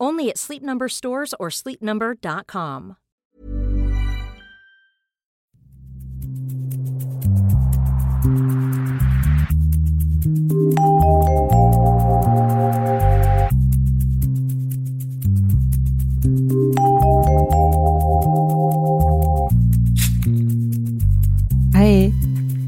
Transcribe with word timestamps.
Only 0.00 0.28
at 0.28 0.38
Sleep 0.38 0.62
Number 0.62 0.88
stores 0.88 1.34
or 1.38 1.50
sleepnumber.com. 1.50 2.96
Hi, 21.74 22.14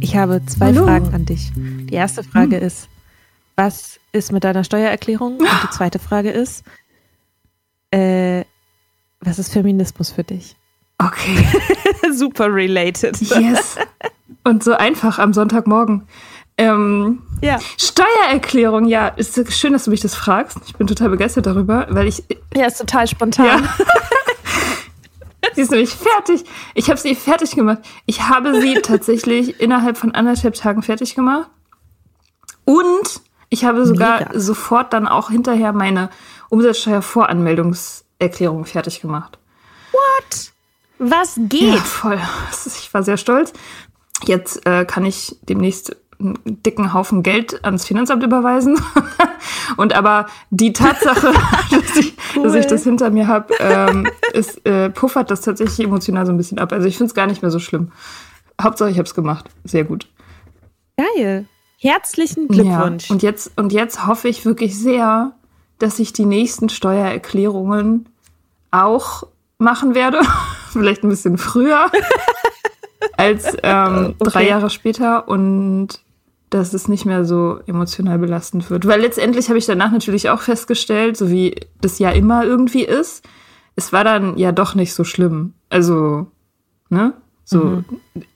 ich 0.01 0.17
habe 0.17 0.45
zwei 0.47 0.67
Hallo. 0.67 0.85
Fragen 0.85 1.15
an 1.15 1.25
dich. 1.25 1.53
Die 1.57 1.95
erste 1.95 2.23
Frage 2.23 2.59
ist, 2.59 2.89
was 3.57 3.99
ist 4.13 4.31
mit 4.33 4.45
deiner 4.45 4.63
Steuererklärung? 4.63 5.39
Und 5.39 5.49
die 5.63 5.71
zweite 5.77 5.99
Frage 5.99 6.31
ist, 6.31 6.65
äh, 7.91 8.45
was 9.21 9.39
ist 9.39 9.53
Feminismus 9.53 10.11
für 10.11 10.25
dich? 10.25 10.57
Okay. 10.99 11.47
Super 12.13 12.47
related. 12.53 13.21
Yes. 13.21 13.77
Und 14.45 14.63
so 14.65 14.73
einfach 14.73 15.19
am 15.19 15.33
Sonntagmorgen. 15.33 16.07
Ähm, 16.59 17.23
Ja. 17.43 17.59
Steuererklärung, 17.79 18.87
ja, 18.87 19.09
ist 19.09 19.53
schön, 19.53 19.73
dass 19.75 19.85
du 19.85 19.91
mich 19.91 20.01
das 20.01 20.15
fragst. 20.15 20.59
Ich 20.67 20.75
bin 20.77 20.87
total 20.87 21.11
begeistert 21.11 21.47
darüber, 21.47 21.87
weil 21.91 22.07
ich, 22.09 22.25
Ja, 22.55 22.67
ist 22.67 22.79
total 22.79 23.07
spontan. 23.07 23.47
Ja. 23.47 23.63
sie 25.55 25.61
ist 25.63 25.71
nämlich 25.71 25.91
fertig. 25.91 26.45
Ich 26.75 26.89
habe 26.89 26.99
sie 26.99 27.15
fertig 27.15 27.51
gemacht. 27.55 27.79
Ich 28.07 28.23
habe 28.29 28.59
sie 28.61 28.75
tatsächlich 28.83 29.61
innerhalb 29.61 29.99
von 29.99 30.15
anderthalb 30.15 30.55
Tagen 30.55 30.83
fertig 30.83 31.15
gemacht. 31.15 31.51
Und 32.65 33.21
ich 33.49 33.65
habe 33.65 33.87
sogar 33.87 34.21
Mega. 34.21 34.39
sofort 34.41 34.93
dann 34.93 35.07
auch 35.07 35.31
hinterher 35.31 35.73
meine 35.73 36.11
Umsatzsteuervoranmeldungserklärung 36.49 38.65
fertig 38.65 39.01
gemacht. 39.01 39.39
Was 40.99 41.35
geht? 41.37 41.75
Ja, 41.75 41.77
voll. 41.77 42.19
Ich 42.67 42.93
war 42.95 43.03
sehr 43.03 43.17
stolz. 43.17 43.53
Jetzt 44.25 44.67
äh, 44.67 44.85
kann 44.85 45.05
ich 45.05 45.37
demnächst 45.43 45.97
einen 46.19 46.39
dicken 46.45 46.95
Haufen 46.95 47.23
Geld 47.23 47.65
ans 47.65 47.85
Finanzamt 47.85 48.23
überweisen. 48.23 48.81
Und 49.77 49.95
aber 49.95 50.27
die 50.51 50.73
Tatsache, 50.73 51.33
dass, 51.71 51.97
ich, 51.97 52.17
dass 52.43 52.55
ich 52.55 52.67
das 52.67 52.85
hinter 52.85 53.11
mir 53.11 53.27
habe, 53.27 53.53
ähm, 53.61 54.09
äh, 54.65 54.89
puffert 54.89 55.31
das 55.31 55.43
tatsächlich 55.43 55.87
emotional 55.87 56.25
so 56.25 56.33
ein 56.33 56.39
bisschen 56.39 56.59
ab. 56.59 56.73
Also 56.73 56.89
ich 56.89 56.97
finde 56.97 57.09
es 57.09 57.15
gar 57.15 57.27
nicht 57.27 57.43
mehr 57.43 57.51
so 57.51 57.59
schlimm. 57.59 57.93
Hauptsache, 58.61 58.91
ich 58.91 58.97
habe 58.97 59.07
es 59.07 59.15
gemacht. 59.15 59.51
Sehr 59.65 59.85
gut. 59.85 60.09
Geil. 60.97 61.47
Herzlichen 61.79 62.49
Glückwunsch. 62.49 63.11
Ja. 63.11 63.15
Und, 63.15 63.23
jetzt, 63.23 63.53
und 63.57 63.73
jetzt 63.73 64.07
hoffe 64.07 64.29
ich 64.29 64.47
wirklich 64.47 64.79
sehr, 64.79 65.33
dass 65.79 65.99
ich 65.99 66.13
die 66.13 66.25
nächsten 66.25 66.69
Steuererklärungen 66.69 68.09
auch 68.71 69.25
machen 69.59 69.95
werde. 69.95 70.21
Vielleicht 70.71 71.03
ein 71.03 71.09
bisschen 71.09 71.39
früher 71.39 71.91
als 73.17 73.57
ähm, 73.63 74.15
drei 74.19 74.41
Okay. 74.41 74.49
Jahre 74.49 74.71
später 74.71 75.29
und 75.29 76.01
dass 76.51 76.75
es 76.75 76.89
nicht 76.89 77.05
mehr 77.05 77.25
so 77.25 77.61
emotional 77.67 78.19
belastend 78.19 78.71
wird. 78.71 78.87
Weil 78.87 79.01
letztendlich 79.01 79.49
habe 79.49 79.59
ich 79.59 79.67
danach 79.67 79.91
natürlich 79.91 80.31
auch 80.31 80.41
festgestellt, 80.41 81.17
so 81.17 81.31
wie 81.31 81.57
das 81.81 81.99
ja 81.99 82.11
immer 82.11 82.45
irgendwie 82.45 82.85
ist, 82.85 83.25
es 83.75 83.93
war 83.93 84.05
dann 84.05 84.39
ja 84.39 84.53
doch 84.53 84.75
nicht 84.75 84.95
so 84.95 85.05
schlimm. 85.05 85.55
Also, 85.69 86.29
ne? 86.89 87.15
So, 87.45 87.85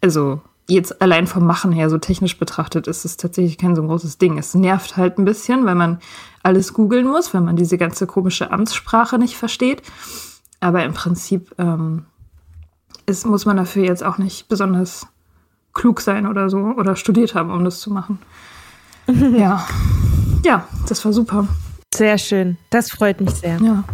also 0.01 0.41
jetzt 0.71 1.03
allein 1.03 1.27
vom 1.27 1.45
Machen 1.45 1.73
her, 1.73 1.91
so 1.91 1.99
technisch 1.99 2.39
betrachtet, 2.39 2.87
ist 2.87 3.05
es 3.05 3.17
tatsächlich 3.17 3.59
kein 3.59 3.77
so 3.77 3.83
großes 3.83 4.19
Ding. 4.19 4.39
Es 4.39 4.55
nervt 4.55 4.97
halt 4.97 5.19
ein 5.19 5.25
bisschen, 5.25 5.65
weil 5.67 5.75
man 5.75 5.99
alles 6.43 6.73
googeln 6.73 7.07
muss, 7.07 7.35
wenn 7.35 7.45
man 7.45 7.57
diese 7.57 7.77
ganze 7.77 8.07
komische 8.07 8.51
Amtssprache 8.51 9.19
nicht 9.19 9.37
versteht. 9.37 9.83
Aber 10.61 10.85
im 10.85 10.95
Prinzip 10.95 11.55
ähm, 11.59 12.05
ist, 13.07 13.27
muss 13.27 13.47
man 13.47 13.57
dafür 13.57 13.85
jetzt 13.85 14.05
auch 14.05 14.19
nicht 14.19 14.49
besonders 14.49 15.07
klug 15.73 16.01
sein 16.01 16.27
oder 16.27 16.51
so 16.51 16.59
oder 16.59 16.97
studiert 16.97 17.35
haben, 17.35 17.51
um 17.51 17.65
das 17.65 17.81
zu 17.81 17.91
machen. 17.91 18.19
ja. 19.37 19.67
Ja, 20.45 20.67
das 20.89 21.05
war 21.05 21.13
super. 21.13 21.47
Sehr 21.93 22.19
schön. 22.19 22.57
Das 22.71 22.91
freut 22.91 23.21
mich 23.21 23.31
sehr. 23.31 23.59
Ja. 23.61 23.85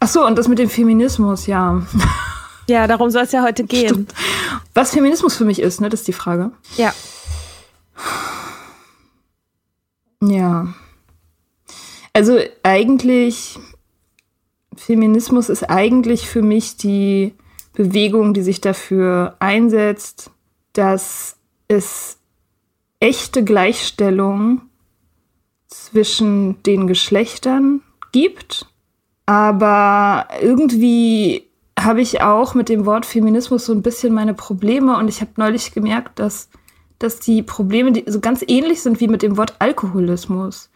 Ach 0.00 0.08
so, 0.08 0.26
und 0.26 0.36
das 0.38 0.48
mit 0.48 0.58
dem 0.58 0.70
Feminismus, 0.70 1.46
ja. 1.46 1.82
Ja, 2.68 2.86
darum 2.86 3.10
soll 3.10 3.22
es 3.22 3.32
ja 3.32 3.42
heute 3.42 3.64
gehen. 3.64 4.06
Was 4.74 4.90
Feminismus 4.90 5.36
für 5.36 5.44
mich 5.44 5.60
ist, 5.60 5.80
ne, 5.80 5.88
das 5.88 6.00
ist 6.00 6.08
die 6.08 6.12
Frage. 6.12 6.52
Ja. 6.76 6.92
Ja. 10.22 10.74
Also 12.12 12.38
eigentlich, 12.62 13.58
Feminismus 14.76 15.48
ist 15.48 15.64
eigentlich 15.70 16.28
für 16.28 16.42
mich 16.42 16.76
die 16.76 17.34
Bewegung, 17.72 18.34
die 18.34 18.42
sich 18.42 18.60
dafür 18.60 19.36
einsetzt, 19.38 20.30
dass 20.72 21.36
es 21.68 22.18
echte 23.00 23.44
Gleichstellung 23.44 24.62
zwischen 25.68 26.62
den 26.64 26.86
Geschlechtern 26.86 27.82
gibt. 28.12 28.66
Aber 29.26 30.28
irgendwie 30.40 31.47
habe 31.84 32.00
ich 32.00 32.22
auch 32.22 32.54
mit 32.54 32.68
dem 32.68 32.86
Wort 32.86 33.06
Feminismus 33.06 33.66
so 33.66 33.72
ein 33.72 33.82
bisschen 33.82 34.14
meine 34.14 34.34
Probleme 34.34 34.96
und 34.96 35.08
ich 35.08 35.20
habe 35.20 35.32
neulich 35.36 35.72
gemerkt, 35.72 36.18
dass, 36.18 36.48
dass 36.98 37.20
die 37.20 37.42
Probleme 37.42 37.92
die 37.92 38.04
so 38.06 38.20
ganz 38.20 38.44
ähnlich 38.46 38.82
sind 38.82 39.00
wie 39.00 39.08
mit 39.08 39.22
dem 39.22 39.36
Wort 39.36 39.54
Alkoholismus. 39.58 40.70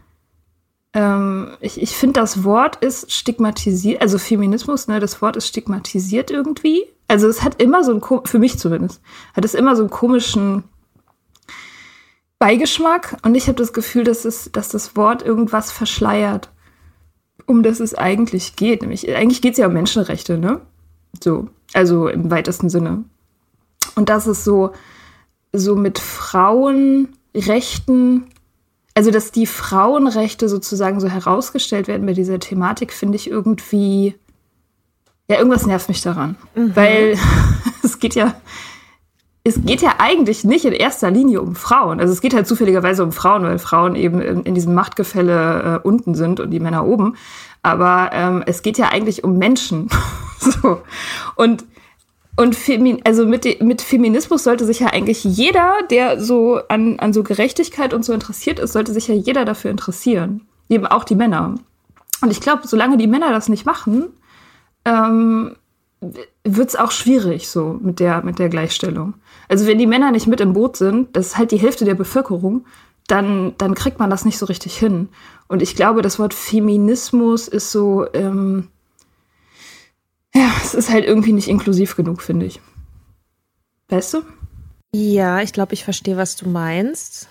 Ähm, 0.94 1.56
ich 1.60 1.80
ich 1.80 1.96
finde, 1.96 2.20
das 2.20 2.44
Wort 2.44 2.76
ist 2.76 3.12
stigmatisiert, 3.12 4.00
also 4.02 4.18
Feminismus, 4.18 4.88
ne, 4.88 5.00
das 5.00 5.22
Wort 5.22 5.36
ist 5.36 5.48
stigmatisiert 5.48 6.30
irgendwie. 6.30 6.84
Also 7.08 7.28
es 7.28 7.42
hat 7.42 7.60
immer 7.60 7.84
so 7.84 7.92
einen, 7.92 8.26
für 8.26 8.38
mich 8.38 8.58
zumindest, 8.58 9.00
hat 9.34 9.44
es 9.44 9.54
immer 9.54 9.76
so 9.76 9.82
einen 9.82 9.90
komischen 9.90 10.64
Beigeschmack 12.38 13.18
und 13.22 13.34
ich 13.34 13.48
habe 13.48 13.58
das 13.58 13.72
Gefühl, 13.72 14.04
dass, 14.04 14.24
es, 14.24 14.50
dass 14.52 14.68
das 14.68 14.96
Wort 14.96 15.22
irgendwas 15.22 15.70
verschleiert 15.70 16.50
um 17.46 17.62
das 17.62 17.80
es 17.80 17.94
eigentlich 17.94 18.56
geht. 18.56 18.82
Nämlich, 18.82 19.14
eigentlich 19.14 19.42
geht 19.42 19.52
es 19.52 19.58
ja 19.58 19.66
um 19.66 19.72
Menschenrechte, 19.72 20.38
ne? 20.38 20.60
So, 21.22 21.48
also 21.72 22.08
im 22.08 22.30
weitesten 22.30 22.70
Sinne. 22.70 23.04
Und 23.94 24.08
das 24.08 24.26
ist 24.26 24.42
so, 24.44 24.72
so 25.52 25.76
mit 25.76 25.98
Frauenrechten, 25.98 28.24
also 28.94 29.10
dass 29.10 29.32
die 29.32 29.46
Frauenrechte 29.46 30.48
sozusagen 30.48 31.00
so 31.00 31.08
herausgestellt 31.08 31.88
werden 31.88 32.06
bei 32.06 32.14
dieser 32.14 32.38
Thematik, 32.38 32.92
finde 32.92 33.16
ich 33.16 33.28
irgendwie, 33.30 34.14
ja, 35.28 35.38
irgendwas 35.38 35.66
nervt 35.66 35.88
mich 35.88 36.02
daran. 36.02 36.36
Mhm. 36.54 36.76
Weil 36.76 37.18
es 37.82 37.98
geht 37.98 38.14
ja, 38.14 38.34
es 39.44 39.60
geht 39.64 39.82
ja 39.82 39.94
eigentlich 39.98 40.44
nicht 40.44 40.64
in 40.64 40.72
erster 40.72 41.10
Linie 41.10 41.42
um 41.42 41.56
Frauen. 41.56 41.98
Also 42.00 42.12
es 42.12 42.20
geht 42.20 42.32
halt 42.32 42.46
zufälligerweise 42.46 43.02
um 43.02 43.10
Frauen, 43.12 43.42
weil 43.42 43.58
Frauen 43.58 43.96
eben 43.96 44.20
in, 44.20 44.44
in 44.44 44.54
diesem 44.54 44.74
Machtgefälle 44.74 45.80
äh, 45.82 45.86
unten 45.86 46.14
sind 46.14 46.38
und 46.38 46.50
die 46.50 46.60
Männer 46.60 46.86
oben. 46.86 47.16
Aber 47.62 48.10
ähm, 48.12 48.44
es 48.46 48.62
geht 48.62 48.78
ja 48.78 48.88
eigentlich 48.88 49.24
um 49.24 49.38
Menschen. 49.38 49.88
so. 50.62 50.82
Und 51.36 51.64
und 52.34 52.56
Femin 52.56 53.02
also 53.04 53.26
mit, 53.26 53.62
mit 53.62 53.82
Feminismus 53.82 54.44
sollte 54.44 54.64
sich 54.64 54.80
ja 54.80 54.86
eigentlich 54.86 55.22
jeder, 55.22 55.74
der 55.90 56.18
so 56.18 56.60
an, 56.68 56.98
an 56.98 57.12
so 57.12 57.22
Gerechtigkeit 57.22 57.92
und 57.92 58.04
so 58.04 58.14
interessiert 58.14 58.58
ist, 58.58 58.72
sollte 58.72 58.92
sich 58.92 59.06
ja 59.06 59.14
jeder 59.14 59.44
dafür 59.44 59.70
interessieren. 59.70 60.46
Eben 60.70 60.86
auch 60.86 61.04
die 61.04 61.14
Männer. 61.14 61.56
Und 62.22 62.30
ich 62.30 62.40
glaube, 62.40 62.66
solange 62.66 62.96
die 62.96 63.06
Männer 63.06 63.32
das 63.32 63.50
nicht 63.50 63.66
machen, 63.66 64.06
ähm, 64.86 65.56
wird 66.44 66.70
es 66.70 66.76
auch 66.76 66.90
schwierig 66.90 67.48
so 67.48 67.78
mit 67.80 68.00
der, 68.00 68.22
mit 68.24 68.38
der 68.38 68.48
Gleichstellung. 68.48 69.14
Also 69.48 69.66
wenn 69.66 69.78
die 69.78 69.86
Männer 69.86 70.10
nicht 70.10 70.26
mit 70.26 70.40
im 70.40 70.54
Boot 70.54 70.76
sind, 70.76 71.14
das 71.14 71.28
ist 71.28 71.38
halt 71.38 71.50
die 71.50 71.60
Hälfte 71.60 71.84
der 71.84 71.94
Bevölkerung, 71.94 72.64
dann, 73.08 73.54
dann 73.58 73.74
kriegt 73.74 73.98
man 73.98 74.08
das 74.08 74.24
nicht 74.24 74.38
so 74.38 74.46
richtig 74.46 74.76
hin. 74.76 75.10
Und 75.48 75.60
ich 75.60 75.76
glaube, 75.76 76.00
das 76.00 76.18
Wort 76.18 76.32
Feminismus 76.32 77.46
ist 77.46 77.70
so, 77.70 78.06
ähm, 78.14 78.68
ja, 80.34 80.50
es 80.62 80.74
ist 80.74 80.90
halt 80.90 81.04
irgendwie 81.04 81.32
nicht 81.32 81.48
inklusiv 81.48 81.96
genug, 81.96 82.22
finde 82.22 82.46
ich. 82.46 82.60
Weißt 83.88 84.14
du? 84.14 84.22
Ja, 84.94 85.40
ich 85.40 85.52
glaube, 85.52 85.74
ich 85.74 85.84
verstehe, 85.84 86.16
was 86.16 86.36
du 86.36 86.48
meinst. 86.48 87.28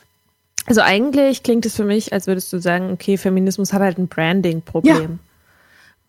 Also 0.67 0.81
eigentlich 0.81 1.43
klingt 1.43 1.65
es 1.65 1.75
für 1.75 1.83
mich, 1.83 2.13
als 2.13 2.27
würdest 2.27 2.53
du 2.53 2.59
sagen, 2.59 2.91
okay, 2.91 3.17
Feminismus 3.17 3.73
hat 3.73 3.81
halt 3.81 3.97
ein 3.97 4.07
Branding-Problem. 4.07 4.93
Ja. 4.93 5.31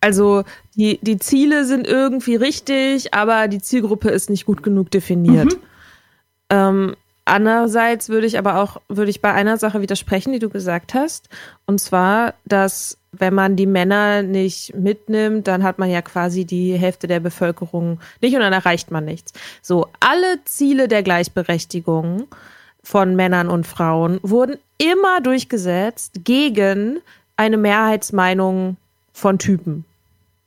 Also 0.01 0.43
die, 0.75 0.99
die 1.01 1.17
Ziele 1.17 1.65
sind 1.65 1.87
irgendwie 1.87 2.35
richtig, 2.35 3.13
aber 3.13 3.47
die 3.47 3.61
Zielgruppe 3.61 4.09
ist 4.09 4.29
nicht 4.29 4.45
gut 4.45 4.61
genug 4.61 4.91
definiert. 4.91 5.53
Mhm. 5.53 5.59
Ähm, 6.49 6.95
andererseits 7.25 8.09
würde 8.09 8.27
ich 8.27 8.37
aber 8.37 8.61
auch, 8.61 8.81
würde 8.89 9.09
ich 9.09 9.21
bei 9.21 9.33
einer 9.33 9.57
Sache 9.57 9.81
widersprechen, 9.81 10.33
die 10.33 10.39
du 10.39 10.49
gesagt 10.49 10.93
hast. 10.93 11.29
Und 11.65 11.79
zwar, 11.79 12.33
dass 12.45 12.97
wenn 13.13 13.33
man 13.33 13.55
die 13.55 13.67
Männer 13.67 14.23
nicht 14.23 14.75
mitnimmt, 14.75 15.47
dann 15.47 15.63
hat 15.63 15.79
man 15.79 15.89
ja 15.89 16.01
quasi 16.01 16.45
die 16.45 16.73
Hälfte 16.73 17.07
der 17.07 17.19
Bevölkerung 17.19 17.99
nicht 18.21 18.33
und 18.33 18.41
dann 18.41 18.53
erreicht 18.53 18.91
man 18.91 19.05
nichts. 19.05 19.33
So, 19.61 19.87
alle 19.99 20.43
Ziele 20.45 20.87
der 20.87 21.03
Gleichberechtigung 21.03 22.27
von 22.83 23.15
Männern 23.15 23.49
und 23.49 23.65
Frauen 23.65 24.19
wurden 24.23 24.57
immer 24.77 25.21
durchgesetzt 25.21 26.25
gegen 26.25 26.99
eine 27.37 27.57
Mehrheitsmeinung 27.57 28.77
von 29.13 29.39
Typen. 29.39 29.85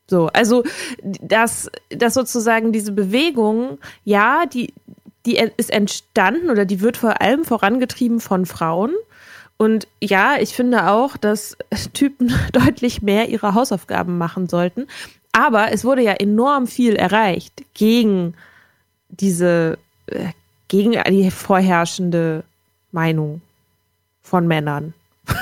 So, 0.09 0.27
also 0.29 0.63
dass, 1.03 1.71
dass 1.91 2.15
sozusagen 2.15 2.73
diese 2.73 2.93
Bewegung, 2.93 3.79
ja, 4.05 4.47
die, 4.47 4.73
die 5.25 5.37
ist 5.57 5.71
entstanden 5.71 6.51
oder 6.51 6.65
die 6.65 6.81
wird 6.81 6.97
vor 6.97 7.21
allem 7.21 7.45
vorangetrieben 7.45 8.21
von 8.21 8.47
Frauen. 8.47 8.93
Und 9.59 9.89
ja, 10.03 10.37
ich 10.39 10.55
finde 10.55 10.89
auch, 10.91 11.17
dass 11.17 11.57
Typen 11.93 12.33
deutlich 12.53 13.03
mehr 13.03 13.29
ihre 13.29 13.55
Hausaufgaben 13.55 14.19
machen 14.19 14.49
sollten. 14.49 14.87
Aber 15.33 15.73
es 15.73 15.85
wurde 15.85 16.03
ja 16.03 16.13
enorm 16.13 16.67
viel 16.67 16.97
erreicht 16.97 17.63
gegen 17.75 18.35
diese, 19.09 19.79
äh, 20.07 20.31
gegen 20.69 20.93
die 21.09 21.31
vorherrschende 21.31 22.43
Meinung 22.93 23.41
von 24.23 24.47
Männern. 24.47 24.95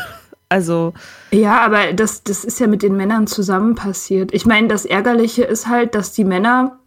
Also. 0.50 0.92
Ja, 1.32 1.62
aber 1.62 1.94
das, 1.94 2.22
das 2.22 2.44
ist 2.44 2.60
ja 2.60 2.68
mit 2.68 2.82
den 2.82 2.96
Männern 2.96 3.26
zusammen 3.26 3.74
passiert. 3.74 4.32
Ich 4.32 4.46
meine, 4.46 4.68
das 4.68 4.84
Ärgerliche 4.84 5.42
ist 5.42 5.66
halt, 5.66 5.96
dass 5.96 6.12
die 6.12 6.22
Männer 6.22 6.78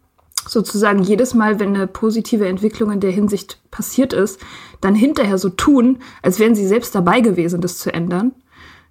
sozusagen 0.46 1.02
jedes 1.02 1.34
Mal, 1.34 1.58
wenn 1.60 1.74
eine 1.74 1.86
positive 1.86 2.46
Entwicklung 2.46 2.90
in 2.92 3.00
der 3.00 3.10
Hinsicht 3.10 3.60
passiert 3.70 4.12
ist, 4.12 4.40
dann 4.80 4.94
hinterher 4.94 5.38
so 5.38 5.48
tun, 5.48 5.98
als 6.22 6.38
wären 6.38 6.54
sie 6.54 6.66
selbst 6.66 6.94
dabei 6.94 7.20
gewesen, 7.20 7.60
das 7.60 7.78
zu 7.78 7.92
ändern. 7.92 8.32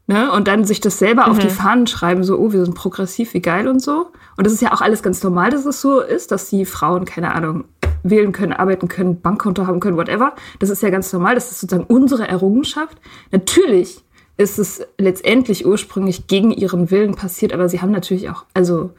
Ne? 0.08 0.32
Und 0.32 0.48
dann 0.48 0.64
sich 0.64 0.80
das 0.80 1.00
selber 1.00 1.26
mhm. 1.26 1.32
auf 1.32 1.40
die 1.40 1.48
mhm. 1.48 1.52
Fahnen 1.52 1.88
schreiben, 1.88 2.24
so, 2.24 2.38
oh, 2.38 2.54
wir 2.54 2.64
sind 2.64 2.76
progressiv, 2.76 3.34
wie 3.34 3.42
geil 3.42 3.68
und 3.68 3.82
so. 3.82 4.08
Und 4.38 4.46
das 4.46 4.54
ist 4.54 4.62
ja 4.62 4.72
auch 4.72 4.82
alles 4.82 5.04
ganz 5.04 5.22
normal, 5.22 5.50
dass 5.50 5.66
es 5.66 5.82
so 5.82 6.00
ist, 6.00 6.32
dass 6.32 6.50
die 6.50 6.66
Frauen, 6.66 7.06
keine 7.06 7.34
Ahnung, 7.34 7.66
wählen 8.04 8.32
können, 8.32 8.54
arbeiten 8.54 8.88
können, 8.88 9.20
Bankkonto 9.20 9.68
haben 9.68 9.80
können, 9.80 9.98
whatever. 9.98 10.34
Das 10.60 10.70
ist 10.70 10.82
ja 10.82 10.90
ganz 10.90 11.12
normal, 11.12 11.36
das 11.36 11.52
ist 11.52 11.60
sozusagen 11.60 11.86
unsere 11.88 12.28
Errungenschaft. 12.28 12.98
Natürlich 13.32 14.04
ist 14.38 14.60
es 14.60 14.82
letztendlich 14.98 15.66
ursprünglich 15.66 16.28
gegen 16.28 16.52
ihren 16.52 16.92
Willen 16.92 17.16
passiert, 17.16 17.54
aber 17.54 17.68
sie 17.68 17.82
haben 17.82 17.92
natürlich 17.92 18.30
auch, 18.30 18.46
also 18.54 18.92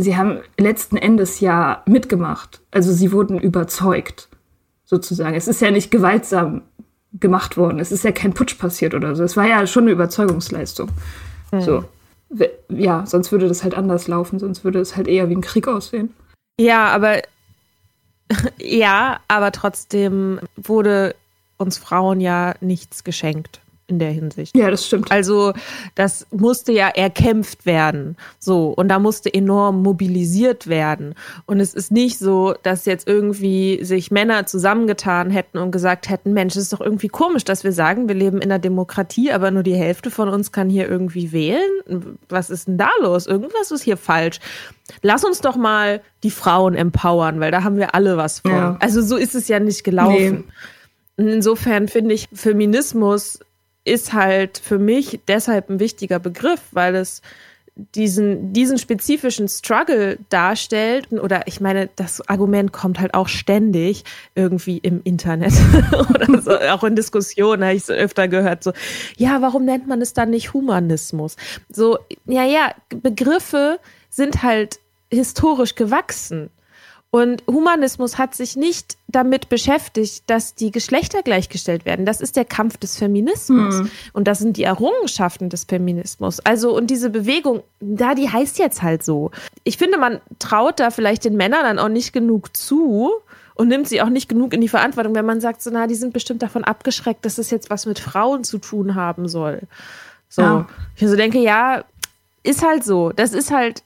sie 0.00 0.16
haben 0.16 0.40
letzten 0.58 0.96
Endes 0.96 1.40
ja 1.40 1.82
mitgemacht. 1.86 2.60
Also 2.70 2.92
sie 2.92 3.12
wurden 3.12 3.38
überzeugt, 3.38 4.28
sozusagen. 4.84 5.36
Es 5.36 5.48
ist 5.48 5.60
ja 5.60 5.70
nicht 5.70 5.90
gewaltsam 5.90 6.62
gemacht 7.12 7.56
worden. 7.56 7.78
Es 7.78 7.92
ist 7.92 8.04
ja 8.04 8.12
kein 8.12 8.34
Putsch 8.34 8.58
passiert 8.58 8.94
oder 8.94 9.16
so. 9.16 9.24
Es 9.24 9.36
war 9.36 9.46
ja 9.46 9.66
schon 9.66 9.84
eine 9.84 9.92
Überzeugungsleistung. 9.92 10.90
Mhm. 11.52 11.60
So. 11.60 11.84
Ja, 12.68 13.06
sonst 13.06 13.32
würde 13.32 13.48
das 13.48 13.62
halt 13.62 13.74
anders 13.74 14.06
laufen, 14.06 14.38
sonst 14.38 14.62
würde 14.62 14.80
es 14.80 14.96
halt 14.96 15.08
eher 15.08 15.30
wie 15.30 15.36
ein 15.36 15.40
Krieg 15.40 15.66
aussehen. 15.66 16.12
Ja, 16.60 16.88
aber 16.88 17.22
ja, 18.58 19.20
aber 19.28 19.52
trotzdem 19.52 20.40
wurde 20.56 21.14
uns 21.56 21.78
Frauen 21.78 22.20
ja 22.20 22.54
nichts 22.60 23.02
geschenkt 23.02 23.60
in 23.88 23.98
der 23.98 24.10
Hinsicht. 24.10 24.56
Ja, 24.56 24.70
das 24.70 24.86
stimmt. 24.86 25.10
Also 25.10 25.54
das 25.94 26.26
musste 26.30 26.72
ja 26.72 26.88
erkämpft 26.88 27.66
werden. 27.66 28.16
So, 28.38 28.68
und 28.68 28.88
da 28.88 28.98
musste 28.98 29.32
enorm 29.32 29.82
mobilisiert 29.82 30.68
werden. 30.68 31.14
Und 31.46 31.58
es 31.58 31.74
ist 31.74 31.90
nicht 31.90 32.18
so, 32.18 32.54
dass 32.62 32.84
jetzt 32.84 33.08
irgendwie 33.08 33.82
sich 33.82 34.10
Männer 34.10 34.46
zusammengetan 34.46 35.30
hätten 35.30 35.58
und 35.58 35.70
gesagt 35.70 36.10
hätten, 36.10 36.34
Mensch, 36.34 36.54
es 36.54 36.64
ist 36.64 36.72
doch 36.74 36.82
irgendwie 36.82 37.08
komisch, 37.08 37.44
dass 37.44 37.64
wir 37.64 37.72
sagen, 37.72 38.08
wir 38.08 38.14
leben 38.14 38.38
in 38.38 38.52
einer 38.52 38.58
Demokratie, 38.58 39.32
aber 39.32 39.50
nur 39.50 39.62
die 39.62 39.74
Hälfte 39.74 40.10
von 40.10 40.28
uns 40.28 40.52
kann 40.52 40.68
hier 40.68 40.88
irgendwie 40.88 41.32
wählen. 41.32 42.18
Was 42.28 42.50
ist 42.50 42.68
denn 42.68 42.76
da 42.76 42.90
los? 43.00 43.26
Irgendwas 43.26 43.70
ist 43.70 43.82
hier 43.82 43.96
falsch. 43.96 44.38
Lass 45.00 45.24
uns 45.24 45.40
doch 45.40 45.56
mal 45.56 46.02
die 46.22 46.30
Frauen 46.30 46.74
empowern, 46.74 47.40
weil 47.40 47.50
da 47.50 47.64
haben 47.64 47.76
wir 47.76 47.94
alle 47.94 48.18
was 48.18 48.40
von. 48.40 48.50
Ja. 48.50 48.76
Also 48.80 49.00
so 49.00 49.16
ist 49.16 49.34
es 49.34 49.48
ja 49.48 49.60
nicht 49.60 49.82
gelaufen. 49.82 50.44
Nee. 51.16 51.32
Insofern 51.32 51.88
finde 51.88 52.14
ich 52.14 52.28
Feminismus 52.32 53.40
ist 53.88 54.12
halt 54.12 54.58
für 54.58 54.78
mich 54.78 55.20
deshalb 55.26 55.70
ein 55.70 55.80
wichtiger 55.80 56.18
Begriff, 56.18 56.62
weil 56.72 56.94
es 56.94 57.22
diesen, 57.94 58.52
diesen 58.52 58.76
spezifischen 58.78 59.48
Struggle 59.48 60.18
darstellt. 60.30 61.12
Oder 61.12 61.46
ich 61.46 61.60
meine, 61.60 61.88
das 61.94 62.28
Argument 62.28 62.72
kommt 62.72 62.98
halt 62.98 63.14
auch 63.14 63.28
ständig 63.28 64.04
irgendwie 64.34 64.78
im 64.78 65.00
Internet 65.04 65.52
oder 65.92 66.42
so, 66.42 66.58
auch 66.58 66.82
in 66.84 66.96
Diskussionen 66.96 67.64
habe 67.64 67.74
ich 67.74 67.84
so 67.84 67.92
öfter 67.92 68.26
gehört, 68.26 68.64
so, 68.64 68.72
ja, 69.16 69.40
warum 69.42 69.64
nennt 69.64 69.86
man 69.86 70.02
es 70.02 70.12
dann 70.12 70.30
nicht 70.30 70.52
Humanismus? 70.52 71.36
So, 71.68 71.98
ja, 72.26 72.44
ja, 72.44 72.72
Begriffe 72.88 73.78
sind 74.10 74.42
halt 74.42 74.80
historisch 75.10 75.76
gewachsen. 75.76 76.50
Und 77.10 77.42
Humanismus 77.46 78.18
hat 78.18 78.34
sich 78.34 78.54
nicht 78.54 78.98
damit 79.06 79.48
beschäftigt, 79.48 80.24
dass 80.26 80.54
die 80.54 80.70
Geschlechter 80.70 81.22
gleichgestellt 81.22 81.86
werden. 81.86 82.04
Das 82.04 82.20
ist 82.20 82.36
der 82.36 82.44
Kampf 82.44 82.76
des 82.76 82.98
Feminismus. 82.98 83.76
Mhm. 83.76 83.90
Und 84.12 84.28
das 84.28 84.40
sind 84.40 84.58
die 84.58 84.64
Errungenschaften 84.64 85.48
des 85.48 85.64
Feminismus. 85.64 86.40
Also, 86.40 86.76
und 86.76 86.88
diese 86.88 87.08
Bewegung, 87.08 87.62
da, 87.80 88.14
die 88.14 88.28
heißt 88.28 88.58
jetzt 88.58 88.82
halt 88.82 89.04
so. 89.04 89.30
Ich 89.64 89.78
finde, 89.78 89.96
man 89.96 90.20
traut 90.38 90.80
da 90.80 90.90
vielleicht 90.90 91.24
den 91.24 91.36
Männern 91.36 91.62
dann 91.62 91.78
auch 91.78 91.88
nicht 91.88 92.12
genug 92.12 92.54
zu 92.54 93.10
und 93.54 93.68
nimmt 93.68 93.88
sie 93.88 94.02
auch 94.02 94.10
nicht 94.10 94.28
genug 94.28 94.52
in 94.52 94.60
die 94.60 94.68
Verantwortung, 94.68 95.14
wenn 95.14 95.24
man 95.24 95.40
sagt, 95.40 95.62
so, 95.62 95.70
na, 95.72 95.86
die 95.86 95.94
sind 95.94 96.12
bestimmt 96.12 96.42
davon 96.42 96.62
abgeschreckt, 96.62 97.24
dass 97.24 97.38
es 97.38 97.50
jetzt 97.50 97.70
was 97.70 97.86
mit 97.86 97.98
Frauen 97.98 98.44
zu 98.44 98.58
tun 98.58 98.94
haben 98.94 99.28
soll. 99.28 99.62
So. 100.28 100.42
Ja. 100.42 100.68
Ich 100.94 101.08
so 101.08 101.16
denke, 101.16 101.38
ja, 101.38 101.84
ist 102.42 102.64
halt 102.64 102.84
so. 102.84 103.12
Das 103.12 103.32
ist 103.32 103.50
halt, 103.50 103.82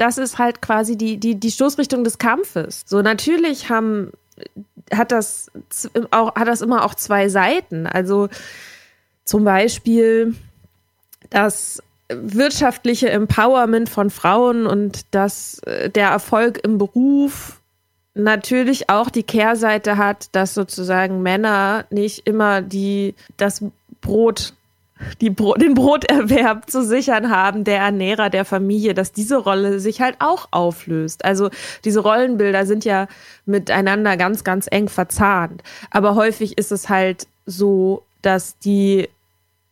das 0.00 0.16
ist 0.16 0.38
halt 0.38 0.62
quasi 0.62 0.96
die, 0.96 1.18
die, 1.18 1.34
die 1.34 1.50
Stoßrichtung 1.50 2.04
des 2.04 2.16
Kampfes. 2.16 2.84
So, 2.86 3.02
natürlich 3.02 3.68
haben, 3.68 4.12
hat 4.92 5.12
das 5.12 5.50
auch, 6.10 6.34
hat 6.34 6.48
das 6.48 6.62
immer 6.62 6.84
auch 6.86 6.94
zwei 6.94 7.28
Seiten. 7.28 7.86
Also 7.86 8.30
zum 9.24 9.44
Beispiel 9.44 10.34
das 11.28 11.82
wirtschaftliche 12.08 13.10
Empowerment 13.10 13.90
von 13.90 14.08
Frauen 14.08 14.66
und 14.66 15.02
dass 15.14 15.58
äh, 15.60 15.90
der 15.90 16.08
Erfolg 16.08 16.64
im 16.64 16.78
Beruf 16.78 17.60
natürlich 18.14 18.88
auch 18.88 19.10
die 19.10 19.22
Kehrseite 19.22 19.98
hat, 19.98 20.28
dass 20.32 20.54
sozusagen 20.54 21.22
Männer 21.22 21.84
nicht 21.90 22.26
immer 22.26 22.62
die 22.62 23.14
das 23.36 23.62
Brot 24.00 24.54
Bro 25.30 25.54
den 25.54 25.74
Broterwerb 25.74 26.70
zu 26.70 26.84
sichern 26.84 27.30
haben, 27.30 27.64
der 27.64 27.78
Ernährer 27.78 28.30
der 28.30 28.44
Familie, 28.44 28.94
dass 28.94 29.12
diese 29.12 29.36
Rolle 29.36 29.80
sich 29.80 30.00
halt 30.00 30.16
auch 30.18 30.48
auflöst. 30.50 31.24
Also 31.24 31.50
diese 31.84 32.00
Rollenbilder 32.00 32.66
sind 32.66 32.84
ja 32.84 33.08
miteinander 33.46 34.16
ganz, 34.16 34.44
ganz 34.44 34.66
eng 34.70 34.88
verzahnt. 34.88 35.62
Aber 35.90 36.14
häufig 36.14 36.58
ist 36.58 36.72
es 36.72 36.88
halt 36.88 37.26
so, 37.46 38.02
dass 38.22 38.58
die 38.58 39.08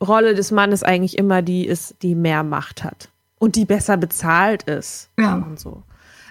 Rolle 0.07 0.35
des 0.35 0.51
Mannes 0.51 0.83
eigentlich 0.83 1.19
immer 1.19 1.43
die 1.43 1.67
ist, 1.67 1.97
die 2.03 2.15
mehr 2.15 2.43
Macht 2.43 2.85
hat 2.85 3.09
und 3.39 3.57
die 3.57 3.65
besser 3.65 3.97
bezahlt 3.97 4.65
ist. 4.65 5.09
Ja. 5.19 5.35
Und 5.35 5.59
so. 5.59 5.83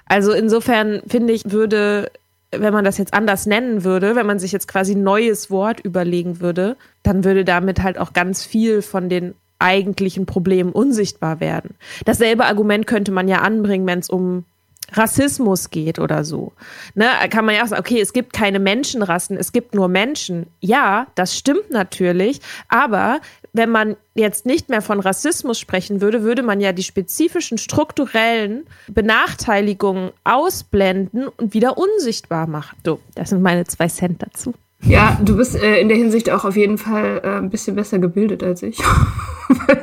Also 0.05 0.31
insofern 0.31 1.01
finde 1.07 1.33
ich, 1.33 1.51
würde 1.51 2.11
wenn 2.59 2.73
man 2.73 2.85
das 2.85 2.97
jetzt 2.97 3.13
anders 3.13 3.45
nennen 3.45 3.83
würde, 3.83 4.15
wenn 4.15 4.25
man 4.25 4.39
sich 4.39 4.51
jetzt 4.51 4.67
quasi 4.67 4.95
ein 4.95 5.03
neues 5.03 5.49
Wort 5.49 5.79
überlegen 5.79 6.39
würde, 6.39 6.77
dann 7.03 7.23
würde 7.23 7.45
damit 7.45 7.83
halt 7.83 7.97
auch 7.97 8.13
ganz 8.13 8.45
viel 8.45 8.81
von 8.81 9.09
den 9.09 9.33
eigentlichen 9.59 10.25
Problemen 10.25 10.71
unsichtbar 10.71 11.39
werden. 11.39 11.75
Dasselbe 12.05 12.45
Argument 12.45 12.85
könnte 12.85 13.11
man 13.11 13.27
ja 13.27 13.37
anbringen, 13.37 13.87
wenn 13.87 13.99
es 13.99 14.09
um 14.09 14.45
Rassismus 14.93 15.69
geht 15.69 15.99
oder 15.99 16.23
so. 16.23 16.53
Ne, 16.95 17.07
kann 17.29 17.45
man 17.45 17.55
ja 17.55 17.63
auch 17.63 17.67
sagen, 17.67 17.81
okay, 17.81 17.99
es 18.01 18.13
gibt 18.13 18.33
keine 18.33 18.59
Menschenrassen, 18.59 19.37
es 19.37 19.51
gibt 19.51 19.75
nur 19.75 19.87
Menschen. 19.87 20.47
Ja, 20.59 21.07
das 21.15 21.37
stimmt 21.37 21.71
natürlich, 21.71 22.39
aber 22.69 23.19
wenn 23.53 23.69
man 23.69 23.97
jetzt 24.13 24.45
nicht 24.45 24.69
mehr 24.69 24.81
von 24.81 24.99
Rassismus 24.99 25.59
sprechen 25.59 25.99
würde, 25.99 26.23
würde 26.23 26.43
man 26.43 26.61
ja 26.61 26.71
die 26.71 26.83
spezifischen 26.83 27.57
strukturellen 27.57 28.65
Benachteiligungen 28.87 30.11
ausblenden 30.23 31.27
und 31.27 31.53
wieder 31.53 31.77
unsichtbar 31.77 32.47
machen. 32.47 32.77
So, 32.85 32.99
das 33.15 33.29
sind 33.29 33.41
meine 33.41 33.65
zwei 33.65 33.87
Cent 33.87 34.21
dazu. 34.21 34.53
Ja, 34.81 35.19
du 35.21 35.35
bist 35.35 35.55
äh, 35.55 35.81
in 35.81 35.89
der 35.89 35.97
Hinsicht 35.97 36.29
auch 36.29 36.45
auf 36.45 36.55
jeden 36.55 36.77
Fall 36.77 37.21
äh, 37.23 37.37
ein 37.37 37.49
bisschen 37.49 37.75
besser 37.75 37.99
gebildet 37.99 38.43
als 38.43 38.61
ich. 38.61 38.79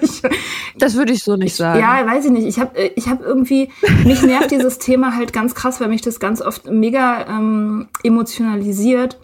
ich 0.01 0.23
das 0.79 0.95
würde 0.95 1.13
ich 1.13 1.25
so 1.25 1.37
nicht 1.37 1.57
sagen. 1.57 1.81
Ja, 1.81 2.07
weiß 2.07 2.27
ich 2.27 2.31
nicht. 2.31 2.47
Ich 2.47 2.59
habe 2.59 2.79
äh, 2.79 2.91
ich 2.95 3.09
hab 3.09 3.21
irgendwie, 3.21 3.71
mich 4.05 4.23
nervt 4.23 4.51
dieses 4.51 4.79
Thema 4.79 5.17
halt 5.17 5.33
ganz 5.33 5.55
krass, 5.55 5.81
weil 5.81 5.89
mich 5.89 6.03
das 6.03 6.21
ganz 6.21 6.41
oft 6.41 6.71
mega 6.71 7.27
ähm, 7.29 7.89
emotionalisiert 8.03 9.19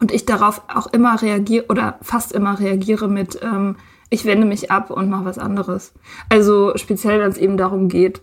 und 0.00 0.12
ich 0.12 0.26
darauf 0.26 0.62
auch 0.68 0.86
immer 0.88 1.20
reagiere 1.20 1.66
oder 1.68 1.98
fast 2.02 2.32
immer 2.32 2.58
reagiere 2.58 3.08
mit, 3.08 3.38
ähm, 3.42 3.76
ich 4.10 4.24
wende 4.24 4.46
mich 4.46 4.70
ab 4.70 4.90
und 4.90 5.10
mache 5.10 5.26
was 5.26 5.38
anderes. 5.38 5.92
Also 6.28 6.76
speziell, 6.76 7.20
wenn 7.20 7.30
es 7.30 7.38
eben 7.38 7.56
darum 7.56 7.88
geht, 7.88 8.22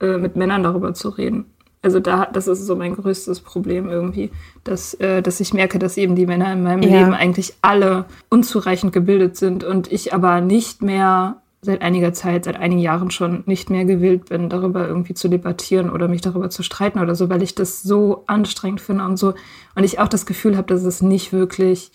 äh, 0.00 0.18
mit 0.18 0.36
Männern 0.36 0.62
darüber 0.62 0.94
zu 0.94 1.08
reden. 1.08 1.55
Also 1.86 2.00
da, 2.00 2.26
das 2.26 2.48
ist 2.48 2.66
so 2.66 2.74
mein 2.74 2.96
größtes 2.96 3.42
Problem 3.42 3.88
irgendwie, 3.88 4.32
dass, 4.64 4.94
äh, 4.94 5.22
dass 5.22 5.38
ich 5.38 5.54
merke, 5.54 5.78
dass 5.78 5.96
eben 5.96 6.16
die 6.16 6.26
Männer 6.26 6.52
in 6.52 6.64
meinem 6.64 6.82
ja. 6.82 6.98
Leben 6.98 7.14
eigentlich 7.14 7.54
alle 7.62 8.06
unzureichend 8.28 8.92
gebildet 8.92 9.36
sind 9.36 9.62
und 9.62 9.92
ich 9.92 10.12
aber 10.12 10.40
nicht 10.40 10.82
mehr 10.82 11.36
seit 11.62 11.82
einiger 11.82 12.12
Zeit, 12.12 12.46
seit 12.46 12.56
einigen 12.56 12.80
Jahren 12.80 13.12
schon 13.12 13.44
nicht 13.46 13.70
mehr 13.70 13.84
gewillt 13.84 14.30
bin, 14.30 14.48
darüber 14.48 14.88
irgendwie 14.88 15.14
zu 15.14 15.28
debattieren 15.28 15.88
oder 15.88 16.08
mich 16.08 16.22
darüber 16.22 16.50
zu 16.50 16.64
streiten 16.64 16.98
oder 16.98 17.14
so, 17.14 17.28
weil 17.28 17.40
ich 17.40 17.54
das 17.54 17.84
so 17.84 18.24
anstrengend 18.26 18.80
finde 18.80 19.04
und 19.04 19.16
so. 19.16 19.34
Und 19.76 19.84
ich 19.84 20.00
auch 20.00 20.08
das 20.08 20.26
Gefühl 20.26 20.56
habe, 20.56 20.66
dass 20.66 20.82
es 20.82 21.02
nicht 21.02 21.32
wirklich 21.32 21.92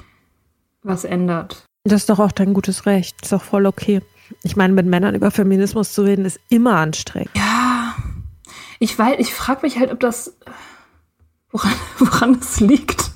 was 0.84 1.04
ändert. 1.04 1.66
Das 1.84 2.00
ist 2.00 2.10
doch 2.10 2.20
auch 2.20 2.32
dein 2.32 2.54
gutes 2.54 2.86
Recht. 2.86 3.18
Ist 3.24 3.34
doch 3.34 3.44
voll 3.44 3.66
okay. 3.66 4.02
Ich 4.42 4.56
meine, 4.56 4.72
mit 4.72 4.86
Männern 4.86 5.16
über 5.16 5.32
Feminismus 5.32 5.92
zu 5.92 6.04
reden, 6.04 6.24
ist 6.24 6.40
immer 6.48 6.76
anstrengend. 6.78 7.32
Ja. 7.36 7.61
Ich 8.82 8.98
weiß, 8.98 9.18
ich 9.20 9.32
frage 9.32 9.60
mich 9.62 9.78
halt, 9.78 9.92
ob 9.92 10.00
das, 10.00 10.36
woran, 11.52 11.72
woran 12.00 12.40
das 12.40 12.60
liegt. 12.60 13.12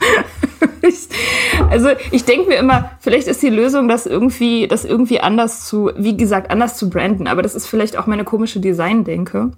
also 1.72 1.90
ich 2.12 2.24
denke 2.24 2.50
mir 2.50 2.58
immer, 2.58 2.92
vielleicht 3.00 3.28
ist 3.28 3.42
die 3.42 3.50
Lösung, 3.50 3.88
das 3.88 4.06
irgendwie, 4.06 4.68
das 4.68 4.86
irgendwie 4.86 5.22
anders 5.22 5.66
zu, 5.66 5.92
wie 5.98 6.16
gesagt, 6.16 6.52
anders 6.52 6.78
zu 6.78 6.92
branden. 6.92 7.26
Aber 7.26 7.42
das 7.42 7.56
ist 7.56 7.66
vielleicht 7.66 7.98
auch 7.98 8.06
meine 8.06 8.24
komische 8.24 8.60
Design-Denke. 8.60 9.54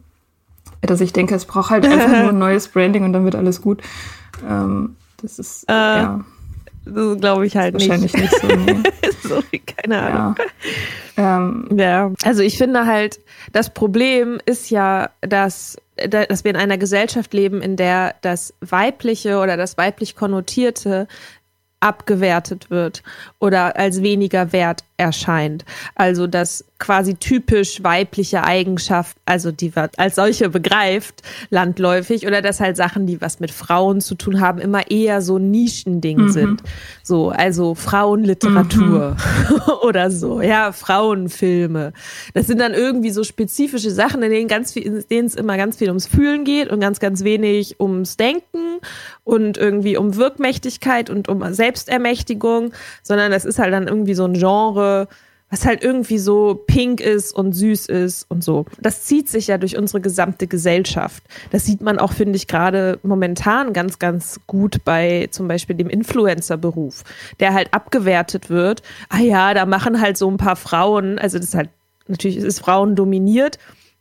Dass 0.80 1.02
ich 1.02 1.12
denke, 1.12 1.36
es 1.36 1.44
braucht 1.44 1.72
halt 1.72 1.86
einfach 1.86 2.08
nur 2.08 2.30
ein 2.30 2.38
neues 2.40 2.70
Branding 2.70 3.04
und 3.04 3.12
dann 3.12 3.26
wird 3.26 3.36
alles 3.36 3.62
gut. 3.62 3.82
Ähm, 4.48 4.96
das 5.22 5.40
ist, 5.40 5.66
äh, 5.68 5.74
ja. 5.74 6.24
So 6.86 7.18
glaube 7.18 7.46
ich 7.46 7.58
halt 7.58 7.74
Wahrscheinlich 7.74 8.14
nicht. 8.14 8.32
Wahrscheinlich 8.32 8.66
nicht 8.66 8.88
so. 9.24 9.30
nee. 9.30 9.42
so 9.42 9.44
keine 9.66 10.02
Ahnung. 10.04 10.36
Ja. 11.18 11.38
Ähm, 11.38 11.68
ja. 11.76 12.12
Also 12.24 12.44
ich 12.44 12.58
finde 12.58 12.86
halt, 12.86 13.20
das 13.52 13.74
Problem 13.74 14.38
ist 14.46 14.70
ja, 14.70 15.10
dass 15.20 15.78
dass 16.10 16.44
wir 16.44 16.52
in 16.52 16.58
einer 16.58 16.78
Gesellschaft 16.78 17.34
leben, 17.34 17.62
in 17.62 17.76
der 17.76 18.16
das 18.22 18.54
Weibliche 18.62 19.40
oder 19.40 19.58
das 19.58 19.78
weiblich 19.78 20.16
Konnotierte 20.16 21.08
abgewertet 21.80 22.70
wird 22.70 23.04
oder 23.40 23.78
als 23.78 24.02
weniger 24.02 24.52
wert 24.52 24.84
erscheint. 24.98 25.64
Also 25.96 26.28
dass 26.28 26.66
quasi 26.80 27.16
typisch 27.16 27.84
weibliche 27.84 28.44
Eigenschaft, 28.44 29.18
also 29.26 29.52
die 29.52 29.76
wird 29.76 29.98
als 29.98 30.16
solche 30.16 30.50
begreift, 30.50 31.24
landläufig, 31.50 32.28
oder 32.28 32.42
dass 32.42 32.60
halt 32.60 32.78
Sachen, 32.78 33.08
die 33.08 33.20
was 33.20 33.40
mit 33.40 33.52
Frauen 33.52 34.00
zu 34.00 34.16
tun 34.16 34.42
haben, 34.42 34.60
immer 34.60 34.92
eher 34.92 35.22
so 35.22 35.40
Nischending 35.40 36.24
mhm. 36.24 36.30
sind. 36.30 36.64
So, 37.02 37.30
also 37.30 37.74
Frauenliteratur 37.74 39.16
mhm. 39.16 39.62
oder 39.82 40.12
so, 40.12 40.42
ja, 40.42 40.72
Frauenfilme. 40.72 41.94
Das 42.34 42.48
sind 42.48 42.60
dann 42.60 42.74
irgendwie 42.74 43.10
so 43.10 43.24
spezifische 43.24 43.92
Sachen, 43.92 44.22
in 44.22 44.32
denen 44.32 44.48
ganz 44.48 44.74
viel, 44.74 44.84
in 44.84 45.04
denen 45.10 45.28
es 45.28 45.36
immer 45.36 45.58
ganz 45.58 45.78
viel 45.78 45.88
ums 45.88 46.08
Fühlen 46.08 46.44
geht 46.44 46.70
und 46.70 46.80
ganz, 46.80 47.00
ganz 47.00 47.24
wenig 47.24 47.80
ums 47.80 48.18
Denken 48.18 48.80
und 49.24 49.58
irgendwie 49.58 49.98
um 49.98 50.16
Wirkmächtigkeit 50.16 51.10
und 51.10 51.28
um 51.28 51.44
Selbstermächtigung, 51.54 52.72
sondern 53.02 53.32
das 53.32 53.46
ist 53.46 53.58
halt 53.58 53.74
dann 53.74 53.88
irgendwie 53.88 54.14
so 54.14 54.26
ein 54.26 54.34
Genre, 54.34 54.87
was 55.50 55.66
halt 55.66 55.84
irgendwie 55.84 56.18
so 56.18 56.56
pink 56.68 57.00
ist 57.00 57.34
und 57.34 57.54
süß 57.54 57.86
ist 57.88 58.26
und 58.30 58.44
so. 58.44 58.66
Das 58.82 59.06
zieht 59.06 59.30
sich 59.30 59.48
ja 59.48 59.58
durch 59.58 59.78
unsere 59.78 60.02
gesamte 60.02 60.48
Gesellschaft. 60.48 61.24
Das 61.52 61.66
sieht 61.66 61.82
man 61.82 62.00
auch, 62.00 62.12
finde 62.12 62.36
ich, 62.36 62.48
gerade 62.48 63.00
momentan 63.04 63.72
ganz, 63.72 63.98
ganz 63.98 64.42
gut 64.46 64.84
bei 64.84 65.30
zum 65.32 65.48
Beispiel 65.48 65.76
dem 65.76 65.90
Influencer-Beruf, 65.90 67.04
der 67.40 67.54
halt 67.54 67.74
abgewertet 67.74 68.50
wird. 68.50 68.82
Ah 69.10 69.20
ja, 69.20 69.54
da 69.54 69.66
machen 69.66 70.02
halt 70.02 70.18
so 70.18 70.30
ein 70.30 70.38
paar 70.38 70.58
Frauen, 70.58 71.18
also 71.18 71.38
das 71.38 71.48
ist 71.48 71.56
halt, 71.56 71.70
natürlich 72.08 72.38
ist 72.38 72.60
Frauen 72.60 72.96
dominiert. 72.96 73.58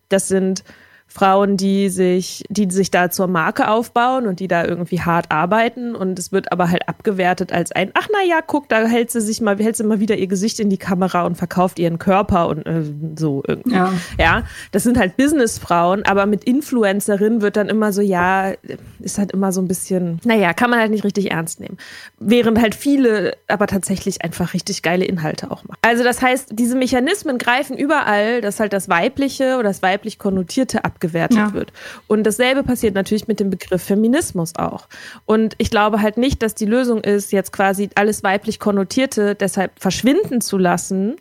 Das 0.08 0.28
sind 0.28 0.64
Frauen, 1.08 1.56
die 1.56 1.88
sich, 1.88 2.44
die 2.50 2.70
sich 2.70 2.90
da 2.90 3.10
zur 3.10 3.26
Marke 3.26 3.68
aufbauen 3.68 4.26
und 4.26 4.38
die 4.38 4.48
da 4.48 4.64
irgendwie 4.64 5.00
hart 5.00 5.30
arbeiten 5.30 5.94
und 5.94 6.18
es 6.18 6.30
wird 6.30 6.52
aber 6.52 6.70
halt 6.70 6.88
abgewertet 6.88 7.52
als 7.52 7.72
ein, 7.72 7.90
ach 7.94 8.08
na 8.12 8.22
ja, 8.28 8.40
guck, 8.46 8.68
da 8.68 8.86
hält 8.86 9.10
sie 9.10 9.22
sich 9.22 9.40
mal, 9.40 9.56
hält 9.56 9.76
sie 9.76 9.84
mal 9.84 9.98
wieder 9.98 10.16
ihr 10.16 10.26
Gesicht 10.26 10.60
in 10.60 10.68
die 10.68 10.76
Kamera 10.76 11.24
und 11.24 11.36
verkauft 11.36 11.78
ihren 11.78 11.98
Körper 11.98 12.48
und 12.48 12.66
äh, 12.66 12.82
so 13.16 13.42
irgendwie. 13.46 13.76
Ja. 13.76 13.92
ja, 14.18 14.42
das 14.72 14.82
sind 14.82 14.98
halt 14.98 15.16
Businessfrauen, 15.16 16.04
aber 16.04 16.26
mit 16.26 16.44
Influencerin 16.44 17.40
wird 17.40 17.56
dann 17.56 17.70
immer 17.70 17.92
so, 17.92 18.02
ja, 18.02 18.52
ist 19.00 19.18
halt 19.18 19.32
immer 19.32 19.52
so 19.52 19.62
ein 19.62 19.68
bisschen, 19.68 20.20
naja, 20.24 20.52
kann 20.52 20.68
man 20.68 20.80
halt 20.80 20.90
nicht 20.90 21.04
richtig 21.04 21.30
ernst 21.30 21.60
nehmen. 21.60 21.78
Während 22.18 22.60
halt 22.60 22.74
viele 22.74 23.36
aber 23.48 23.66
tatsächlich 23.66 24.22
einfach 24.22 24.52
richtig 24.52 24.82
geile 24.82 25.06
Inhalte 25.06 25.50
auch 25.50 25.64
machen. 25.64 25.78
Also 25.80 26.04
das 26.04 26.20
heißt, 26.20 26.50
diese 26.52 26.76
Mechanismen 26.76 27.38
greifen 27.38 27.78
überall, 27.78 28.42
dass 28.42 28.60
halt 28.60 28.74
das 28.74 28.88
Weibliche 28.90 29.54
oder 29.54 29.68
das 29.68 29.80
weiblich 29.82 30.18
Konnotierte 30.18 30.84
ab 30.84 30.95
abgewertet 30.96 31.38
ja. 31.38 31.52
wird. 31.52 31.72
Und 32.06 32.24
dasselbe 32.24 32.62
passiert 32.62 32.94
natürlich 32.94 33.28
mit 33.28 33.38
dem 33.38 33.50
Begriff 33.50 33.82
Feminismus 33.82 34.54
auch. 34.56 34.88
Und 35.26 35.54
ich 35.58 35.70
glaube 35.70 36.00
halt 36.00 36.16
nicht, 36.16 36.42
dass 36.42 36.54
die 36.54 36.64
Lösung 36.64 37.02
ist, 37.02 37.32
jetzt 37.32 37.52
quasi 37.52 37.90
alles 37.94 38.22
weiblich 38.22 38.58
Konnotierte 38.58 39.34
deshalb 39.34 39.72
verschwinden 39.78 40.40
zu 40.40 40.56
lassen, 40.56 41.16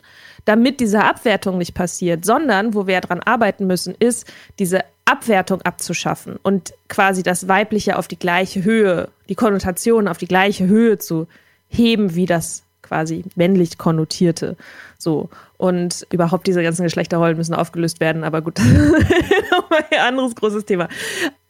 damit 0.46 0.80
diese 0.80 1.04
Abwertung 1.04 1.58
nicht 1.58 1.74
passiert, 1.74 2.24
sondern 2.24 2.74
wo 2.74 2.88
wir 2.88 3.02
daran 3.02 3.22
arbeiten 3.22 3.68
müssen, 3.68 3.96
ist, 4.00 4.32
diese 4.60 4.82
Abwertung 5.04 5.62
abzuschaffen 5.62 6.38
und 6.42 6.74
quasi 6.88 7.22
das 7.22 7.48
Weibliche 7.48 7.98
auf 7.98 8.08
die 8.08 8.18
gleiche 8.18 8.64
Höhe, 8.64 9.10
die 9.28 9.36
Konnotation 9.36 10.08
auf 10.08 10.18
die 10.18 10.28
gleiche 10.28 10.68
Höhe 10.68 10.98
zu 10.98 11.28
heben, 11.68 12.16
wie 12.16 12.26
das 12.26 12.64
quasi 12.82 13.24
männlich 13.36 13.78
konnotierte. 13.78 14.56
So. 14.98 15.30
Und 15.58 16.06
überhaupt 16.12 16.48
diese 16.48 16.64
ganzen 16.64 16.84
Geschlechterrollen 16.84 17.38
müssen 17.38 17.54
aufgelöst 17.54 18.00
werden, 18.00 18.24
aber 18.24 18.42
gut, 18.42 18.60
nochmal 19.52 19.86
ein 19.92 20.00
anderes 20.00 20.36
großes 20.36 20.66
Thema. 20.66 20.88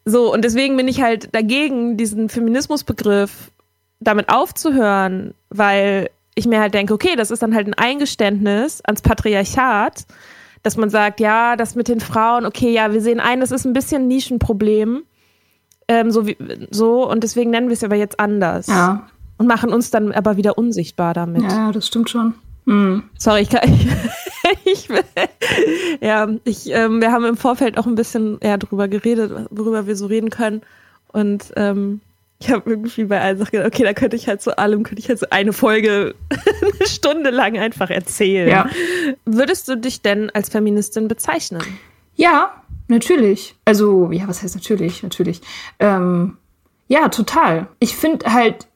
So, 0.06 0.32
und 0.32 0.44
deswegen 0.44 0.78
bin 0.78 0.88
ich 0.88 1.02
halt 1.02 1.34
dagegen, 1.34 1.98
diesen 1.98 2.30
Feminismusbegriff 2.30 3.52
damit 4.00 4.30
aufzuhören, 4.30 5.34
weil 5.50 6.10
ich 6.36 6.46
mir 6.46 6.60
halt 6.60 6.74
denke, 6.74 6.94
okay, 6.94 7.16
das 7.16 7.32
ist 7.32 7.42
dann 7.42 7.56
halt 7.56 7.68
ein 7.68 7.74
Eingeständnis 7.74 8.82
ans 8.82 9.02
Patriarchat, 9.02 10.06
dass 10.62 10.78
man 10.78 10.90
sagt, 10.90 11.20
ja, 11.20 11.56
das 11.56 11.76
mit 11.76 11.88
den 11.88 12.02
Frauen, 12.02 12.46
okay, 12.46 12.72
ja, 12.72 12.92
wir 12.92 13.02
sehen 13.02 13.20
ein, 13.20 13.40
das 13.40 13.52
ist 13.52 13.66
ein 13.66 13.74
bisschen 13.74 14.04
ein 14.04 14.08
Nischenproblem. 14.08 15.04
Ähm, 15.88 16.12
so, 16.12 16.28
wie, 16.28 16.38
so, 16.72 17.10
und 17.10 17.24
deswegen 17.24 17.52
nennen 17.52 17.68
wir 17.70 17.74
es 17.74 17.84
aber 17.84 17.96
jetzt 17.96 18.20
anders. 18.20 18.68
Ja. 18.68 19.08
Und 19.38 19.48
machen 19.48 19.72
uns 19.72 19.92
dann 19.92 20.12
aber 20.12 20.38
wieder 20.38 20.58
unsichtbar 20.58 21.14
damit. 21.14 21.44
Ja, 21.44 21.72
das 21.72 21.88
stimmt 21.88 22.10
schon. 22.10 22.36
Mhm. 22.66 23.04
Sorry, 23.18 23.42
ich 23.42 23.50
kann. 23.50 23.62
Ich, 24.64 24.90
ich, 24.90 26.02
ja, 26.02 26.28
ich, 26.44 26.70
ähm, 26.70 27.02
wir 27.02 27.12
haben 27.12 27.26
im 27.26 27.36
Vorfeld 27.36 27.80
auch 27.80 27.88
ein 27.88 27.96
bisschen 27.96 28.38
ja, 28.44 28.58
drüber 28.58 28.88
geredet, 28.88 29.32
worüber 29.50 29.88
wir 29.88 29.96
so 29.96 30.06
reden 30.06 30.30
können. 30.30 30.62
Und 31.08 31.52
ähm, 31.56 32.02
ich 32.40 32.52
habe 32.52 32.70
irgendwie 32.70 33.06
bei 33.06 33.20
allen 33.20 33.38
Sachen 33.38 33.52
gedacht, 33.52 33.68
okay, 33.68 33.84
da 33.84 33.94
könnte 33.94 34.16
ich 34.16 34.28
halt 34.28 34.42
zu 34.42 34.58
allem, 34.58 34.84
könnte 34.84 35.00
ich 35.00 35.10
halt 35.10 35.20
so 35.20 35.28
eine 35.32 35.52
Folge 35.54 36.14
eine 36.30 36.88
Stunde 36.88 37.32
lang 37.32 37.58
einfach 37.58 37.90
erzählen. 37.90 38.48
Ja. 38.50 38.70
Würdest 39.26 39.68
du 39.68 39.78
dich 39.78 40.02
denn 40.02 40.30
als 40.30 40.50
Feministin 40.50 41.08
bezeichnen? 41.08 41.64
Ja, 42.16 42.62
natürlich. 42.88 43.56
Also, 43.66 44.12
ja, 44.12 44.28
was 44.28 44.44
heißt 44.44 44.56
natürlich? 44.56 45.02
Natürlich. 45.02 45.42
Ähm, 45.80 46.38
ja, 46.88 47.10
total. 47.10 47.68
Ich 47.80 47.96
finde 47.96 48.32
halt, 48.32 48.68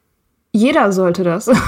jeder 0.52 0.92
sollte 0.92 1.24
das. 1.24 1.50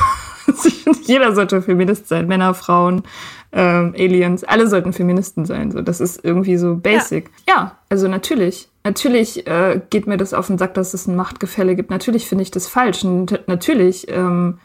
jeder 1.03 1.33
sollte 1.33 1.61
Feminist 1.61 2.07
sein. 2.07 2.27
Männer, 2.27 2.53
Frauen, 2.53 3.03
ähm, 3.51 3.93
Aliens, 3.97 4.43
alle 4.43 4.67
sollten 4.67 4.93
Feministen 4.93 5.45
sein. 5.45 5.71
So, 5.71 5.81
das 5.81 5.99
ist 5.99 6.23
irgendwie 6.23 6.57
so 6.57 6.75
basic. 6.75 7.29
Ja, 7.47 7.53
ja 7.55 7.77
also 7.89 8.07
natürlich. 8.07 8.69
Natürlich 8.83 9.45
äh, 9.47 9.81
geht 9.89 10.07
mir 10.07 10.17
das 10.17 10.33
auf 10.33 10.47
den 10.47 10.57
Sack, 10.57 10.73
dass 10.73 10.93
es 10.93 11.07
ein 11.07 11.15
Machtgefälle 11.15 11.75
gibt. 11.75 11.89
Natürlich 11.89 12.27
finde 12.27 12.43
ich 12.43 12.51
das 12.51 12.67
falsch. 12.67 13.03
Und 13.03 13.41
natürlich 13.47 14.09
ähm, 14.09 14.59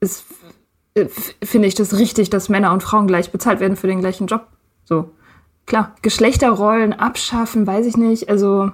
ist, 0.00 0.24
äh, 0.94 1.06
finde 1.42 1.68
ich 1.68 1.74
das 1.74 1.98
richtig, 1.98 2.30
dass 2.30 2.48
Männer 2.48 2.72
und 2.72 2.82
Frauen 2.82 3.06
gleich 3.06 3.32
bezahlt 3.32 3.60
werden 3.60 3.76
für 3.76 3.86
den 3.88 4.00
gleichen 4.00 4.26
Job. 4.26 4.46
So, 4.84 5.10
klar. 5.64 5.94
Geschlechterrollen 6.02 6.92
abschaffen, 6.92 7.66
weiß 7.66 7.86
ich 7.86 7.96
nicht. 7.96 8.28
Also, 8.28 8.70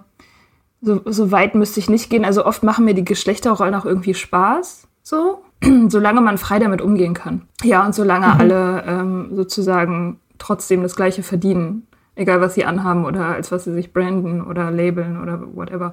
so, 0.82 1.00
so 1.06 1.30
weit 1.30 1.54
müsste 1.54 1.80
ich 1.80 1.88
nicht 1.88 2.10
gehen. 2.10 2.24
Also 2.24 2.44
oft 2.44 2.64
machen 2.64 2.84
mir 2.84 2.94
die 2.94 3.04
Geschlechterrollen 3.04 3.74
auch 3.74 3.86
irgendwie 3.86 4.14
Spaß. 4.14 4.88
So, 5.04 5.42
solange 5.88 6.20
man 6.20 6.38
frei 6.38 6.58
damit 6.58 6.80
umgehen 6.80 7.14
kann. 7.14 7.42
Ja, 7.62 7.84
und 7.84 7.94
solange 7.94 8.26
mhm. 8.26 8.40
alle 8.40 8.84
ähm, 8.86 9.28
sozusagen 9.32 10.20
trotzdem 10.38 10.82
das 10.82 10.96
Gleiche 10.96 11.22
verdienen, 11.22 11.86
egal 12.16 12.40
was 12.40 12.54
sie 12.54 12.64
anhaben 12.64 13.04
oder 13.04 13.26
als 13.26 13.52
was 13.52 13.64
sie 13.64 13.72
sich 13.72 13.92
branden 13.92 14.42
oder 14.42 14.70
labeln 14.70 15.20
oder 15.20 15.40
whatever. 15.54 15.92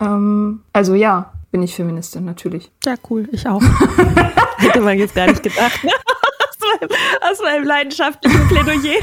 Ähm, 0.00 0.60
also 0.72 0.94
ja, 0.94 1.32
bin 1.50 1.62
ich 1.62 1.74
Feministin, 1.74 2.24
natürlich. 2.24 2.70
Ja, 2.84 2.94
cool, 3.08 3.28
ich 3.32 3.46
auch. 3.48 3.62
Hätte 4.58 4.80
man 4.80 4.98
jetzt 4.98 5.14
gar 5.14 5.26
nicht 5.26 5.42
gedacht. 5.42 5.80
aus, 5.84 6.58
meinem, 6.80 6.90
aus 7.30 7.40
meinem 7.42 7.64
leidenschaftlichen 7.64 8.48
Plädoyer. 8.48 9.00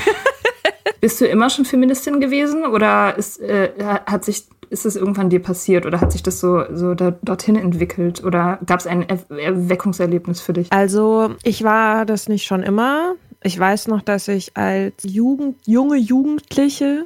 Bist 1.02 1.20
du 1.22 1.26
immer 1.26 1.50
schon 1.50 1.66
Feministin 1.66 2.22
gewesen 2.22 2.66
oder 2.66 3.18
ist, 3.18 3.40
äh, 3.42 3.72
hat 4.06 4.24
sich 4.24 4.48
ist 4.70 4.86
es 4.86 4.96
irgendwann 4.96 5.30
dir 5.30 5.42
passiert 5.42 5.86
oder 5.86 6.02
hat 6.02 6.12
sich 6.12 6.24
das 6.24 6.40
so, 6.40 6.64
so 6.74 6.94
da, 6.94 7.12
dorthin 7.22 7.56
entwickelt 7.56 8.24
oder 8.24 8.60
gab 8.66 8.80
es 8.80 8.88
ein 8.88 9.08
er 9.08 9.20
Erweckungserlebnis 9.30 10.42
für 10.42 10.54
dich? 10.54 10.72
Also 10.72 11.32
ich 11.44 11.64
war 11.64 12.06
das 12.06 12.30
nicht 12.30 12.46
schon 12.46 12.64
immer. 12.64 13.16
Ich 13.44 13.58
weiß 13.58 13.88
noch, 13.88 14.02
dass 14.02 14.28
ich 14.28 14.58
als 14.58 14.96
Jugend, 15.04 15.58
junge 15.66 15.98
Jugendliche 15.98 17.06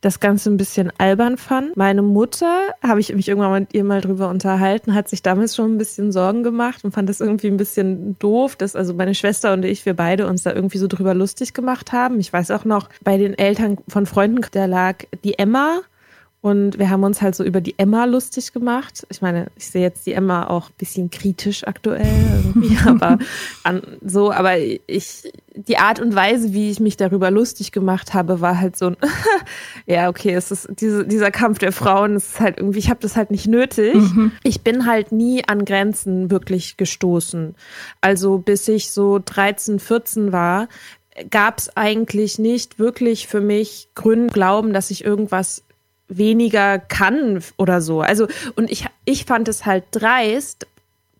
das 0.00 0.20
Ganze 0.20 0.50
ein 0.50 0.56
bisschen 0.56 0.90
albern 0.98 1.36
fand. 1.36 1.76
Meine 1.76 2.02
Mutter, 2.02 2.68
habe 2.82 3.00
ich 3.00 3.14
mich 3.14 3.28
irgendwann 3.28 3.62
mit 3.62 3.74
ihr 3.74 3.84
mal 3.84 4.00
drüber 4.00 4.28
unterhalten, 4.28 4.94
hat 4.94 5.08
sich 5.08 5.22
damals 5.22 5.54
schon 5.54 5.74
ein 5.74 5.78
bisschen 5.78 6.10
Sorgen 6.10 6.42
gemacht 6.42 6.84
und 6.84 6.92
fand 6.92 7.08
das 7.08 7.20
irgendwie 7.20 7.48
ein 7.48 7.56
bisschen 7.56 8.18
doof, 8.18 8.56
dass 8.56 8.76
also 8.76 8.94
meine 8.94 9.14
Schwester 9.14 9.52
und 9.52 9.64
ich, 9.64 9.84
wir 9.84 9.94
beide 9.94 10.26
uns 10.26 10.42
da 10.42 10.52
irgendwie 10.52 10.78
so 10.78 10.86
drüber 10.86 11.14
lustig 11.14 11.52
gemacht 11.52 11.92
haben. 11.92 12.18
Ich 12.18 12.32
weiß 12.32 12.50
auch 12.50 12.64
noch, 12.64 12.88
bei 13.02 13.18
den 13.18 13.36
Eltern 13.36 13.78
von 13.88 14.06
Freunden, 14.06 14.40
da 14.52 14.64
lag 14.64 15.04
die 15.24 15.38
Emma 15.38 15.80
und 16.42 16.78
wir 16.78 16.88
haben 16.88 17.04
uns 17.04 17.20
halt 17.20 17.34
so 17.34 17.44
über 17.44 17.60
die 17.60 17.78
Emma 17.78 18.06
lustig 18.06 18.54
gemacht. 18.54 19.06
Ich 19.10 19.20
meine, 19.20 19.48
ich 19.56 19.66
sehe 19.66 19.82
jetzt 19.82 20.06
die 20.06 20.14
Emma 20.14 20.46
auch 20.46 20.70
ein 20.70 20.74
bisschen 20.78 21.10
kritisch 21.10 21.66
aktuell 21.66 22.06
irgendwie, 22.44 22.78
aber 22.86 23.18
an, 23.62 23.82
so, 24.02 24.32
aber 24.32 24.56
ich, 24.56 25.30
die 25.54 25.76
Art 25.76 26.00
und 26.00 26.14
Weise, 26.14 26.54
wie 26.54 26.70
ich 26.70 26.80
mich 26.80 26.96
darüber 26.96 27.30
lustig 27.30 27.72
gemacht 27.72 28.14
habe, 28.14 28.40
war 28.40 28.58
halt 28.58 28.74
so 28.78 28.86
ein, 28.86 28.96
ja, 29.86 30.08
okay, 30.08 30.32
es 30.32 30.50
ist 30.50 30.68
diese, 30.80 31.06
dieser 31.06 31.30
Kampf 31.30 31.58
der 31.58 31.72
Frauen, 31.72 32.16
es 32.16 32.30
ist 32.30 32.40
halt 32.40 32.56
irgendwie, 32.56 32.78
ich 32.78 32.88
habe 32.88 33.00
das 33.00 33.16
halt 33.16 33.30
nicht 33.30 33.46
nötig. 33.46 33.96
Mhm. 33.96 34.32
Ich 34.42 34.62
bin 34.62 34.86
halt 34.86 35.12
nie 35.12 35.44
an 35.46 35.66
Grenzen 35.66 36.30
wirklich 36.30 36.78
gestoßen. 36.78 37.54
Also 38.00 38.38
bis 38.38 38.66
ich 38.66 38.92
so 38.92 39.20
13, 39.22 39.78
14 39.78 40.32
war, 40.32 40.68
gab 41.28 41.58
es 41.58 41.76
eigentlich 41.76 42.38
nicht 42.38 42.78
wirklich 42.78 43.28
für 43.28 43.42
mich 43.42 43.88
Gründe 43.94 44.32
glauben, 44.32 44.72
dass 44.72 44.90
ich 44.90 45.04
irgendwas 45.04 45.64
weniger 46.10 46.78
kann 46.78 47.42
oder 47.56 47.80
so. 47.80 48.00
Also, 48.00 48.26
und 48.56 48.70
ich, 48.70 48.84
ich 49.04 49.24
fand 49.24 49.48
es 49.48 49.64
halt 49.64 49.84
dreist, 49.92 50.66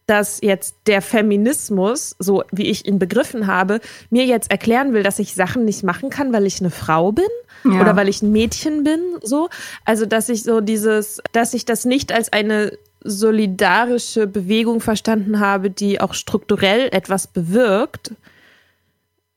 dass 0.07 0.41
jetzt 0.43 0.75
der 0.87 1.03
Feminismus, 1.03 2.17
so 2.19 2.43
wie 2.51 2.67
ich 2.67 2.87
ihn 2.87 2.99
begriffen 2.99 3.47
habe, 3.47 3.81
mir 4.11 4.27
jetzt 4.27 4.51
erklären 4.51 4.93
will, 4.93 5.05
dass 5.05 5.21
ich 5.21 5.35
Sachen 5.35 5.65
nicht 5.65 5.85
machen 5.85 6.11
kann, 6.11 6.33
weil 6.33 6.47
ich 6.47 6.59
eine 6.59 6.71
Frau 6.71 7.13
bin 7.13 7.29
ja. 7.65 7.81
oder 7.81 7.95
weil 7.95 8.09
ich 8.09 8.21
ein 8.21 8.33
Mädchen 8.33 8.83
bin, 8.83 9.01
so. 9.23 9.49
Also, 9.85 10.07
dass 10.07 10.29
ich 10.29 10.43
so 10.43 10.61
dieses, 10.61 11.23
dass 11.33 11.55
ich 11.55 11.65
das 11.65 11.85
nicht 11.85 12.13
als 12.13 12.33
eine 12.33 12.73
solidarische 13.03 14.27
Bewegung 14.27 14.81
verstanden 14.81 15.41
habe, 15.41 15.71
die 15.71 16.01
auch 16.01 16.15
strukturell 16.15 16.89
etwas 16.93 17.27
bewirkt. 17.27 18.13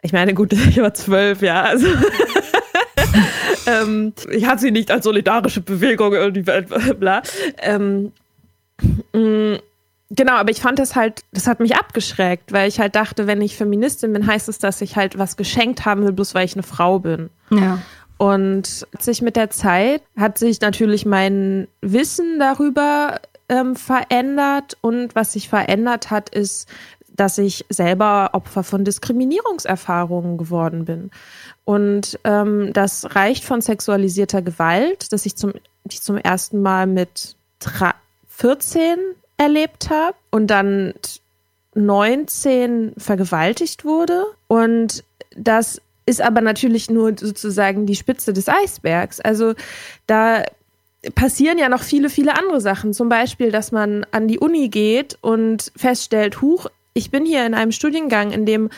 Ich 0.01 0.11
meine, 0.11 0.33
gut, 0.33 0.53
ich 0.69 0.77
war 0.77 0.93
zwölf, 0.93 1.41
ja, 1.41 1.63
also 1.63 1.87
ähm, 3.65 4.13
ich 4.29 4.45
hatte 4.45 4.61
sie 4.61 4.71
nicht 4.71 4.91
als 4.91 5.05
solidarische 5.05 5.61
Bewegung 5.61 6.13
irgendwie, 6.13 6.41
bla. 6.99 7.21
Ähm, 7.61 8.11
mh, 9.13 9.19
mm, 9.19 9.59
Genau, 10.15 10.33
aber 10.33 10.51
ich 10.51 10.61
fand 10.61 10.77
das 10.77 10.95
halt, 10.95 11.21
das 11.31 11.47
hat 11.47 11.59
mich 11.59 11.75
abgeschreckt, 11.75 12.51
weil 12.51 12.67
ich 12.67 12.79
halt 12.79 12.95
dachte, 12.95 13.25
wenn 13.25 13.41
ich 13.41 13.57
Feministin 13.57 14.13
bin, 14.13 14.27
heißt 14.27 14.47
es, 14.47 14.59
dass 14.59 14.79
ich 14.81 14.95
halt 14.95 15.17
was 15.17 15.37
geschenkt 15.37 15.85
haben 15.85 16.03
will, 16.03 16.11
bloß 16.11 16.35
weil 16.35 16.45
ich 16.45 16.53
eine 16.53 16.61
Frau 16.61 16.99
bin. 16.99 17.31
Ja. 17.49 17.79
Und 18.17 18.85
sich 18.99 19.23
mit 19.23 19.35
der 19.35 19.49
Zeit 19.49 20.03
hat 20.15 20.37
sich 20.37 20.61
natürlich 20.61 21.05
mein 21.07 21.67
Wissen 21.81 22.37
darüber 22.37 23.21
ähm, 23.49 23.75
verändert 23.75 24.77
und 24.81 25.15
was 25.15 25.33
sich 25.33 25.49
verändert 25.49 26.11
hat, 26.11 26.29
ist, 26.29 26.69
dass 27.15 27.37
ich 27.37 27.65
selber 27.69 28.31
Opfer 28.33 28.63
von 28.63 28.83
Diskriminierungserfahrungen 28.83 30.37
geworden 30.37 30.85
bin. 30.85 31.11
Und 31.63 32.19
ähm, 32.23 32.73
das 32.73 33.15
reicht 33.15 33.43
von 33.43 33.61
sexualisierter 33.61 34.41
Gewalt, 34.41 35.11
dass 35.13 35.25
ich 35.25 35.35
zum, 35.35 35.53
die 35.85 35.99
zum 35.99 36.17
ersten 36.17 36.61
Mal 36.61 36.87
mit 36.87 37.35
14 38.27 38.97
erlebt 39.37 39.89
habe 39.89 40.17
und 40.31 40.47
dann 40.47 40.93
19 41.75 42.93
vergewaltigt 42.97 43.85
wurde. 43.85 44.25
Und 44.47 45.03
das 45.35 45.81
ist 46.05 46.21
aber 46.21 46.41
natürlich 46.41 46.89
nur 46.89 47.13
sozusagen 47.17 47.85
die 47.85 47.95
Spitze 47.95 48.33
des 48.33 48.49
Eisbergs. 48.49 49.19
Also 49.19 49.53
da 50.07 50.43
passieren 51.15 51.57
ja 51.57 51.69
noch 51.69 51.83
viele, 51.83 52.09
viele 52.09 52.37
andere 52.37 52.61
Sachen. 52.61 52.93
Zum 52.93 53.09
Beispiel, 53.09 53.51
dass 53.51 53.71
man 53.71 54.05
an 54.11 54.27
die 54.27 54.39
Uni 54.39 54.69
geht 54.69 55.17
und 55.21 55.71
feststellt, 55.75 56.41
huch, 56.41 56.67
ich 56.93 57.11
bin 57.11 57.25
hier 57.25 57.45
in 57.45 57.53
einem 57.53 57.71
Studiengang, 57.71 58.31
in 58.31 58.45
dem 58.45 58.69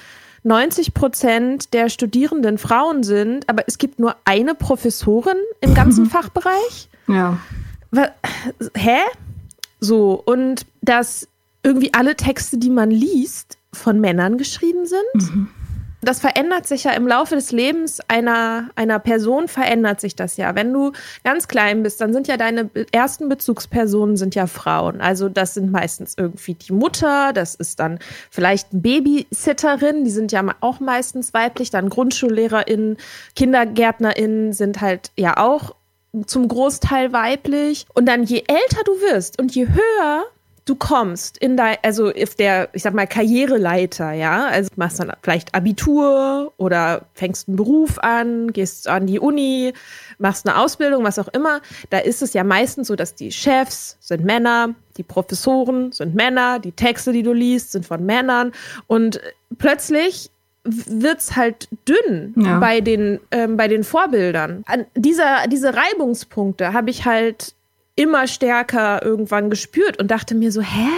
90 0.44 0.94
Prozent 0.94 1.74
der 1.74 1.90
Studierenden 1.90 2.58
Frauen 2.58 3.04
sind, 3.04 3.50
aber 3.50 3.64
es 3.68 3.78
gibt 3.78 4.00
nur 4.00 4.16
eine 4.26 4.56
Professorin 4.56 5.38
im 5.62 5.74
ganzen 5.74 6.06
Fachbereich. 6.10 6.90
Ja. 7.08 7.40
Hä? 8.76 9.00
So, 9.80 10.22
und 10.26 10.66
dass 10.82 11.28
irgendwie 11.64 11.94
alle 11.94 12.16
Texte, 12.16 12.58
die 12.58 12.70
man 12.70 12.92
liest, 12.92 13.58
von 13.74 14.00
Männern 14.00 14.38
geschrieben 14.38 14.86
sind. 14.86 15.36
Mhm 15.36 15.50
das 16.06 16.20
verändert 16.20 16.68
sich 16.68 16.84
ja 16.86 16.92
im 16.92 17.08
Laufe 17.08 17.36
des 17.36 17.52
Lebens 17.52 18.00
einer, 18.08 18.70
einer 18.76 19.00
Person, 19.00 19.48
verändert 19.48 20.00
sich 20.00 20.16
das 20.16 20.38
ja. 20.38 20.56
Wenn 20.56 20.72
du 20.72 20.92
ganz 21.24 21.48
klein 21.48 21.84
bist, 21.84 22.00
dann 22.00 22.14
sind 22.14 22.28
ja 22.28 22.38
deine 22.38 22.70
ersten 22.92 23.28
Bezugspersonen 23.28 24.16
sind 24.16 24.36
ja 24.36 24.48
Frauen. 24.48 25.02
Also 25.02 25.30
das 25.30 25.56
sind 25.56 25.72
meistens 25.72 26.16
irgendwie 26.18 26.54
die 26.54 26.74
Mutter, 26.74 27.34
das 27.34 27.56
ist 27.56 27.80
dann 27.80 28.00
vielleicht 28.30 28.72
eine 28.72 28.82
Babysitterin, 28.82 30.06
die 30.06 30.12
sind 30.12 30.32
ja 30.32 30.44
auch 30.62 30.80
meistens 30.80 31.34
weiblich, 31.34 31.72
dann 31.72 31.90
GrundschullehrerInnen, 31.90 32.98
KindergärtnerInnen 33.36 34.54
sind 34.54 34.82
halt 34.82 35.12
ja 35.18 35.38
auch 35.38 35.76
zum 36.28 36.48
Großteil 36.48 37.12
weiblich. 37.12 37.86
Und 37.94 38.06
dann 38.06 38.24
je 38.24 38.44
älter 38.48 38.84
du 38.86 38.92
wirst 39.02 39.40
und 39.40 39.54
je 39.54 39.68
höher 39.68 40.24
du 40.66 40.74
kommst 40.76 41.38
in 41.38 41.58
dein, 41.58 41.78
also 41.84 42.08
auf 42.10 42.36
der, 42.36 42.70
ich 42.74 42.82
sag 42.82 42.94
mal, 42.96 43.06
Karriereleiter, 43.06 44.14
ja, 44.14 44.46
also 44.48 44.70
machst 44.76 45.00
dann 45.00 45.12
vielleicht 45.22 45.54
Abitur 45.54 46.54
oder 46.58 47.04
fängst 47.14 47.48
einen 47.48 47.56
Beruf 47.58 48.00
an, 48.00 48.52
gehst 48.52 48.88
an 48.88 49.06
die 49.06 49.20
Uni, 49.20 49.74
machst 50.18 50.48
eine 50.48 50.58
Ausbildung, 50.60 51.04
was 51.04 51.20
auch 51.20 51.28
immer, 51.30 51.62
da 51.92 52.00
ist 52.00 52.24
es 52.24 52.34
ja 52.34 52.44
meistens 52.44 52.88
so, 52.88 52.96
dass 52.96 53.14
die 53.14 53.32
Chefs 53.32 53.98
sind 54.00 54.26
Männer, 54.26 54.74
die 54.98 55.04
Professoren 55.04 55.92
sind 55.92 56.16
Männer, 56.16 56.60
die 56.60 56.72
Texte, 56.72 57.14
die 57.14 57.24
du 57.24 57.34
liest, 57.34 57.72
sind 57.72 57.86
von 57.86 58.04
Männern 58.04 58.52
und 58.88 59.22
plötzlich 59.60 60.32
wird's 60.64 61.36
halt 61.36 61.68
dünn 61.88 62.34
Ja. 62.38 62.58
bei, 62.58 62.82
den, 62.82 63.20
ähm, 63.30 63.56
bei 63.56 63.68
den 63.68 63.84
Vorbildern. 63.84 64.64
An 64.66 64.88
dieser, 64.96 65.48
diese 65.48 65.76
Reibungspunkte 65.76 66.74
habe 66.74 66.90
ich 66.90 67.06
halt 67.06 67.54
immer 67.96 68.28
stärker 68.28 69.04
irgendwann 69.04 69.50
gespürt 69.50 70.00
und 70.00 70.12
dachte 70.12 70.36
mir 70.36 70.52
so, 70.52 70.62
hä? 70.62 70.90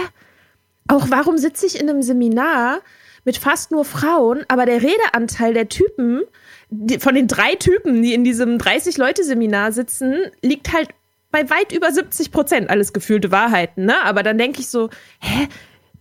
Auch 0.88 1.10
warum 1.10 1.38
sitze 1.38 1.66
ich 1.66 1.78
in 1.78 1.88
einem 1.88 2.02
Seminar 2.02 2.80
mit 3.24 3.36
fast 3.36 3.70
nur 3.70 3.84
Frauen, 3.84 4.44
aber 4.48 4.64
der 4.64 4.82
Redeanteil 4.82 5.52
der 5.52 5.68
Typen, 5.68 6.22
die, 6.70 6.98
von 6.98 7.14
den 7.14 7.28
drei 7.28 7.54
Typen, 7.56 8.02
die 8.02 8.14
in 8.14 8.24
diesem 8.24 8.56
30-Leute-Seminar 8.56 9.72
sitzen, 9.72 10.14
liegt 10.42 10.72
halt 10.72 10.88
bei 11.30 11.48
weit 11.50 11.72
über 11.72 11.92
70 11.92 12.30
Prozent. 12.30 12.70
Alles 12.70 12.92
gefühlte 12.92 13.30
Wahrheiten, 13.30 13.84
ne? 13.84 14.02
Aber 14.02 14.22
dann 14.22 14.38
denke 14.38 14.60
ich 14.60 14.68
so, 14.68 14.88
hä? 15.20 15.48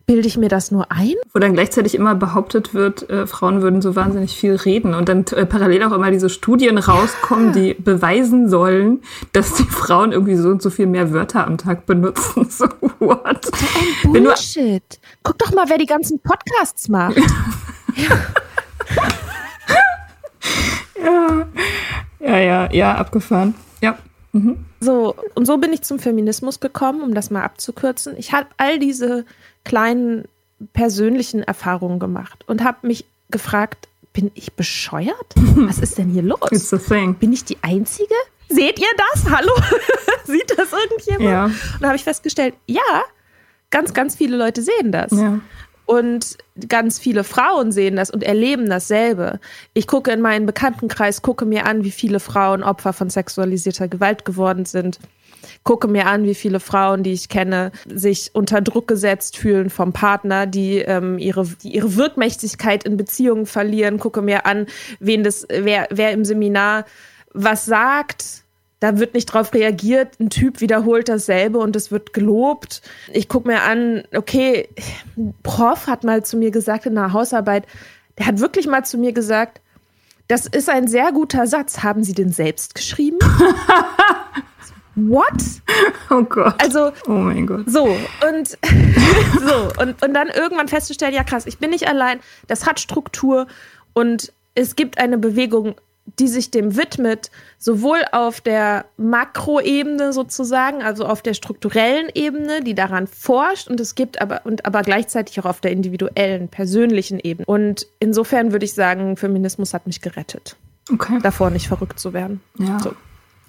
Bilde 0.07 0.25
ich 0.25 0.37
mir 0.37 0.47
das 0.47 0.71
nur 0.71 0.89
ein? 0.89 1.15
Wo 1.33 1.39
dann 1.39 1.51
gleichzeitig 1.51 1.93
immer 1.93 2.15
behauptet 2.15 2.73
wird, 2.73 3.09
äh, 3.09 3.27
Frauen 3.27 3.61
würden 3.61 3.81
so 3.81 3.97
wahnsinnig 3.97 4.37
viel 4.37 4.55
reden 4.55 4.93
und 4.93 5.09
dann 5.09 5.25
äh, 5.35 5.45
parallel 5.45 5.83
auch 5.83 5.91
immer 5.91 6.09
diese 6.11 6.29
Studien 6.29 6.77
rauskommen, 6.77 7.51
die 7.51 7.73
beweisen 7.73 8.47
sollen, 8.47 9.01
dass 9.33 9.55
die 9.55 9.63
Frauen 9.65 10.13
irgendwie 10.13 10.37
so 10.37 10.47
und 10.47 10.61
so 10.61 10.69
viel 10.69 10.85
mehr 10.87 11.11
Wörter 11.11 11.45
am 11.45 11.57
Tag 11.57 11.85
benutzen. 11.85 12.47
So, 12.57 12.67
what? 12.99 13.49
Du- 14.03 14.13
Bullshit. 14.13 14.81
Guck 15.23 15.37
doch 15.39 15.53
mal, 15.53 15.65
wer 15.67 15.77
die 15.77 15.85
ganzen 15.85 16.19
Podcasts 16.19 16.87
macht. 16.87 17.17
Ja, 22.19 22.37
ja, 22.39 22.71
ja, 22.73 22.95
abgefahren. 22.95 23.55
Ja. 23.81 23.97
So, 24.79 25.15
und 25.35 25.45
so 25.45 25.57
bin 25.57 25.71
ich 25.73 25.81
zum 25.83 25.99
Feminismus 25.99 26.59
gekommen, 26.59 27.01
um 27.01 27.13
das 27.13 27.29
mal 27.31 27.43
abzukürzen. 27.43 28.15
Ich 28.17 28.33
habe 28.33 28.47
all 28.57 28.79
diese 28.79 29.25
kleinen 29.67 30.23
persönlichen 30.71 31.43
Erfahrungen 31.43 31.99
gemacht 31.99 32.45
und 32.47 32.63
habe 32.63 32.88
mich 32.88 33.06
gefragt, 33.30 33.89
bin 34.13 34.32
ich 34.34 34.53
bescheuert? 34.53 35.27
Was 35.36 35.80
ist 35.80 35.97
denn 35.97 36.10
hier 36.10 36.23
los? 36.23 36.49
Bin 37.19 37.34
ich 37.34 37.43
die 37.43 37.58
Einzige? 37.62 38.15
Seht 38.47 38.80
ihr 38.80 38.88
das? 39.13 39.30
Hallo? 39.30 39.51
Sieht 40.23 40.58
das 40.58 40.71
irgendjemand? 40.71 41.30
Ja. 41.30 41.45
Und 41.45 41.82
da 41.82 41.88
habe 41.88 41.97
ich 41.97 42.06
festgestellt, 42.06 42.56
ja, 42.65 43.03
ganz, 43.69 43.93
ganz 43.93 44.15
viele 44.15 44.38
Leute 44.38 44.62
sehen 44.62 44.93
das. 44.93 45.12
Ja. 45.12 45.39
Und 45.86 46.38
ganz 46.67 46.97
viele 46.97 47.25
Frauen 47.25 47.73
sehen 47.73 47.97
das 47.97 48.10
und 48.10 48.23
erleben 48.23 48.69
dasselbe. 48.69 49.39
Ich 49.73 49.86
gucke 49.86 50.12
in 50.12 50.21
meinen 50.21 50.45
Bekanntenkreis, 50.45 51.21
gucke 51.21 51.45
mir 51.45 51.65
an, 51.65 51.84
wie 51.84 51.91
viele 51.91 52.21
Frauen 52.21 52.63
Opfer 52.63 52.93
von 52.93 53.10
sexualisierter 53.10 53.89
Gewalt 53.89 54.23
geworden 54.23 54.65
sind. 54.65 54.99
Gucke 55.63 55.88
mir 55.88 56.08
an, 56.08 56.23
wie 56.23 56.36
viele 56.36 56.60
Frauen, 56.60 57.04
die 57.04 57.13
ich 57.13 57.30
kenne, 57.30 57.71
sich 57.86 58.32
unter 58.34 58.62
Druck 58.62 58.88
gesetzt 58.88 59.38
fühlen 59.38 59.69
vom 59.69 59.93
Partner, 59.93 60.45
die, 60.45 60.78
ähm, 60.80 61.17
ihre, 61.17 61.45
die 61.62 61.76
ihre 61.76 61.95
Wirkmächtigkeit 61.95 62.84
in 62.84 62.97
Beziehungen 62.97 63.45
verlieren. 63.45 64.00
Gucke 64.00 64.21
mir 64.21 64.45
an, 64.45 64.67
wen 65.00 65.23
das, 65.23 65.45
wer, 65.50 65.88
wer 65.91 66.12
im 66.12 66.26
Seminar 66.26 66.86
was 67.34 67.65
sagt, 67.65 68.43
da 68.80 69.00
wird 69.00 69.13
nicht 69.13 69.26
drauf 69.26 69.54
reagiert, 69.54 70.19
ein 70.19 70.30
Typ 70.30 70.62
wiederholt 70.62 71.10
dasselbe 71.10 71.58
und 71.60 71.76
es 71.76 71.91
wird 71.91 72.13
gelobt. 72.13 72.82
Ich 73.12 73.28
gucke 73.28 73.47
mir 73.47 73.63
an, 73.63 74.04
okay, 74.15 74.69
ein 75.17 75.34
Prof 75.43 75.88
hat 75.88 76.04
mal 76.04 76.23
zu 76.23 76.38
mir 76.38 76.52
gesagt 76.52 76.86
in 76.86 76.97
einer 76.97 77.13
Hausarbeit, 77.13 77.65
der 78.17 78.28
hat 78.28 78.39
wirklich 78.39 78.67
mal 78.67 78.86
zu 78.86 78.97
mir 78.97 79.13
gesagt, 79.13 79.62
das 80.28 80.45
ist 80.45 80.69
ein 80.69 80.88
sehr 80.88 81.12
guter 81.12 81.47
Satz. 81.47 81.84
Haben 81.84 82.04
Sie 82.04 82.13
den 82.13 82.32
selbst 82.32 82.76
geschrieben? 82.76 83.17
What? 84.97 85.33
Oh 86.10 86.23
Gott. 86.23 86.55
Also, 86.62 86.91
Oh 87.07 87.12
mein 87.12 87.45
Gott. 87.45 87.63
so, 87.69 87.83
und 87.86 88.47
so, 89.41 89.81
und, 89.81 90.01
und 90.01 90.13
dann 90.13 90.29
irgendwann 90.29 90.67
festzustellen, 90.69 91.13
ja 91.13 91.23
krass, 91.23 91.45
ich 91.45 91.57
bin 91.60 91.69
nicht 91.69 91.88
allein, 91.88 92.19
das 92.47 92.65
hat 92.65 92.79
Struktur 92.79 93.45
und 93.93 94.31
es 94.55 94.75
gibt 94.75 94.97
eine 94.97 95.17
Bewegung, 95.17 95.75
die 96.19 96.29
sich 96.29 96.49
dem 96.49 96.77
widmet, 96.77 97.29
sowohl 97.60 97.99
auf 98.13 98.39
der 98.39 98.86
Makroebene 98.95 100.13
sozusagen, 100.13 100.81
also 100.81 101.05
auf 101.05 101.21
der 101.21 101.33
strukturellen 101.33 102.07
Ebene, 102.15 102.62
die 102.63 102.73
daran 102.73 103.05
forscht, 103.07 103.67
und 103.67 103.79
es 103.81 103.93
gibt 103.95 104.21
aber 104.21 104.41
und 104.45 104.65
aber 104.65 104.81
gleichzeitig 104.83 105.39
auch 105.41 105.45
auf 105.45 105.60
der 105.60 105.71
individuellen, 105.71 106.47
persönlichen 106.47 107.19
Ebene. 107.19 107.45
Und 107.45 107.86
insofern 107.99 108.53
würde 108.53 108.63
ich 108.65 108.73
sagen, 108.73 109.17
Feminismus 109.17 109.73
hat 109.73 109.86
mich 109.86 109.99
gerettet, 110.01 110.55
Okay. 110.91 111.19
davor 111.21 111.49
nicht 111.49 111.67
verrückt 111.67 111.99
zu 111.99 112.13
werden. 112.13 112.39
Ja. 112.57 112.79
So. 112.79 112.93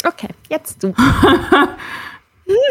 Okay, 0.05 0.29
jetzt 0.49 0.83
du. 0.83 0.95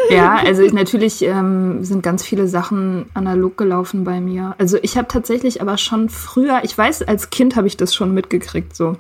Ja, 0.10 0.38
also 0.38 0.64
ich, 0.64 0.74
natürlich 0.74 1.22
ähm, 1.22 1.84
sind 1.84 2.02
ganz 2.02 2.24
viele 2.24 2.48
Sachen 2.48 3.06
analog 3.14 3.58
gelaufen 3.58 4.04
bei 4.04 4.20
mir. 4.20 4.56
Also 4.58 4.78
ich 4.82 4.98
habe 4.98 5.08
tatsächlich 5.08 5.62
aber 5.62 5.78
schon 5.78 6.10
früher, 6.10 6.62
ich 6.64 6.76
weiß, 6.76 7.04
als 7.04 7.30
Kind 7.30 7.56
habe 7.56 7.68
ich 7.68 7.78
das 7.78 7.94
schon 7.94 8.14
mitgekriegt 8.14 8.76
so. 8.76 8.98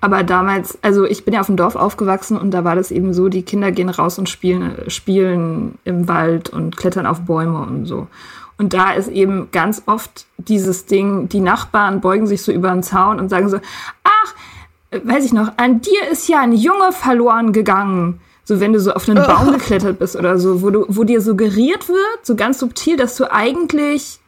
Aber 0.00 0.22
damals, 0.22 0.78
also 0.82 1.04
ich 1.04 1.24
bin 1.24 1.34
ja 1.34 1.40
auf 1.40 1.46
dem 1.46 1.56
Dorf 1.56 1.76
aufgewachsen 1.76 2.38
und 2.38 2.52
da 2.52 2.64
war 2.64 2.74
das 2.74 2.90
eben 2.90 3.12
so, 3.12 3.28
die 3.28 3.42
Kinder 3.42 3.72
gehen 3.72 3.88
raus 3.88 4.18
und 4.18 4.28
spielen, 4.28 4.84
spielen 4.88 5.78
im 5.84 6.08
Wald 6.08 6.50
und 6.50 6.76
klettern 6.76 7.06
auf 7.06 7.22
Bäume 7.22 7.60
und 7.60 7.86
so. 7.86 8.06
Und 8.56 8.74
da 8.74 8.92
ist 8.92 9.08
eben 9.08 9.50
ganz 9.52 9.82
oft 9.86 10.26
dieses 10.36 10.86
Ding, 10.86 11.28
die 11.28 11.40
Nachbarn 11.40 12.00
beugen 12.00 12.26
sich 12.26 12.42
so 12.42 12.50
über 12.50 12.70
den 12.70 12.82
Zaun 12.82 13.20
und 13.20 13.28
sagen 13.28 13.48
so, 13.48 13.58
ach, 14.02 14.34
weiß 14.90 15.24
ich 15.24 15.32
noch, 15.32 15.52
an 15.56 15.80
dir 15.80 16.08
ist 16.10 16.28
ja 16.28 16.40
ein 16.40 16.52
Junge 16.52 16.92
verloren 16.92 17.52
gegangen. 17.52 18.20
So, 18.44 18.60
wenn 18.60 18.72
du 18.72 18.80
so 18.80 18.92
auf 18.92 19.06
einen 19.08 19.22
Baum 19.26 19.52
geklettert 19.52 19.98
bist 19.98 20.16
oder 20.16 20.38
so, 20.38 20.62
wo 20.62 20.70
du, 20.70 20.86
wo 20.88 21.04
dir 21.04 21.20
suggeriert 21.20 21.88
wird, 21.88 22.18
so 22.22 22.34
ganz 22.34 22.58
subtil, 22.58 22.96
dass 22.96 23.14
du 23.16 23.30
eigentlich, 23.30 24.20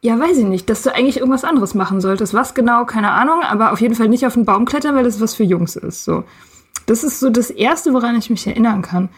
ja, 0.00 0.18
weiß 0.18 0.38
ich 0.38 0.46
nicht, 0.46 0.68
dass 0.68 0.82
du 0.82 0.92
eigentlich 0.92 1.18
irgendwas 1.18 1.44
anderes 1.44 1.74
machen 1.74 2.00
solltest. 2.00 2.34
Was 2.34 2.54
genau, 2.54 2.84
keine 2.84 3.12
Ahnung, 3.12 3.42
aber 3.42 3.72
auf 3.72 3.80
jeden 3.80 3.94
Fall 3.94 4.08
nicht 4.08 4.26
auf 4.26 4.34
den 4.34 4.44
Baum 4.44 4.64
klettern, 4.64 4.96
weil 4.96 5.04
das 5.04 5.20
was 5.20 5.34
für 5.34 5.44
Jungs 5.44 5.76
ist, 5.76 6.04
so. 6.04 6.24
Das 6.86 7.04
ist 7.04 7.20
so 7.20 7.30
das 7.30 7.50
erste, 7.50 7.92
woran 7.92 8.18
ich 8.18 8.30
mich 8.30 8.44
erinnern 8.44 8.82
kann. 8.82 9.08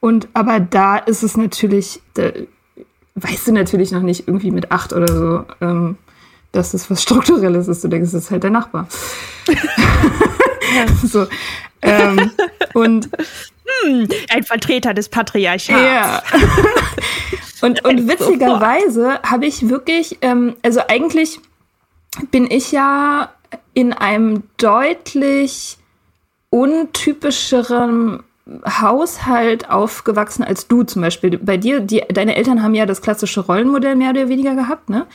Und, 0.00 0.26
aber 0.32 0.58
da 0.58 0.96
ist 0.96 1.22
es 1.22 1.36
natürlich, 1.36 2.02
da, 2.14 2.32
weißt 3.14 3.46
du 3.46 3.52
natürlich 3.52 3.92
noch 3.92 4.02
nicht 4.02 4.26
irgendwie 4.26 4.50
mit 4.50 4.72
acht 4.72 4.92
oder 4.92 5.06
so, 5.06 5.44
ähm, 5.60 5.96
dass 6.52 6.74
es 6.74 6.90
was 6.90 7.02
Strukturelles 7.02 7.68
ist. 7.68 7.82
Du 7.82 7.88
denkst, 7.88 8.08
es 8.08 8.14
ist 8.14 8.30
halt 8.30 8.42
der 8.44 8.50
Nachbar. 8.50 8.86
so. 11.02 11.26
Ähm, 11.82 12.30
und 12.74 13.08
Ein 14.30 14.42
Vertreter 14.44 14.94
des 14.94 15.08
Patriarchats. 15.08 15.82
ja. 15.82 16.22
und, 17.62 17.84
und 17.84 18.08
witzigerweise 18.08 19.20
habe 19.22 19.46
ich 19.46 19.68
wirklich, 19.68 20.18
ähm, 20.20 20.54
also 20.62 20.80
eigentlich 20.86 21.40
bin 22.30 22.48
ich 22.48 22.70
ja 22.70 23.32
in 23.74 23.92
einem 23.92 24.44
deutlich 24.58 25.78
untypischeren 26.50 28.22
Haushalt 28.66 29.70
aufgewachsen 29.70 30.42
als 30.42 30.68
du 30.68 30.82
zum 30.82 31.02
Beispiel. 31.02 31.38
Bei 31.38 31.56
dir, 31.56 31.80
die, 31.80 32.02
deine 32.12 32.36
Eltern 32.36 32.62
haben 32.62 32.74
ja 32.74 32.86
das 32.86 33.00
klassische 33.00 33.40
Rollenmodell 33.40 33.96
mehr 33.96 34.10
oder 34.10 34.28
weniger 34.28 34.54
gehabt, 34.54 34.90
ne? 34.90 35.06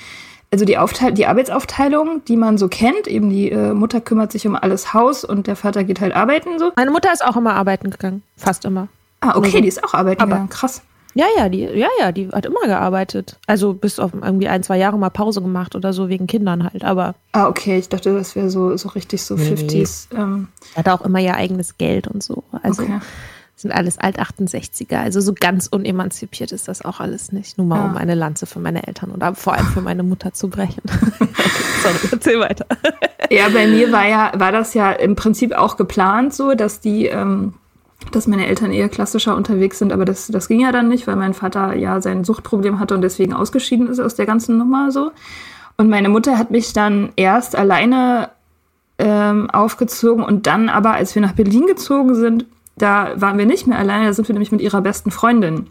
Also 0.52 0.64
die, 0.64 0.78
Aufteil 0.78 1.12
die 1.14 1.26
Arbeitsaufteilung, 1.26 2.24
die 2.26 2.38
man 2.38 2.58
so 2.58 2.68
kennt, 2.70 3.08
eben 3.08 3.30
die 3.30 3.52
äh, 3.52 3.74
Mutter 3.74 4.00
kümmert 4.00 4.32
sich 4.32 4.48
um 4.48 4.56
alles 4.56 4.94
Haus 4.94 5.24
und 5.26 5.48
der 5.48 5.56
Vater 5.58 5.84
geht 5.84 6.00
halt 6.00 6.16
arbeiten 6.16 6.58
so. 6.58 6.72
Meine 6.78 6.92
Mutter 6.92 7.12
ist 7.12 7.24
auch 7.26 7.36
immer 7.36 7.54
arbeiten 7.56 7.90
gegangen. 7.90 8.24
Fast 8.38 8.64
immer. 8.64 8.88
Ah, 9.20 9.36
okay, 9.36 9.48
Also, 9.48 9.62
die 9.62 9.68
ist 9.68 9.84
auch 9.84 9.94
arbeiten 9.94 10.22
aber- 10.22 10.32
gegangen. 10.32 10.50
Krass. 10.50 10.82
Ja, 11.16 11.26
ja, 11.36 11.50
die, 11.50 11.62
ja, 11.62 11.88
ja, 12.00 12.12
die 12.12 12.30
hat 12.30 12.46
immer 12.46 12.62
gearbeitet. 12.68 13.40
Also 13.48 13.74
bis 13.74 13.98
auf 14.00 14.12
irgendwie 14.14 14.48
ein, 14.50 14.62
zwei 14.62 14.78
Jahre 14.78 15.00
mal 15.00 15.10
Pause 15.10 15.42
gemacht 15.42 15.76
oder 15.76 15.92
so 15.92 16.10
wegen 16.10 16.28
Kindern 16.28 16.64
halt. 16.64 16.84
Aber 16.84 17.16
Ah, 17.32 17.48
okay, 17.48 17.80
ich 17.80 17.90
dachte, 17.90 18.14
das 18.14 18.36
wäre 18.36 18.52
so, 18.52 18.78
so 18.78 18.90
richtig 18.90 19.24
so 19.24 19.34
50s. 19.34 20.10
Ähm, 20.16 20.50
die 20.74 20.78
hatte 20.78 20.94
auch 20.94 21.02
immer 21.02 21.20
ihr 21.20 21.34
eigenes 21.36 21.80
Geld 21.80 22.08
und 22.08 22.22
so. 22.22 22.44
Also 22.62 22.84
Okay. 22.84 23.00
Sind 23.58 23.72
alles 23.72 23.98
Alt-68er. 23.98 24.98
Also 25.00 25.20
so 25.20 25.34
ganz 25.34 25.66
unemanzipiert 25.68 26.52
ist 26.52 26.68
das 26.68 26.86
auch 26.86 27.00
alles 27.00 27.32
nicht. 27.32 27.58
Nur 27.58 27.66
mal 27.66 27.78
Ja. 27.80 27.86
um 27.86 27.98
eine 27.98 28.14
Lanze 28.14 28.46
für 28.46 28.60
meine 28.60 28.86
Eltern 28.86 29.10
oder 29.12 29.34
vor 29.34 29.54
allem 29.54 29.66
für 29.66 29.82
meine 29.82 30.04
Mutter 30.04 30.32
zu 30.32 30.48
brechen. 30.48 30.84
Sorry, 31.84 31.98
erzähl 32.12 32.40
weiter. 32.40 32.68
Ja, 33.32 33.50
bei 33.50 33.66
mir 33.68 33.92
war 33.92 34.08
ja, 34.08 34.32
war 34.38 34.52
das 34.52 34.76
ja 34.76 34.92
im 34.92 35.16
Prinzip 35.16 35.54
auch 35.54 35.76
geplant 35.76 36.36
so, 36.36 36.54
dass 36.54 36.82
die, 36.82 37.08
ähm, 37.08 37.56
dass 38.12 38.28
meine 38.28 38.46
Eltern 38.46 38.72
eher 38.72 38.90
klassischer 38.90 39.36
unterwegs 39.36 39.80
sind, 39.80 39.92
aber 39.92 40.06
das, 40.06 40.28
das 40.28 40.48
ging 40.48 40.60
ja 40.62 40.72
dann 40.72 40.88
nicht, 40.88 41.08
weil 41.08 41.16
mein 41.16 41.34
Vater 41.34 41.74
ja 41.74 42.00
sein 42.00 42.24
Suchtproblem 42.24 42.80
hatte 42.80 42.94
und 42.94 43.02
deswegen 43.02 43.34
ausgeschieden 43.34 43.88
ist 43.88 44.00
aus 44.00 44.14
der 44.14 44.28
ganzen 44.28 44.60
Nummer 44.60 44.92
so. 44.92 45.12
Und 45.78 45.90
meine 45.90 46.10
Mutter 46.10 46.38
hat 46.38 46.52
mich 46.52 46.74
dann 46.74 47.10
erst 47.16 47.56
alleine 47.56 48.30
ähm, 49.00 49.50
aufgezogen 49.50 50.24
und 50.24 50.46
dann 50.46 50.70
aber, 50.70 50.92
als 50.94 51.16
wir 51.16 51.24
nach 51.24 51.34
Berlin 51.34 51.66
gezogen 51.66 52.14
sind, 52.16 52.46
da 52.78 53.14
waren 53.16 53.38
wir 53.38 53.46
nicht 53.46 53.68
mehr 53.68 53.80
alleine, 53.80 54.08
da 54.08 54.14
sind 54.14 54.28
wir 54.28 54.34
nämlich 54.34 54.52
mit 54.52 54.62
ihrer 54.62 54.82
besten 54.82 55.12
Freundin 55.12 55.68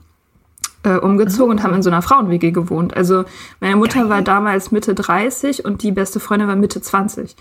äh, 0.83 0.97
umgezogen 0.97 1.53
und 1.53 1.63
haben 1.63 1.75
in 1.75 1.83
so 1.83 1.91
einer 1.91 2.03
Frauen-WG 2.03 2.51
gewohnt. 2.51 2.97
Also 2.97 3.25
meine 3.61 3.77
Mutter 3.77 4.09
war 4.09 4.23
damals 4.23 4.71
Mitte 4.71 4.95
30 4.95 5.65
und 5.65 5.83
die 5.83 5.93
beste 5.93 6.21
Freundin 6.21 6.49
war 6.49 6.57
Mitte 6.57 6.81
20. 6.81 7.37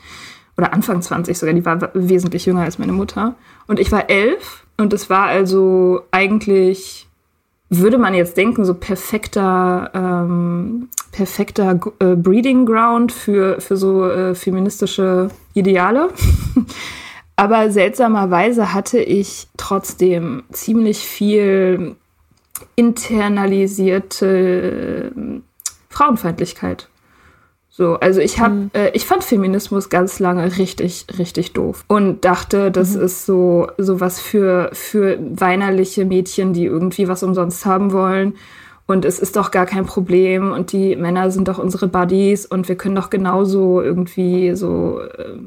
Oder 0.57 0.73
Anfang 0.73 1.01
20 1.01 1.37
sogar, 1.37 1.53
die 1.53 1.65
war 1.65 1.89
wesentlich 1.93 2.45
jünger 2.45 2.61
als 2.61 2.79
meine 2.79 2.93
Mutter. 2.93 3.35
Und 3.67 3.79
ich 3.79 3.91
war 3.91 4.09
elf 4.09 4.65
und 4.77 4.93
es 4.93 5.09
war 5.09 5.25
also 5.25 6.01
eigentlich 6.11 7.07
würde 7.69 7.97
man 7.97 8.13
jetzt 8.13 8.37
denken, 8.37 8.63
so 8.63 8.73
perfekter, 8.73 9.89
ähm, 9.93 10.89
perfekter 11.11 11.79
äh, 11.99 12.15
Breeding 12.15 12.65
Ground 12.65 13.11
für, 13.11 13.59
für 13.59 13.75
so 13.75 14.07
äh, 14.07 14.35
feministische 14.35 15.29
Ideale. 15.53 16.09
Aber 17.35 17.69
seltsamerweise 17.69 18.73
hatte 18.73 18.99
ich 18.99 19.47
trotzdem 19.57 20.43
ziemlich 20.51 20.99
viel 20.99 21.95
internalisierte 22.75 25.11
äh, 25.15 25.41
Frauenfeindlichkeit. 25.89 26.87
So, 27.77 27.95
also 27.95 28.21
ich 28.21 28.39
habe, 28.39 28.53
mhm. 28.53 28.69
äh, 28.71 28.91
ich 28.91 29.05
fand 29.05 29.25
Feminismus 29.25 29.89
ganz 29.89 30.19
lange 30.19 30.57
richtig, 30.57 31.07
richtig 31.17 31.51
doof 31.51 31.83
und 31.89 32.23
dachte, 32.23 32.71
das 32.71 32.95
mhm. 32.95 33.01
ist 33.01 33.25
so 33.25 33.67
so 33.77 33.99
was 33.99 34.21
für 34.21 34.69
für 34.71 35.19
weinerliche 35.19 36.05
Mädchen, 36.05 36.53
die 36.53 36.63
irgendwie 36.63 37.09
was 37.09 37.21
umsonst 37.21 37.65
haben 37.65 37.91
wollen 37.91 38.35
und 38.87 39.03
es 39.03 39.19
ist 39.19 39.35
doch 39.35 39.51
gar 39.51 39.65
kein 39.65 39.85
Problem 39.85 40.53
und 40.53 40.71
die 40.71 40.95
Männer 40.95 41.31
sind 41.31 41.49
doch 41.49 41.57
unsere 41.57 41.89
Buddies 41.89 42.45
und 42.45 42.69
wir 42.69 42.77
können 42.77 42.95
doch 42.95 43.09
genauso 43.09 43.81
irgendwie 43.81 44.55
so 44.55 45.01
äh, 45.01 45.37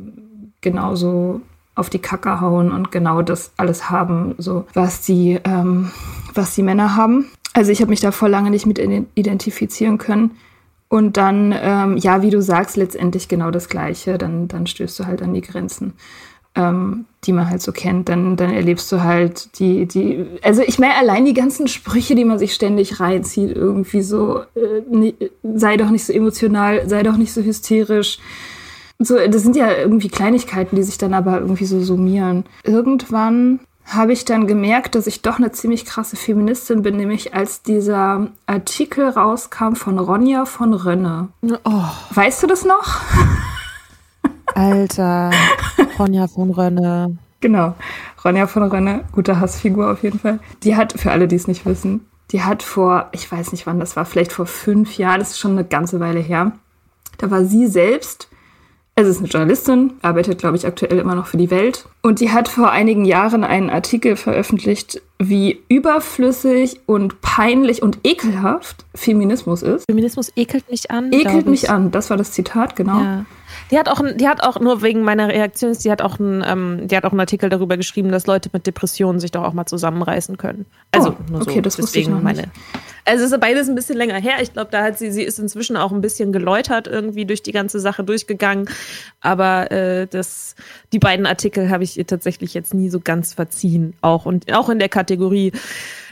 genauso 0.61 1.41
auf 1.79 1.91
die 1.91 2.01
Kacke 2.01 2.41
hauen 2.41 2.73
und 2.73 2.91
genau 2.91 3.23
das 3.23 3.53
alles 3.57 3.91
haben, 3.91 4.35
so 4.39 4.67
was 4.75 5.03
die 5.03 5.39
ähm, 5.45 5.91
was 6.35 6.55
die 6.55 6.63
Männer 6.63 6.97
haben. 6.97 7.27
Also 7.55 7.73
ich 7.73 7.81
habe 7.81 7.91
mich 7.91 8.01
da 8.01 8.13
vor 8.13 8.29
lange 8.29 8.51
nicht 8.51 8.67
mit 8.67 8.79
identifizieren 9.15 9.99
können. 9.99 10.33
Und 10.89 11.19
dann, 11.19 11.55
ähm, 11.61 11.97
ja, 11.99 12.23
wie 12.23 12.31
du 12.31 12.41
sagst, 12.41 12.77
letztendlich 12.77 13.29
genau 13.29 13.51
das 13.51 13.69
Gleiche. 13.69 14.17
Dann, 14.17 14.49
dann 14.49 14.67
stößt 14.67 14.99
du 14.99 15.07
halt 15.07 15.21
an 15.23 15.35
die 15.35 15.43
Grenzen, 15.43 15.93
ähm, 16.55 17.05
die 17.25 17.33
man 17.33 17.51
halt 17.51 17.61
so 17.61 17.73
kennt. 17.73 18.09
Dann, 18.09 18.37
dann 18.37 18.51
erlebst 18.51 18.91
du 18.91 19.03
halt 19.03 19.59
die, 19.59 19.87
die, 19.87 20.25
also 20.43 20.63
ich 20.63 20.79
meine, 20.79 20.97
allein 20.97 21.27
die 21.27 21.35
ganzen 21.35 21.69
Sprüche, 21.69 22.15
die 22.15 22.25
man 22.25 22.39
sich 22.39 22.55
ständig 22.55 23.01
reinzieht, 23.01 23.55
irgendwie 23.55 24.03
so, 24.03 24.41
äh, 24.55 25.13
sei 25.55 25.77
doch 25.77 25.91
nicht 25.91 26.07
so 26.07 26.13
emotional, 26.13 26.89
sei 26.89 27.03
doch 27.03 27.17
nicht 27.17 27.33
so 27.33 27.43
hysterisch. 27.43 28.19
So, 29.01 29.17
das 29.17 29.43
sind 29.43 29.55
ja 29.55 29.71
irgendwie 29.71 30.09
Kleinigkeiten, 30.09 30.75
die 30.75 30.83
sich 30.83 30.99
dann 30.99 31.15
aber 31.15 31.39
irgendwie 31.39 31.67
so 31.67 31.81
summieren. 31.81 32.45
Irgendwann 32.65 33.61
habe 33.85 34.13
ich 34.13 34.25
dann 34.25 34.47
gemerkt, 34.47 34.97
dass 34.97 35.07
ich 35.07 35.23
doch 35.23 35.39
eine 35.39 35.53
ziemlich 35.53 35.85
krasse 35.85 36.17
Feministin 36.17 36.83
bin, 36.83 36.97
nämlich 36.97 37.33
als 37.33 37.63
dieser 37.63 38.27
Artikel 38.47 39.09
rauskam 39.09 39.75
von 39.75 39.99
Ronja 39.99 40.45
von 40.45 40.75
Rönne. 40.75 41.29
Oh. 41.65 41.85
Weißt 42.11 42.43
du 42.43 42.49
das 42.49 42.65
noch? 42.65 43.01
Alter, 44.55 45.31
Ronja 45.99 46.27
von 46.27 46.51
Rönne. 46.51 47.17
Genau, 47.41 47.77
Ronja 48.25 48.49
von 48.49 48.65
Rönne, 48.65 49.05
gute 49.13 49.39
Hassfigur 49.39 49.93
auf 49.93 50.03
jeden 50.03 50.19
Fall. 50.19 50.41
Die 50.65 50.75
hat, 50.75 50.95
für 50.95 51.13
alle, 51.13 51.29
die 51.29 51.37
es 51.37 51.47
nicht 51.47 51.65
wissen, 51.65 52.07
die 52.33 52.43
hat 52.43 52.65
vor, 52.65 53.09
ich 53.13 53.31
weiß 53.31 53.53
nicht 53.53 53.67
wann 53.67 53.79
das 53.79 53.95
war, 53.95 54.05
vielleicht 54.05 54.33
vor 54.33 54.47
fünf 54.47 54.99
Jahren, 54.99 55.21
das 55.21 55.31
ist 55.31 55.39
schon 55.39 55.53
eine 55.53 55.65
ganze 55.65 56.01
Weile 56.01 56.21
her, 56.21 56.53
da 57.19 57.31
war 57.31 57.45
sie 57.45 57.69
selbst 57.69 58.29
es 58.99 59.07
ist 59.07 59.19
eine 59.19 59.29
Journalistin, 59.29 59.93
arbeitet, 60.03 60.39
glaube 60.39 60.57
ich, 60.57 60.67
aktuell 60.67 60.99
immer 60.99 61.15
noch 61.15 61.27
für 61.27 61.37
die 61.37 61.51
Welt. 61.51 61.87
Und 62.03 62.21
die 62.21 62.33
hat 62.33 62.49
vor 62.49 62.71
einigen 62.71 63.05
Jahren 63.05 63.45
einen 63.45 63.71
Artikel 63.71 64.17
veröffentlicht, 64.17 65.01
wie 65.21 65.61
überflüssig 65.69 66.81
und 66.87 67.21
peinlich 67.21 67.83
und 67.83 67.99
ekelhaft 68.05 68.85
Feminismus 68.95 69.63
ist. 69.63 69.85
Feminismus 69.89 70.33
ekelt 70.37 70.69
mich 70.71 70.91
an. 70.91 71.13
Ekelt 71.13 71.47
mich 71.47 71.71
an, 71.71 71.91
das 71.91 72.11
war 72.11 72.17
das 72.17 72.33
Zitat, 72.33 72.77
genau. 72.77 73.01
Ja. 73.01 73.25
Die 73.71 73.79
hat 73.79 73.89
auch, 73.89 74.01
die 74.17 74.29
hat 74.29 74.43
auch 74.43 74.61
nur 74.61 74.83
wegen 74.83 75.03
meiner 75.03 75.29
Reaktion, 75.29 75.73
die 75.73 75.91
hat 75.91 76.03
auch 76.03 76.19
ein, 76.19 76.45
ähm, 76.47 76.89
die 76.89 76.97
hat 76.97 77.05
auch 77.05 77.11
einen 77.11 77.21
Artikel 77.21 77.49
darüber 77.51 77.77
geschrieben, 77.77 78.11
dass 78.11 78.27
Leute 78.27 78.51
mit 78.53 78.67
Depressionen 78.67 79.21
sich 79.21 79.31
doch 79.31 79.45
auch 79.45 79.53
mal 79.53 79.67
zusammenreißen 79.67 80.37
können. 80.39 80.67
Also 80.93 81.11
oh, 81.11 81.31
nur 81.31 81.45
so. 81.45 81.51
Okay, 81.51 81.61
das 81.61 81.77
deswegen 81.77 82.11
ich 82.11 82.15
noch 82.15 82.23
meine. 82.23 82.43
Nicht. 82.43 82.53
Also 83.09 83.25
ist 83.25 83.41
beides 83.41 83.69
ein 83.69 83.75
bisschen 83.75 83.97
länger 83.97 84.17
her. 84.17 84.35
Ich 84.43 84.53
glaube, 84.53 84.71
da 84.71 84.83
hat 84.83 84.99
sie, 84.99 85.11
sie 85.11 85.23
ist 85.23 85.39
inzwischen 85.39 85.77
auch 85.77 85.93
ein 85.93 86.03
bisschen 86.03 86.31
geläutert 86.31 86.87
irgendwie 86.87 87.25
durch 87.25 87.43
die 87.43 87.53
ganze 87.53 87.81
Sache 87.81 88.05
durchgegangen. 88.05 88.69
Aber 89.21 89.71
äh, 89.73 90.07
das, 90.07 90.55
die 90.93 90.99
beiden 90.99 91.25
Artikel 91.25 91.71
habe 91.71 91.85
ich 91.85 91.97
ihr 91.97 92.07
tatsächlich 92.07 92.53
jetzt 92.53 92.75
nie 92.75 92.91
so 92.91 93.01
ganz 93.01 93.33
verziehen. 93.33 93.95
Auch 94.03 94.27
und 94.27 94.53
auch 94.53 94.69
in 94.69 94.79
der 94.79 94.91
Kategorie 94.91 95.53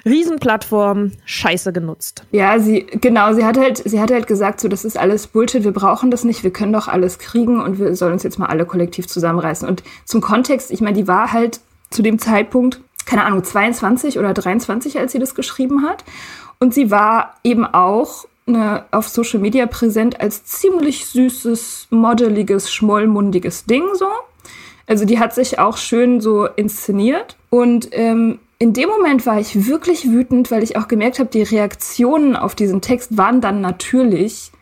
Riesenplattform, 0.06 1.12
scheiße 1.24 1.72
genutzt. 1.72 2.22
Ja, 2.30 2.60
sie, 2.60 2.86
genau, 2.86 3.34
sie 3.34 3.44
hat 3.44 3.58
halt, 3.58 3.78
sie 3.78 4.00
hat 4.00 4.12
halt 4.12 4.28
gesagt, 4.28 4.60
so, 4.60 4.68
das 4.68 4.84
ist 4.84 4.96
alles 4.96 5.26
Bullshit, 5.26 5.64
wir 5.64 5.72
brauchen 5.72 6.12
das 6.12 6.22
nicht, 6.22 6.44
wir 6.44 6.52
können 6.52 6.72
doch 6.72 6.86
alles 6.86 7.18
kriegen 7.18 7.60
und 7.60 7.80
wir 7.80 7.94
sollen 7.96 8.12
uns 8.12 8.22
jetzt 8.22 8.38
mal 8.38 8.46
alle 8.46 8.66
kollektiv 8.66 9.08
zusammenreißen. 9.08 9.68
Und 9.68 9.82
zum 10.04 10.20
Kontext, 10.20 10.70
ich 10.70 10.80
meine, 10.80 10.96
die 10.96 11.08
war 11.08 11.32
halt 11.32 11.60
zu 11.90 12.02
dem 12.02 12.20
Zeitpunkt, 12.20 12.80
keine 13.04 13.24
Ahnung, 13.24 13.42
22 13.42 14.18
oder 14.18 14.32
23, 14.32 14.98
als 14.98 15.10
sie 15.10 15.18
das 15.18 15.34
geschrieben 15.34 15.82
hat. 15.82 16.04
Und 16.58 16.74
sie 16.74 16.90
war 16.90 17.34
eben 17.44 17.64
auch 17.64 18.26
eine, 18.46 18.84
auf 18.90 19.08
Social 19.08 19.40
Media 19.40 19.66
präsent 19.66 20.20
als 20.20 20.44
ziemlich 20.44 21.06
süßes, 21.06 21.88
modeliges, 21.90 22.72
schmollmundiges 22.72 23.64
Ding 23.66 23.84
so. 23.94 24.06
Also 24.86 25.04
die 25.04 25.18
hat 25.18 25.34
sich 25.34 25.58
auch 25.58 25.76
schön 25.76 26.20
so 26.20 26.46
inszeniert. 26.46 27.36
Und 27.50 27.88
ähm, 27.92 28.38
in 28.58 28.72
dem 28.72 28.88
Moment 28.88 29.26
war 29.26 29.38
ich 29.38 29.66
wirklich 29.66 30.10
wütend, 30.10 30.50
weil 30.50 30.62
ich 30.62 30.76
auch 30.76 30.88
gemerkt 30.88 31.18
habe, 31.18 31.28
die 31.28 31.42
Reaktionen 31.42 32.36
auf 32.36 32.54
diesen 32.54 32.80
Text 32.80 33.16
waren 33.18 33.40
dann 33.40 33.60
natürlich 33.60 34.52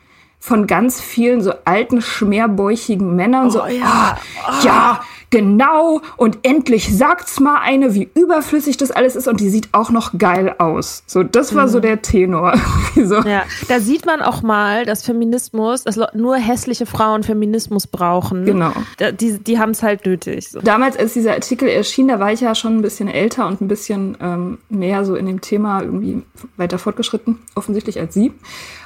von 0.45 0.67
ganz 0.67 1.01
vielen 1.01 1.41
so 1.41 1.55
alten, 1.65 2.03
schmerbäuchigen 2.03 3.17
Männern. 3.17 3.47
Oh, 3.47 3.51
so, 3.51 3.65
ja. 3.65 4.19
Oh, 4.47 4.67
ja, 4.67 5.01
genau. 5.31 6.03
Und 6.19 6.41
endlich 6.43 6.95
sagt's 6.95 7.41
mal 7.41 7.63
eine, 7.63 7.95
wie 7.95 8.11
überflüssig 8.15 8.77
das 8.77 8.91
alles 8.91 9.17
ist. 9.17 9.27
Und 9.27 9.41
die 9.41 9.49
sieht 9.49 9.71
auch 9.73 9.89
noch 9.89 10.19
geil 10.19 10.55
aus. 10.59 11.03
So, 11.07 11.23
das 11.23 11.55
war 11.55 11.65
mhm. 11.65 11.71
so 11.71 11.81
der 11.81 12.03
Tenor. 12.03 12.59
so. 12.95 13.23
Ja, 13.23 13.45
da 13.69 13.81
sieht 13.81 14.05
man 14.05 14.21
auch 14.21 14.43
mal, 14.43 14.85
dass 14.85 15.03
Feminismus, 15.03 15.85
dass 15.85 15.99
nur 16.13 16.37
hässliche 16.37 16.85
Frauen 16.85 17.23
Feminismus 17.23 17.87
brauchen. 17.87 18.45
Genau. 18.45 18.73
Die, 19.19 19.39
die 19.39 19.59
haben 19.59 19.71
es 19.71 19.83
halt 19.83 20.05
nötig. 20.05 20.51
So. 20.51 20.61
Damals, 20.61 20.99
als 20.99 21.15
dieser 21.15 21.33
Artikel 21.33 21.71
erschien, 21.71 22.09
da 22.09 22.21
war 22.21 22.33
ich 22.35 22.43
ja 22.43 22.55
schon 22.55 22.77
ein 22.77 22.83
bisschen 22.83 23.09
älter 23.09 23.47
und 23.47 23.63
ein 23.63 23.69
bisschen 23.69 24.19
ähm, 24.21 24.59
mehr 24.69 25.07
so 25.07 25.15
in 25.15 25.25
dem 25.25 25.41
Thema 25.41 25.81
irgendwie 25.81 26.21
weiter 26.59 26.79
fortgeschritten, 26.79 27.39
offensichtlich 27.55 27.99
als 27.99 28.13
sie 28.13 28.31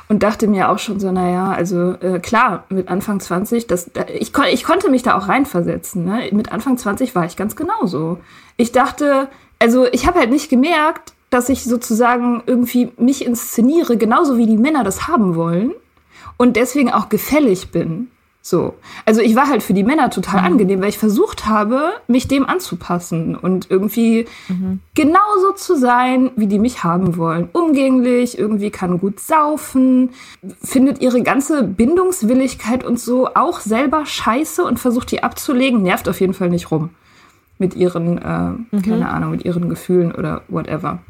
und 0.08 0.22
dachte 0.22 0.48
mir 0.48 0.70
auch 0.70 0.78
schon 0.78 1.00
so, 1.00 1.12
naja, 1.12 1.52
also 1.52 1.92
äh, 2.00 2.18
klar, 2.18 2.64
mit 2.70 2.88
Anfang 2.88 3.20
20, 3.20 3.66
das, 3.66 3.90
ich, 4.14 4.32
ich 4.50 4.64
konnte 4.64 4.90
mich 4.90 5.02
da 5.02 5.16
auch 5.16 5.28
reinversetzen. 5.28 6.04
Ne? 6.04 6.30
Mit 6.32 6.50
Anfang 6.50 6.78
20 6.78 7.14
war 7.14 7.26
ich 7.26 7.36
ganz 7.36 7.56
genauso. 7.56 8.18
Ich 8.56 8.72
dachte, 8.72 9.28
also 9.58 9.86
ich 9.86 10.06
habe 10.06 10.18
halt 10.18 10.30
nicht 10.30 10.48
gemerkt, 10.48 11.12
dass 11.30 11.50
ich 11.50 11.64
sozusagen 11.64 12.42
irgendwie 12.46 12.90
mich 12.96 13.24
inszeniere, 13.24 13.98
genauso 13.98 14.38
wie 14.38 14.46
die 14.46 14.56
Männer 14.56 14.82
das 14.82 15.08
haben 15.08 15.34
wollen 15.36 15.72
und 16.38 16.56
deswegen 16.56 16.90
auch 16.90 17.10
gefällig 17.10 17.70
bin. 17.70 18.10
So. 18.48 18.76
Also 19.04 19.20
ich 19.20 19.36
war 19.36 19.46
halt 19.46 19.62
für 19.62 19.74
die 19.74 19.84
Männer 19.84 20.08
total 20.08 20.40
mhm. 20.40 20.46
angenehm, 20.46 20.80
weil 20.80 20.88
ich 20.88 20.96
versucht 20.96 21.44
habe, 21.44 21.90
mich 22.06 22.28
dem 22.28 22.46
anzupassen 22.46 23.36
und 23.36 23.70
irgendwie 23.70 24.24
mhm. 24.48 24.80
genauso 24.94 25.52
zu 25.54 25.76
sein, 25.76 26.30
wie 26.34 26.46
die 26.46 26.58
mich 26.58 26.82
haben 26.82 27.18
wollen. 27.18 27.50
Umgänglich, 27.52 28.38
irgendwie 28.38 28.70
kann 28.70 29.00
gut 29.00 29.20
saufen, 29.20 30.12
findet 30.62 31.02
ihre 31.02 31.22
ganze 31.22 31.62
Bindungswilligkeit 31.62 32.84
und 32.84 32.98
so 32.98 33.28
auch 33.34 33.60
selber 33.60 34.06
scheiße 34.06 34.64
und 34.64 34.80
versucht 34.80 35.10
die 35.10 35.22
abzulegen, 35.22 35.82
nervt 35.82 36.08
auf 36.08 36.18
jeden 36.18 36.32
Fall 36.32 36.48
nicht 36.48 36.70
rum. 36.70 36.88
Mit 37.58 37.76
ihren, 37.76 38.16
äh, 38.16 38.48
mhm. 38.74 38.82
keine 38.82 39.10
Ahnung, 39.10 39.32
mit 39.32 39.44
ihren 39.44 39.68
Gefühlen 39.68 40.12
oder 40.12 40.40
whatever. 40.48 41.00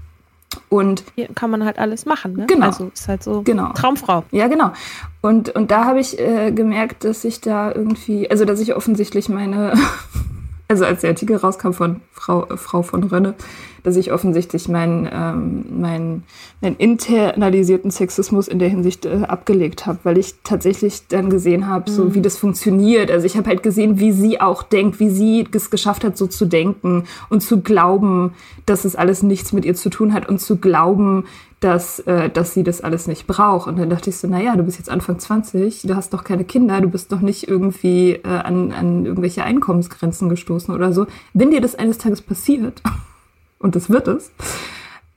Und 0.69 1.05
Hier 1.15 1.29
kann 1.35 1.51
man 1.51 1.65
halt 1.65 1.79
alles 1.79 2.07
machen, 2.07 2.35
ne? 2.35 2.47
Genau. 2.47 2.67
Also 2.67 2.91
ist 2.93 3.09
halt 3.09 3.23
so 3.23 3.43
genau. 3.43 3.73
Traumfrau. 3.73 4.25
Ja, 4.31 4.49
genau. 4.49 4.73
Und, 5.21 5.51
und 5.51 5.71
da 5.71 5.85
habe 5.85 6.01
ich 6.01 6.19
äh, 6.19 6.53
gemerkt, 6.53 7.05
dass 7.05 7.25
ich 7.25 7.41
da 7.41 7.73
irgendwie, 7.73 8.31
also 8.31 8.45
dass 8.45 8.61
ich 8.61 8.75
offensichtlich 8.75 9.29
meine 9.29 9.73
also 10.69 10.85
als 10.85 11.01
der 11.01 11.11
Artikel 11.11 11.37
rauskam 11.37 11.73
von 11.73 12.01
Frau, 12.13 12.47
äh, 12.47 12.57
Frau 12.57 12.83
von 12.83 13.05
Rönne, 13.05 13.35
dass 13.83 13.97
ich 13.97 14.13
offensichtlich 14.13 14.69
meinen 14.69 15.09
ähm, 15.13 15.65
mein, 15.81 16.23
mein 16.61 16.77
internalisierten 16.77 17.91
Sexismus 17.91 18.49
in 18.49 18.59
der 18.59 18.69
Hinsicht 18.69 19.07
äh, 19.07 19.23
abgelegt 19.27 19.87
habe, 19.87 19.99
weil 20.05 20.19
ich 20.19 20.35
tatsächlich 20.45 21.07
dann 21.09 21.31
gesehen 21.31 21.67
habe, 21.67 21.91
so 21.91 22.07
mhm. 22.07 22.15
wie 22.15 22.23
das 22.23 22.37
funktioniert. 22.37 23.11
Also 23.11 23.27
ich 23.27 23.37
habe 23.37 23.49
halt 23.49 23.63
gesehen, 23.63 23.99
wie 23.99 24.13
sie 24.13 24.41
auch 24.41 24.63
denkt, 24.63 25.01
wie 25.01 25.11
sie 25.11 25.47
es 25.53 25.71
geschafft 25.71 26.05
hat, 26.05 26.17
so 26.17 26.27
zu 26.27 26.47
denken 26.47 27.05
und 27.29 27.43
zu 27.43 27.61
glauben, 27.61 28.33
dass 28.67 28.85
es 28.85 28.97
alles 28.97 29.23
nichts 29.23 29.53
mit 29.53 29.65
ihr 29.65 29.75
zu 29.75 29.91
tun 29.91 30.13
hat 30.13 30.29
und 30.29 30.41
zu 30.41 30.57
glauben, 30.57 31.25
dass, 31.61 31.99
äh, 32.01 32.31
dass 32.31 32.55
sie 32.55 32.63
das 32.63 32.81
alles 32.81 33.07
nicht 33.07 33.27
braucht. 33.27 33.67
Und 33.67 33.79
dann 33.79 33.91
dachte 33.91 34.11
ich 34.11 34.17
so, 34.17 34.29
naja, 34.29 34.55
du 34.57 34.63
bist 34.63 34.79
jetzt 34.79 34.91
Anfang 34.91 35.19
20, 35.19 35.83
du 35.83 35.97
hast 35.97 36.13
doch 36.13 36.25
keine 36.25 36.45
Kinder, 36.45 36.81
du 36.81 36.89
bist 36.89 37.11
doch 37.11 37.21
nicht 37.21 37.49
irgendwie 37.49 38.13
äh, 38.13 38.29
an, 38.29 38.73
an 38.73 39.05
irgendwelche 39.05 39.43
Einkommensgrenzen 39.43 40.29
gestoßen 40.29 40.75
oder 40.75 40.93
so. 40.93 41.07
Wenn 41.33 41.51
dir 41.51 41.61
das 41.61 41.75
eines 41.75 41.99
Tages 41.99 42.23
passiert, 42.23 42.83
und 43.59 43.77
das 43.77 43.91
wird 43.91 44.09
es, 44.09 44.31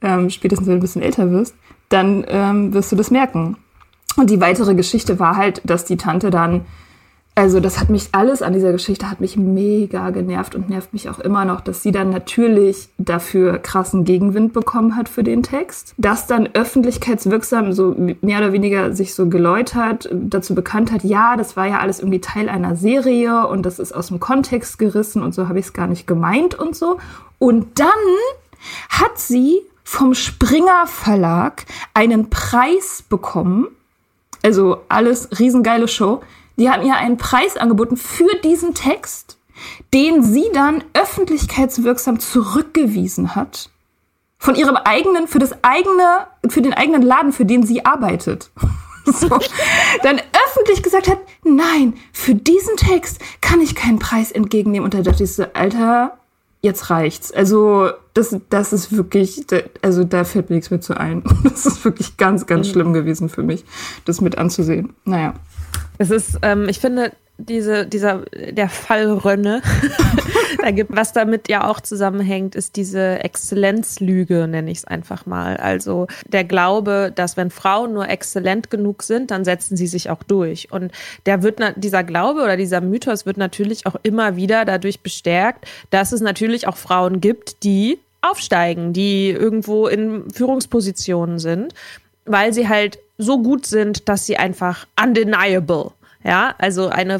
ähm, 0.02 0.30
spätestens 0.30 0.68
wenn 0.68 0.76
du 0.76 0.80
ein 0.80 0.82
bisschen 0.82 1.02
älter 1.02 1.32
wirst, 1.32 1.56
dann 1.90 2.26
ähm, 2.28 2.74
wirst 2.74 2.92
du 2.92 2.96
das 2.96 3.12
merken. 3.12 3.58
Und 4.18 4.30
die 4.30 4.42
weitere 4.42 4.76
Geschichte 4.76 5.20
war 5.20 5.38
halt, 5.38 5.62
dass 5.64 5.86
die 5.86 5.98
Tante 5.98 6.30
dann 6.30 6.66
Also 7.34 7.62
das 7.62 7.80
hat 7.80 7.90
mich 7.90 8.10
alles 8.12 8.42
an 8.42 8.52
dieser 8.52 8.74
Geschichte 8.74 9.10
hat 9.10 9.22
mich 9.22 9.38
mega 9.38 10.10
genervt 10.10 10.54
und 10.54 10.70
nervt 10.70 10.92
mich 10.92 11.10
auch 11.10 11.20
immer 11.20 11.46
noch, 11.46 11.62
dass 11.62 11.82
sie 11.82 11.94
dann 11.94 12.10
natürlich 12.10 12.90
dafür 12.98 13.58
krassen 13.58 14.04
Gegenwind 14.04 14.52
bekommen 14.52 14.98
hat 14.98 15.08
für 15.08 15.24
den 15.24 15.42
Text, 15.42 15.94
dass 15.98 16.28
dann 16.28 16.50
öffentlichkeitswirksam 16.54 17.72
so 17.72 17.96
mehr 18.22 18.40
oder 18.40 18.52
weniger 18.52 18.94
sich 18.94 19.16
so 19.16 19.30
geläutert, 19.30 20.10
dazu 20.12 20.56
bekannt 20.56 20.92
hat, 20.92 21.06
ja, 21.06 21.38
das 21.38 21.56
war 21.56 21.68
ja 21.68 21.80
alles 21.80 22.00
irgendwie 22.00 22.20
Teil 22.20 22.50
einer 22.50 22.76
Serie 22.76 23.48
und 23.48 23.66
das 23.66 23.80
ist 23.80 23.94
aus 23.94 24.08
dem 24.08 24.20
Kontext 24.20 24.78
gerissen 24.78 25.24
und 25.24 25.34
so 25.34 25.48
habe 25.48 25.60
ich 25.60 25.68
es 25.68 25.74
gar 25.74 25.88
nicht 25.88 26.08
gemeint 26.08 26.56
und 26.56 26.76
so. 26.76 27.00
Und 27.40 27.80
dann 27.80 27.88
hat 28.90 29.18
sie 29.18 29.62
vom 29.86 30.14
Springer 30.16 30.86
Verlag 30.86 31.66
einen 31.94 32.30
Preis 32.30 33.04
bekommen. 33.08 33.68
Also 34.44 34.82
alles 34.90 35.30
riesengeile 35.40 35.88
Show 35.88 36.22
die 36.58 36.70
haben 36.70 36.86
ihr 36.86 36.96
einen 36.96 37.18
Preis 37.18 37.58
angeboten 37.58 37.98
für 37.98 38.36
diesen 38.44 38.74
Text, 38.74 39.38
den 39.94 40.24
sie 40.24 40.46
dann 40.54 40.84
öffentlichkeitswirksam 40.94 42.20
zurückgewiesen 42.20 43.36
hat. 43.36 43.70
Von 44.38 44.56
ihrem 44.56 44.76
eigenen, 44.76 45.28
für 45.28 45.40
das 45.40 45.64
eigene, 45.64 46.28
für 46.48 46.62
den 46.62 46.74
eigenen 46.74 47.04
Laden, 47.04 47.32
für 47.32 47.46
den 47.46 47.64
sie 47.64 47.86
arbeitet. 47.86 48.50
So. 49.04 49.28
Dann 50.04 50.20
öffentlich 50.20 50.84
gesagt 50.84 51.10
hat, 51.10 51.18
nein, 51.44 51.96
für 52.14 52.36
diesen 52.36 52.78
Text 52.78 53.20
kann 53.42 53.60
ich 53.60 53.74
keinen 53.74 53.98
Preis 53.98 54.32
entgegennehmen. 54.32 54.86
Und 54.86 54.94
da 54.94 55.02
dachte 55.02 55.24
ich 55.24 55.34
so, 55.34 55.44
Alter, 55.54 56.20
jetzt 56.62 56.92
reicht's. 56.92 57.32
Also, 57.32 57.90
das, 58.14 58.36
das 58.50 58.74
ist 58.74 58.96
wirklich, 58.96 59.46
also 59.82 60.04
da 60.04 60.24
fällt 60.24 60.50
mir 60.50 60.58
nichts 60.58 60.70
mehr 60.70 60.82
zu 60.82 60.96
ein. 60.96 61.24
Das 61.44 61.66
ist 61.66 61.84
wirklich 61.84 62.18
ganz, 62.18 62.46
ganz 62.46 62.68
mhm. 62.68 62.72
schlimm 62.72 62.94
gewesen 62.94 63.30
für 63.30 63.44
mich, 63.44 63.66
das 64.06 64.22
mit 64.22 64.38
anzusehen. 64.38 64.94
Naja. 65.04 65.34
Es 65.98 66.12
ist, 66.12 66.40
ähm, 66.42 66.68
ich 66.70 66.80
finde, 66.80 67.12
diese, 67.38 67.86
dieser, 67.86 68.24
der 68.52 68.70
Fall 68.70 69.12
Rönne, 69.12 69.62
da 70.62 70.72
gibt, 70.72 70.96
was 70.96 71.14
damit 71.14 71.50
ja 71.50 71.68
auch 71.70 71.80
zusammenhängt, 71.80 72.56
ist 72.56 72.76
diese 72.76 73.24
Exzellenzlüge, 73.24 74.48
nenne 74.48 74.72
ich 74.72 74.80
es 74.80 74.86
einfach 74.86 75.26
mal. 75.26 75.58
Also 75.58 76.08
der 76.28 76.44
Glaube, 76.44 77.12
dass 77.14 77.38
wenn 77.38 77.50
Frauen 77.50 77.94
nur 77.94 78.08
exzellent 78.10 78.70
genug 78.70 79.04
sind, 79.04 79.32
dann 79.32 79.46
setzen 79.46 79.78
sie 79.78 79.88
sich 79.88 80.10
auch 80.10 80.24
durch. 80.24 80.72
Und 80.72 80.92
der 81.26 81.44
wird, 81.44 81.60
dieser 81.78 82.04
Glaube 82.04 82.42
oder 82.42 82.58
dieser 82.58 82.82
Mythos 82.82 83.26
wird 83.26 83.38
natürlich 83.38 83.86
auch 83.86 83.96
immer 84.04 84.36
wieder 84.36 84.66
dadurch 84.66 85.02
bestärkt, 85.02 85.66
dass 85.90 86.12
es 86.12 86.22
natürlich 86.22 86.68
auch 86.68 86.78
Frauen 86.78 87.22
gibt, 87.22 87.64
die 87.64 88.00
aufsteigen, 88.22 88.94
die 88.94 89.32
irgendwo 89.32 89.88
in 89.88 90.30
Führungspositionen 90.32 91.40
sind, 91.40 91.74
weil 92.26 92.54
sie 92.54 92.70
halt 92.70 93.00
so 93.22 93.42
gut 93.42 93.66
sind, 93.66 94.10
dass 94.10 94.26
sie 94.26 94.38
einfach 94.38 94.88
undeniable 95.02 95.92
ja, 96.24 96.54
also 96.60 96.90
eine 96.90 97.18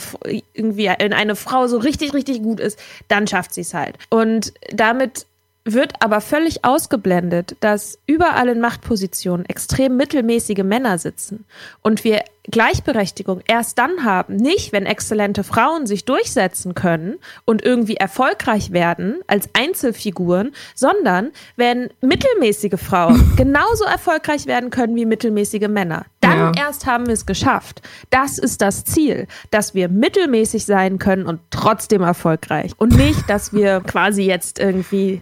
irgendwie, 0.54 0.92
wenn 1.00 1.14
eine 1.14 1.36
Frau 1.36 1.68
so 1.68 1.78
richtig, 1.80 2.14
richtig 2.14 2.44
gut 2.44 2.60
ist, 2.60 2.78
dann 3.08 3.26
schafft 3.26 3.54
sie 3.54 3.62
es 3.62 3.74
halt. 3.74 3.98
Und 4.10 4.54
damit 4.72 5.26
wird 5.64 5.94
aber 6.02 6.22
völlig 6.22 6.66
ausgeblendet, 6.66 7.56
dass 7.60 8.00
überall 8.08 8.50
in 8.50 8.60
Machtpositionen 8.60 9.46
extrem 9.46 9.96
mittelmäßige 9.96 10.64
Männer 10.64 10.98
sitzen 10.98 11.46
und 11.82 12.04
wir 12.04 12.24
Gleichberechtigung 12.50 13.42
erst 13.48 13.78
dann 13.78 14.04
haben, 14.04 14.36
nicht 14.36 14.74
wenn 14.74 14.88
exzellente 14.88 15.44
Frauen 15.44 15.86
sich 15.86 16.06
durchsetzen 16.06 16.74
können 16.74 17.18
und 17.46 17.64
irgendwie 17.64 17.98
erfolgreich 17.98 18.72
werden 18.72 19.20
als 19.28 19.50
Einzelfiguren, 19.54 20.52
sondern 20.74 21.32
wenn 21.56 21.92
mittelmäßige 22.02 22.80
Frauen 22.80 23.34
genauso 23.38 23.84
erfolgreich 23.84 24.48
werden 24.48 24.72
können 24.72 24.96
wie 24.96 25.06
mittelmäßige 25.06 25.68
Männer. 25.68 26.06
Dann 26.20 26.54
ja. 26.56 26.66
erst 26.66 26.88
haben 26.88 27.06
wir 27.06 27.14
es 27.14 27.28
geschafft. 27.28 27.84
Das 28.10 28.40
ist 28.40 28.62
das 28.62 28.86
Ziel, 28.86 29.28
dass 29.52 29.76
wir 29.76 29.88
mittelmäßig 29.88 30.66
sein 30.66 30.98
können 30.98 31.28
und 31.28 31.42
trotzdem 31.52 32.02
erfolgreich 32.02 32.72
und 32.78 32.96
nicht, 32.96 33.30
dass 33.30 33.54
wir 33.54 33.82
quasi 33.82 34.24
jetzt 34.24 34.58
irgendwie 34.58 35.22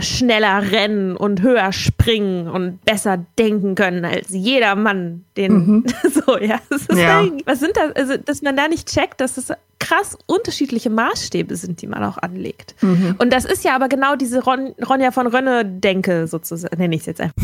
schneller 0.00 0.70
rennen 0.70 1.16
und 1.16 1.42
höher 1.42 1.72
springen 1.72 2.48
und 2.48 2.84
besser 2.84 3.24
denken 3.38 3.74
können 3.74 4.04
als 4.04 4.28
jeder 4.30 4.74
Mann, 4.74 5.24
den 5.36 5.52
mhm. 5.52 5.84
so, 6.02 6.38
ja. 6.38 6.60
ja. 6.94 7.24
was 7.44 7.60
sind 7.60 7.76
das, 7.76 7.96
also, 7.96 8.16
dass 8.16 8.42
man 8.42 8.56
da 8.56 8.68
nicht 8.68 8.88
checkt, 8.88 9.20
dass 9.20 9.36
es 9.36 9.52
krass 9.78 10.18
unterschiedliche 10.26 10.90
Maßstäbe 10.90 11.56
sind, 11.56 11.82
die 11.82 11.86
man 11.86 12.02
auch 12.04 12.18
anlegt. 12.18 12.74
Mhm. 12.82 13.14
Und 13.18 13.32
das 13.32 13.44
ist 13.44 13.64
ja 13.64 13.74
aber 13.74 13.88
genau 13.88 14.16
diese 14.16 14.42
Ron, 14.42 14.74
Ronja 14.86 15.12
von 15.12 15.26
Rönne-Denke 15.26 16.26
sozusagen, 16.26 16.76
nenne 16.78 16.94
ich 16.94 17.02
es 17.02 17.06
jetzt 17.06 17.20
einfach. 17.20 17.34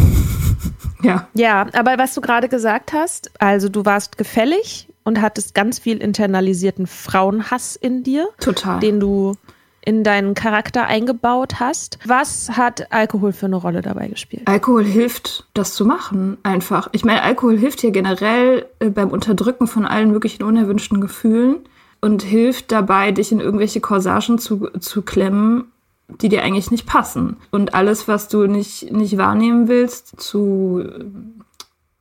Ja. 1.03 1.29
Ja, 1.35 1.67
aber 1.75 1.99
was 1.99 2.15
du 2.15 2.23
gerade 2.23 2.49
gesagt 2.49 2.95
hast, 2.95 3.31
also 3.39 3.69
du 3.69 3.85
warst 3.85 4.17
gefällig 4.17 4.89
und 5.03 5.21
hattest 5.21 5.55
ganz 5.55 5.79
viel 5.79 5.99
internalisierten 5.99 6.87
Frauenhass 6.87 7.77
in 7.77 8.03
dir. 8.03 8.29
Total. 8.41 8.81
Den 8.81 9.01
du 9.01 9.35
in 9.85 10.03
deinen 10.05 10.35
Charakter 10.35 10.87
eingebaut 10.87 11.61
hast. 11.61 11.99
Was 12.07 12.51
hat 12.57 12.93
Alkohol 12.93 13.33
für 13.33 13.47
eine 13.47 13.57
Rolle 13.57 13.83
dabei 13.83 14.09
gespielt? 14.09 14.43
Alkohol 14.47 14.85
hilft, 14.85 15.47
das 15.55 15.75
zu 15.75 15.85
machen, 15.85 16.39
einfach. 16.43 16.89
Ich 16.93 17.05
meine, 17.05 17.23
Alkohol 17.23 17.59
hilft 17.59 17.83
ja 17.83 17.91
generell 17.91 18.67
äh, 18.79 18.91
beim 18.91 19.11
Unterdrücken 19.11 19.67
von 19.67 19.87
allen 19.87 20.11
möglichen 20.11 20.43
unerwünschten 20.43 21.01
Gefühlen 21.01 21.57
und 22.01 22.23
hilft 22.23 22.73
dabei, 22.73 23.13
dich 23.13 23.33
in 23.33 23.41
irgendwelche 23.41 23.81
Corsagen 23.81 24.39
zu, 24.39 24.69
zu 24.79 25.03
klemmen, 25.03 25.65
die 26.09 26.29
dir 26.29 26.43
eigentlich 26.43 26.71
nicht 26.71 26.87
passen. 26.87 27.37
Und 27.51 27.75
alles, 27.75 28.09
was 28.09 28.29
du 28.29 28.47
nicht, 28.47 28.93
nicht 28.93 29.17
wahrnehmen 29.17 29.69
willst, 29.69 30.21
zu 30.21 30.83
äh, 30.85 31.05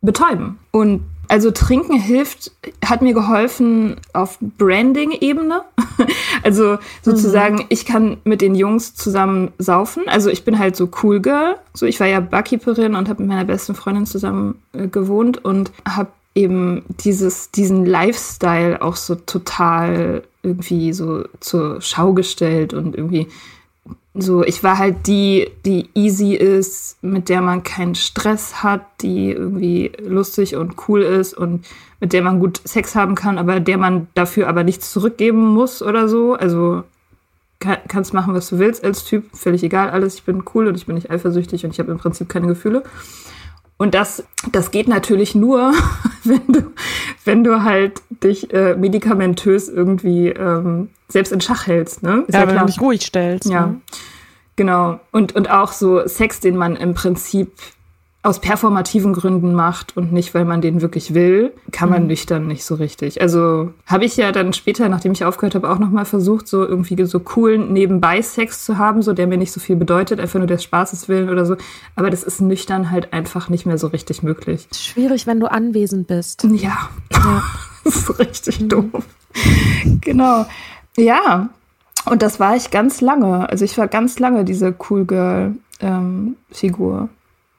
betäuben. 0.01 0.59
Und 0.71 1.03
also 1.27 1.51
trinken 1.51 1.99
hilft, 1.99 2.51
hat 2.85 3.01
mir 3.01 3.13
geholfen 3.13 3.97
auf 4.13 4.37
Branding-Ebene. 4.39 5.61
also 6.43 6.77
sozusagen, 7.01 7.55
mhm. 7.55 7.65
ich 7.69 7.85
kann 7.85 8.17
mit 8.23 8.41
den 8.41 8.55
Jungs 8.55 8.95
zusammen 8.95 9.51
saufen. 9.57 10.03
Also 10.07 10.29
ich 10.29 10.43
bin 10.43 10.59
halt 10.59 10.75
so 10.75 10.89
cool 11.01 11.21
Girl. 11.21 11.55
So 11.73 11.85
ich 11.85 11.99
war 11.99 12.07
ja 12.07 12.19
Barkeeperin 12.19 12.95
und 12.95 13.09
habe 13.09 13.21
mit 13.21 13.29
meiner 13.29 13.45
besten 13.45 13.75
Freundin 13.75 14.05
zusammen 14.05 14.61
äh, 14.73 14.87
gewohnt 14.87 15.43
und 15.43 15.71
habe 15.87 16.09
eben 16.35 16.83
dieses, 17.03 17.51
diesen 17.51 17.85
Lifestyle 17.85 18.81
auch 18.81 18.95
so 18.95 19.15
total 19.15 20.23
irgendwie 20.41 20.93
so 20.93 21.23
zur 21.39 21.79
Schau 21.81 22.13
gestellt 22.13 22.73
und 22.73 22.95
irgendwie 22.95 23.27
so, 24.15 24.43
ich 24.43 24.63
war 24.63 24.77
halt 24.77 25.07
die, 25.07 25.49
die 25.65 25.89
easy 25.95 26.35
ist, 26.35 27.01
mit 27.03 27.29
der 27.29 27.41
man 27.41 27.63
keinen 27.63 27.95
Stress 27.95 28.61
hat, 28.61 28.85
die 29.01 29.31
irgendwie 29.31 29.91
lustig 29.99 30.55
und 30.55 30.75
cool 30.87 31.01
ist 31.01 31.33
und 31.33 31.65
mit 31.99 32.13
der 32.13 32.21
man 32.21 32.39
gut 32.39 32.61
Sex 32.63 32.95
haben 32.95 33.15
kann, 33.15 33.39
aber 33.39 33.59
der 33.59 33.79
man 33.79 34.07
dafür 34.13 34.47
aber 34.47 34.63
nichts 34.63 34.91
zurückgeben 34.91 35.39
muss 35.39 35.81
oder 35.81 36.07
so. 36.07 36.33
Also 36.33 36.83
kann, 37.59 37.77
kannst 37.87 38.13
machen, 38.13 38.35
was 38.35 38.49
du 38.49 38.59
willst 38.59 38.83
als 38.83 39.03
Typ, 39.03 39.35
völlig 39.35 39.63
egal 39.63 39.89
alles. 39.89 40.15
Ich 40.15 40.23
bin 40.23 40.43
cool 40.53 40.67
und 40.67 40.75
ich 40.75 40.85
bin 40.85 40.95
nicht 40.95 41.09
eifersüchtig 41.09 41.65
und 41.65 41.71
ich 41.71 41.79
habe 41.79 41.91
im 41.91 41.97
Prinzip 41.97 42.29
keine 42.29 42.47
Gefühle. 42.47 42.83
Und 43.77 43.93
das, 43.95 44.23
das 44.51 44.71
geht 44.71 44.87
natürlich 44.87 45.35
nur, 45.35 45.73
wenn 46.23 46.47
du, 46.47 46.71
wenn 47.25 47.43
du 47.43 47.63
halt 47.63 48.01
dich 48.09 48.53
äh, 48.53 48.75
medikamentös 48.75 49.67
irgendwie 49.67 50.29
ähm, 50.29 50.89
selbst 51.07 51.31
in 51.31 51.41
Schach 51.41 51.67
hältst. 51.67 52.03
Ne? 52.03 52.23
Ist 52.27 52.33
ja, 52.33 52.41
ja 52.41 52.47
wenn 52.47 52.57
du 52.59 52.65
dich 52.65 52.81
ruhig 52.81 53.01
stellst. 53.01 53.49
Ja, 53.49 53.67
ne? 53.67 53.81
genau. 54.55 54.99
Und, 55.11 55.35
und 55.35 55.49
auch 55.49 55.71
so 55.71 56.07
Sex, 56.07 56.39
den 56.39 56.55
man 56.55 56.75
im 56.75 56.93
Prinzip 56.93 57.51
aus 58.23 58.39
performativen 58.39 59.11
Gründen 59.11 59.53
macht 59.53 59.97
und 59.97 60.13
nicht, 60.13 60.33
weil 60.33 60.45
man 60.45 60.61
den 60.61 60.81
wirklich 60.81 61.13
will, 61.13 61.51
kann 61.73 61.89
man 61.89 62.03
mhm. 62.03 62.07
nüchtern 62.07 62.47
nicht 62.47 62.63
so 62.63 62.75
richtig. 62.75 63.21
Also 63.21 63.73
habe 63.85 64.05
ich 64.05 64.15
ja 64.15 64.31
dann 64.31 64.53
später, 64.53 64.87
nachdem 64.87 65.11
ich 65.11 65.25
aufgehört 65.25 65.55
habe, 65.55 65.69
auch 65.69 65.77
nochmal 65.77 66.05
versucht, 66.05 66.47
so 66.47 66.65
irgendwie 66.65 67.03
so 67.03 67.19
coolen 67.19 67.73
nebenbei 67.73 68.21
Sex 68.21 68.63
zu 68.63 68.77
haben, 68.77 69.01
so 69.01 69.11
der 69.11 69.27
mir 69.27 69.37
nicht 69.37 69.51
so 69.51 69.59
viel 69.59 69.75
bedeutet, 69.75 70.21
einfach 70.21 70.39
nur 70.39 70.47
des 70.47 70.63
Spaßes 70.63 71.09
willen 71.09 71.29
oder 71.29 71.45
so. 71.45 71.57
Aber 71.97 72.09
das 72.09 72.23
ist 72.23 72.39
nüchtern 72.39 72.91
halt 72.91 73.11
einfach 73.11 73.49
nicht 73.49 73.65
mehr 73.65 73.77
so 73.77 73.87
richtig 73.87 74.23
möglich. 74.23 74.67
Schwierig, 74.73 75.27
wenn 75.27 75.41
du 75.41 75.51
anwesend 75.51 76.07
bist. 76.07 76.45
Ja, 76.45 76.89
ja. 77.11 77.43
das 77.83 77.97
ist 77.97 78.19
richtig 78.19 78.61
mhm. 78.61 78.69
doof. 78.69 79.03
genau. 79.99 80.45
Ja, 80.95 81.49
und 82.05 82.21
das 82.21 82.39
war 82.39 82.55
ich 82.55 82.71
ganz 82.71 83.01
lange. 83.01 83.49
Also 83.49 83.65
ich 83.65 83.77
war 83.77 83.89
ganz 83.89 84.17
lange 84.19 84.45
diese 84.45 84.73
Cool 84.89 85.03
Girl 85.03 85.55
ähm, 85.81 86.37
Figur. 86.51 87.09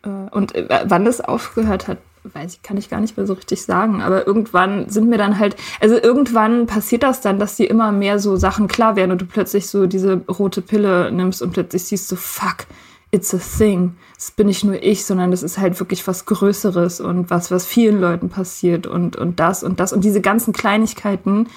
Äh, 0.04 0.08
und 0.30 0.54
äh, 0.54 0.84
wann 0.86 1.04
das 1.04 1.20
aufgehört 1.20 1.88
hat, 1.88 1.98
weiß 2.24 2.54
ich, 2.54 2.62
kann 2.62 2.78
ich 2.78 2.88
gar 2.88 3.00
nicht 3.00 3.16
mehr 3.16 3.26
so 3.26 3.34
richtig 3.34 3.62
sagen. 3.62 4.00
Aber 4.00 4.26
irgendwann 4.26 4.88
sind 4.88 5.08
mir 5.08 5.18
dann 5.18 5.38
halt, 5.38 5.56
also 5.80 5.96
irgendwann 5.96 6.66
passiert 6.66 7.02
das 7.02 7.20
dann, 7.20 7.38
dass 7.38 7.56
dir 7.56 7.68
immer 7.68 7.92
mehr 7.92 8.18
so 8.18 8.36
Sachen 8.36 8.68
klar 8.68 8.96
werden 8.96 9.10
und 9.10 9.20
du 9.20 9.26
plötzlich 9.26 9.66
so 9.66 9.86
diese 9.86 10.22
rote 10.26 10.62
Pille 10.62 11.12
nimmst 11.12 11.42
und 11.42 11.52
plötzlich 11.52 11.84
siehst 11.84 12.10
du, 12.10 12.16
fuck, 12.16 12.66
it's 13.10 13.34
a 13.34 13.38
thing. 13.38 13.96
Das 14.16 14.30
bin 14.30 14.46
nicht 14.46 14.64
nur 14.64 14.82
ich, 14.82 15.04
sondern 15.04 15.30
das 15.30 15.42
ist 15.42 15.58
halt 15.58 15.78
wirklich 15.80 16.06
was 16.06 16.24
Größeres 16.24 17.00
und 17.00 17.30
was, 17.30 17.50
was 17.50 17.66
vielen 17.66 18.00
Leuten 18.00 18.30
passiert 18.30 18.86
und, 18.86 19.16
und 19.16 19.38
das 19.38 19.62
und 19.62 19.80
das. 19.80 19.92
Und 19.92 20.02
diese 20.02 20.20
ganzen 20.20 20.52
Kleinigkeiten, 20.52 21.48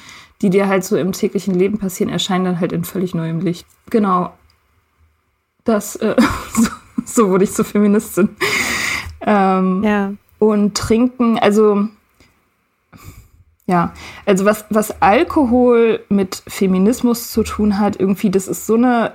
die 0.41 0.49
dir 0.49 0.67
halt 0.67 0.83
so 0.83 0.97
im 0.97 1.13
täglichen 1.13 1.55
Leben 1.55 1.79
passieren, 1.79 2.11
erscheinen 2.11 2.45
dann 2.45 2.59
halt 2.59 2.73
in 2.73 2.83
völlig 2.83 3.15
neuem 3.15 3.39
Licht. 3.39 3.65
Genau. 3.89 4.33
Das, 5.63 5.95
äh, 5.95 6.15
so 6.53 6.69
so 7.13 7.29
wurde 7.29 7.45
ich 7.45 7.53
zur 7.53 7.65
Ja, 13.65 13.93
also 14.25 14.45
was, 14.45 14.65
was 14.69 15.01
Alkohol 15.01 15.99
mit 16.07 16.41
Feminismus 16.47 17.31
zu 17.31 17.43
tun 17.43 17.79
hat, 17.79 17.99
irgendwie, 17.99 18.29
das 18.29 18.47
ist 18.47 18.65
so 18.65 18.75
eine 18.75 19.11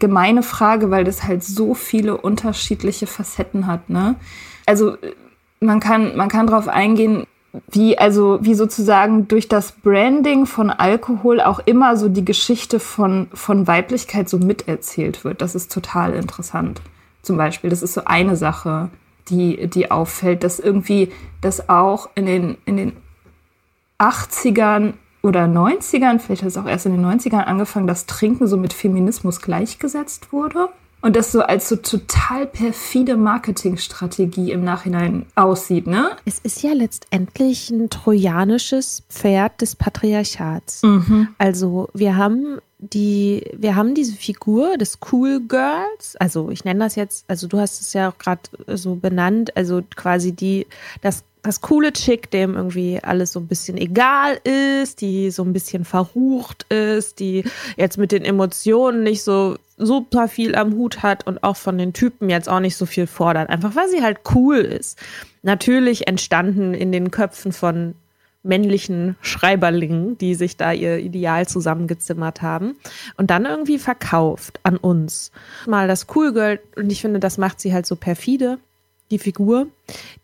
gemeine 0.00 0.42
Frage, 0.42 0.90
weil 0.90 1.04
das 1.04 1.22
halt 1.22 1.44
so 1.44 1.74
viele 1.74 2.16
unterschiedliche 2.16 3.06
Facetten 3.06 3.68
hat, 3.68 3.90
ne? 3.90 4.16
Also 4.66 4.96
man 5.60 5.78
kann, 5.78 6.16
man 6.16 6.28
kann 6.28 6.48
darauf 6.48 6.66
eingehen, 6.66 7.24
wie, 7.70 7.96
also, 7.96 8.38
wie 8.42 8.54
sozusagen 8.54 9.28
durch 9.28 9.48
das 9.48 9.72
Branding 9.72 10.46
von 10.46 10.70
Alkohol 10.70 11.40
auch 11.40 11.60
immer 11.64 11.96
so 11.96 12.08
die 12.08 12.24
Geschichte 12.24 12.80
von, 12.80 13.28
von 13.32 13.68
Weiblichkeit 13.68 14.28
so 14.28 14.38
miterzählt 14.38 15.22
wird. 15.22 15.40
Das 15.40 15.54
ist 15.54 15.72
total 15.72 16.14
interessant. 16.14 16.80
Zum 17.24 17.36
Beispiel, 17.36 17.70
das 17.70 17.82
ist 17.82 17.94
so 17.94 18.04
eine 18.04 18.36
Sache, 18.36 18.90
die, 19.28 19.68
die 19.68 19.90
auffällt, 19.90 20.44
dass 20.44 20.60
irgendwie 20.60 21.10
das 21.40 21.68
auch 21.68 22.10
in 22.14 22.26
den, 22.26 22.58
in 22.66 22.76
den 22.76 22.92
80ern 23.98 24.94
oder 25.22 25.44
90ern, 25.44 26.18
vielleicht 26.18 26.42
hat 26.42 26.48
es 26.48 26.58
auch 26.58 26.66
erst 26.66 26.84
in 26.84 26.92
den 26.92 27.04
90ern 27.04 27.44
angefangen, 27.44 27.86
dass 27.86 28.04
Trinken 28.04 28.46
so 28.46 28.58
mit 28.58 28.74
Feminismus 28.74 29.40
gleichgesetzt 29.40 30.32
wurde. 30.32 30.68
Und 31.04 31.16
das 31.16 31.32
so 31.32 31.42
als 31.42 31.68
so 31.68 31.76
total 31.76 32.46
perfide 32.46 33.18
Marketingstrategie 33.18 34.52
im 34.52 34.64
Nachhinein 34.64 35.26
aussieht, 35.34 35.86
ne? 35.86 36.12
Es 36.24 36.38
ist 36.38 36.62
ja 36.62 36.72
letztendlich 36.72 37.68
ein 37.68 37.90
trojanisches 37.90 39.02
Pferd 39.10 39.60
des 39.60 39.76
Patriarchats. 39.76 40.82
Mhm. 40.82 41.28
Also 41.36 41.90
wir 41.92 42.16
haben 42.16 42.56
die, 42.78 43.46
wir 43.54 43.76
haben 43.76 43.94
diese 43.94 44.16
Figur 44.16 44.78
des 44.78 44.98
Cool 45.12 45.42
Girls, 45.46 46.16
also 46.20 46.48
ich 46.48 46.64
nenne 46.64 46.80
das 46.80 46.94
jetzt, 46.94 47.26
also 47.28 47.48
du 47.48 47.58
hast 47.58 47.82
es 47.82 47.92
ja 47.92 48.08
auch 48.08 48.16
gerade 48.16 48.40
so 48.68 48.94
benannt, 48.94 49.54
also 49.58 49.82
quasi 49.94 50.32
die, 50.32 50.66
das 51.02 51.22
das 51.44 51.60
coole 51.60 51.92
Chick, 51.92 52.30
dem 52.30 52.56
irgendwie 52.56 52.98
alles 53.02 53.32
so 53.32 53.40
ein 53.40 53.46
bisschen 53.46 53.76
egal 53.76 54.40
ist, 54.44 55.02
die 55.02 55.30
so 55.30 55.44
ein 55.44 55.52
bisschen 55.52 55.84
verrucht 55.84 56.64
ist, 56.72 57.20
die 57.20 57.44
jetzt 57.76 57.98
mit 57.98 58.12
den 58.12 58.24
Emotionen 58.24 59.02
nicht 59.02 59.22
so 59.22 59.56
super 59.76 60.28
viel 60.28 60.54
am 60.54 60.74
Hut 60.74 61.02
hat 61.02 61.26
und 61.26 61.42
auch 61.42 61.56
von 61.56 61.78
den 61.78 61.92
Typen 61.92 62.30
jetzt 62.30 62.48
auch 62.48 62.60
nicht 62.60 62.76
so 62.76 62.86
viel 62.86 63.06
fordert, 63.06 63.50
einfach 63.50 63.74
weil 63.74 63.88
sie 63.88 64.02
halt 64.02 64.20
cool 64.34 64.56
ist. 64.56 64.98
Natürlich 65.42 66.06
entstanden 66.06 66.74
in 66.74 66.92
den 66.92 67.10
Köpfen 67.10 67.52
von 67.52 67.94
männlichen 68.44 69.16
Schreiberlingen, 69.22 70.18
die 70.18 70.34
sich 70.34 70.56
da 70.56 70.72
ihr 70.72 70.98
Ideal 70.98 71.48
zusammengezimmert 71.48 72.42
haben 72.42 72.76
und 73.16 73.30
dann 73.30 73.46
irgendwie 73.46 73.78
verkauft 73.78 74.60
an 74.62 74.76
uns. 74.76 75.32
Mal 75.66 75.88
das 75.88 76.06
Cool 76.14 76.32
Girl 76.32 76.60
und 76.76 76.92
ich 76.92 77.00
finde, 77.00 77.20
das 77.20 77.38
macht 77.38 77.60
sie 77.60 77.72
halt 77.72 77.86
so 77.86 77.96
perfide 77.96 78.58
die 79.10 79.18
Figur, 79.18 79.68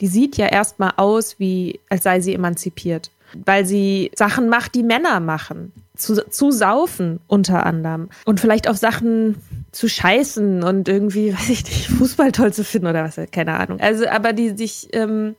die 0.01 0.07
sieht 0.07 0.36
ja 0.36 0.46
erstmal 0.46 0.94
aus, 0.96 1.38
wie 1.38 1.80
als 1.88 2.03
sei 2.03 2.20
sie 2.20 2.34
emanzipiert, 2.34 3.11
weil 3.44 3.66
sie 3.66 4.10
Sachen 4.14 4.48
macht, 4.48 4.74
die 4.74 4.82
Männer 4.82 5.20
machen. 5.20 5.72
Zu, 5.96 6.14
zu 6.30 6.50
saufen 6.50 7.20
unter 7.26 7.66
anderem 7.66 8.08
und 8.24 8.40
vielleicht 8.40 8.70
auch 8.70 8.76
Sachen 8.76 9.36
zu 9.70 9.86
scheißen 9.86 10.62
und 10.62 10.88
irgendwie, 10.88 11.34
weiß 11.34 11.50
ich 11.50 11.64
nicht, 11.64 11.88
Fußball 11.88 12.32
toll 12.32 12.54
zu 12.54 12.64
finden 12.64 12.88
oder 12.88 13.04
was, 13.04 13.20
keine 13.30 13.58
Ahnung. 13.58 13.80
Also, 13.80 14.08
aber 14.08 14.32
die 14.32 14.56
sich, 14.56 14.88
ähm, 14.92 15.36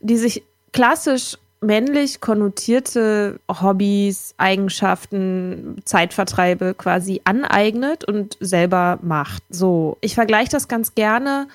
die 0.00 0.16
sich 0.16 0.42
klassisch 0.72 1.36
männlich 1.62 2.20
konnotierte 2.20 3.38
Hobbys, 3.48 4.34
Eigenschaften, 4.36 5.76
Zeitvertreibe 5.84 6.74
quasi 6.74 7.22
aneignet 7.24 8.04
und 8.04 8.36
selber 8.40 8.98
macht. 9.02 9.44
So, 9.48 9.96
ich 10.00 10.14
vergleiche 10.14 10.50
das 10.50 10.68
ganz 10.68 10.94
gerne 10.94 11.46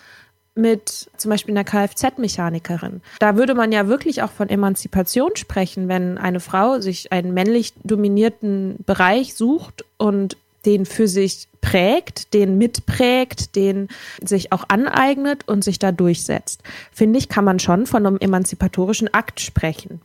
mit 0.57 1.09
zum 1.17 1.31
Beispiel 1.31 1.53
einer 1.53 1.63
Kfz-Mechanikerin. 1.63 3.01
Da 3.19 3.35
würde 3.37 3.55
man 3.55 3.71
ja 3.71 3.87
wirklich 3.87 4.23
auch 4.23 4.31
von 4.31 4.49
Emanzipation 4.49 5.35
sprechen, 5.35 5.87
wenn 5.87 6.17
eine 6.17 6.39
Frau 6.39 6.79
sich 6.79 7.11
einen 7.11 7.33
männlich 7.33 7.73
dominierten 7.83 8.77
Bereich 8.85 9.35
sucht 9.35 9.85
und 9.97 10.37
den 10.65 10.85
für 10.85 11.07
sich 11.07 11.47
prägt, 11.61 12.33
den 12.33 12.57
mitprägt, 12.57 13.55
den 13.55 13.87
sich 14.21 14.51
auch 14.51 14.65
aneignet 14.67 15.47
und 15.47 15.63
sich 15.63 15.79
da 15.79 15.91
durchsetzt. 15.91 16.61
Finde 16.91 17.19
ich, 17.19 17.29
kann 17.29 17.45
man 17.45 17.59
schon 17.59 17.85
von 17.85 18.05
einem 18.05 18.17
emanzipatorischen 18.17 19.13
Akt 19.13 19.39
sprechen. 19.39 20.01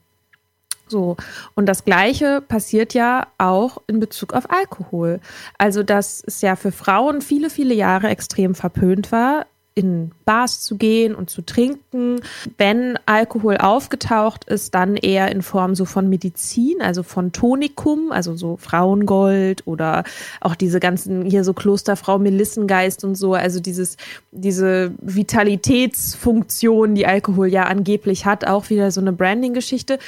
So. 0.92 1.16
Und 1.55 1.66
das 1.66 1.84
Gleiche 1.84 2.42
passiert 2.42 2.94
ja 2.94 3.26
auch 3.38 3.82
in 3.86 3.98
Bezug 3.98 4.34
auf 4.34 4.50
Alkohol. 4.50 5.20
Also, 5.59 5.82
dass 5.82 6.22
es 6.24 6.42
ja 6.42 6.55
für 6.55 6.70
Frauen 6.70 7.22
viele, 7.22 7.50
viele 7.50 7.74
Jahre 7.74 8.09
extrem 8.09 8.55
verpönt 8.55 9.11
war, 9.11 9.46
in 9.74 10.12
Bars 10.24 10.60
zu 10.60 10.76
gehen 10.76 11.14
und 11.14 11.30
zu 11.30 11.42
trinken. 11.42 12.20
Wenn 12.58 12.98
Alkohol 13.06 13.56
aufgetaucht 13.56 14.44
ist, 14.44 14.74
dann 14.74 14.96
eher 14.96 15.30
in 15.30 15.42
Form 15.42 15.74
so 15.74 15.84
von 15.84 16.08
Medizin, 16.08 16.82
also 16.82 17.02
von 17.02 17.32
Tonikum, 17.32 18.12
also 18.12 18.36
so 18.36 18.56
Frauengold 18.56 19.66
oder 19.66 20.04
auch 20.40 20.54
diese 20.54 20.78
ganzen 20.78 21.24
hier 21.24 21.44
so 21.44 21.54
Klosterfrau 21.54 22.18
Melissengeist 22.18 23.04
und 23.04 23.14
so, 23.14 23.34
also 23.34 23.60
dieses 23.60 23.96
diese 24.30 24.92
Vitalitätsfunktion, 25.00 26.94
die 26.94 27.06
Alkohol 27.06 27.48
ja 27.48 27.64
angeblich 27.64 28.26
hat, 28.26 28.46
auch 28.46 28.70
wieder 28.70 28.90
so 28.90 29.00
eine 29.00 29.12
Branding-Geschichte. 29.12 29.98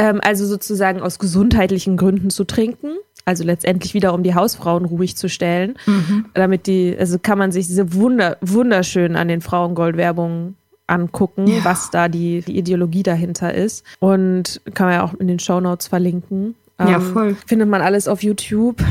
Ähm, 0.00 0.20
also 0.22 0.46
sozusagen 0.46 1.02
aus 1.02 1.18
gesundheitlichen 1.18 1.96
Gründen 1.96 2.30
zu 2.30 2.44
trinken. 2.44 2.96
Also 3.30 3.44
letztendlich 3.44 3.94
wieder, 3.94 4.12
um 4.12 4.24
die 4.24 4.34
Hausfrauen 4.34 4.84
ruhig 4.84 5.16
zu 5.16 5.28
stellen, 5.28 5.78
mhm. 5.86 6.26
damit 6.34 6.66
die, 6.66 6.96
also 6.98 7.16
kann 7.20 7.38
man 7.38 7.52
sich 7.52 7.68
diese 7.68 7.94
wunder, 7.94 8.38
wunderschön 8.40 9.14
an 9.14 9.28
den 9.28 9.40
Frauengold-Werbungen 9.40 10.56
angucken, 10.88 11.46
ja. 11.46 11.64
was 11.64 11.92
da 11.92 12.08
die, 12.08 12.42
die, 12.42 12.58
Ideologie 12.58 13.04
dahinter 13.04 13.54
ist. 13.54 13.86
Und 14.00 14.60
kann 14.74 14.88
man 14.88 14.94
ja 14.96 15.04
auch 15.04 15.14
in 15.14 15.28
den 15.28 15.38
Shownotes 15.38 15.86
verlinken. 15.86 16.56
Ja, 16.80 16.96
ähm, 16.96 17.02
voll. 17.02 17.36
Findet 17.46 17.68
man 17.68 17.82
alles 17.82 18.08
auf 18.08 18.24
YouTube. 18.24 18.82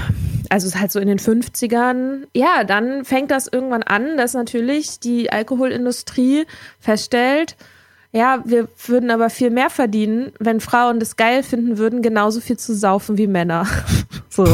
Also 0.47 0.67
es 0.67 0.75
ist 0.75 0.79
halt 0.79 0.93
so 0.93 1.01
in 1.01 1.09
den 1.09 1.19
50ern. 1.19 2.27
Ja, 2.33 2.63
dann 2.63 3.03
fängt 3.03 3.29
das 3.29 3.47
irgendwann 3.47 3.83
an, 3.83 4.15
dass 4.15 4.35
natürlich 4.35 5.01
die 5.01 5.33
Alkoholindustrie 5.33 6.45
feststellt, 6.79 7.57
ja, 8.11 8.41
wir 8.43 8.67
würden 8.87 9.11
aber 9.11 9.29
viel 9.29 9.51
mehr 9.51 9.69
verdienen, 9.69 10.31
wenn 10.39 10.59
Frauen 10.59 10.99
das 10.99 11.15
geil 11.15 11.43
finden 11.43 11.77
würden, 11.77 12.01
genauso 12.01 12.41
viel 12.41 12.57
zu 12.57 12.73
saufen 12.73 13.17
wie 13.17 13.27
Männer. 13.27 13.67
so. 14.29 14.47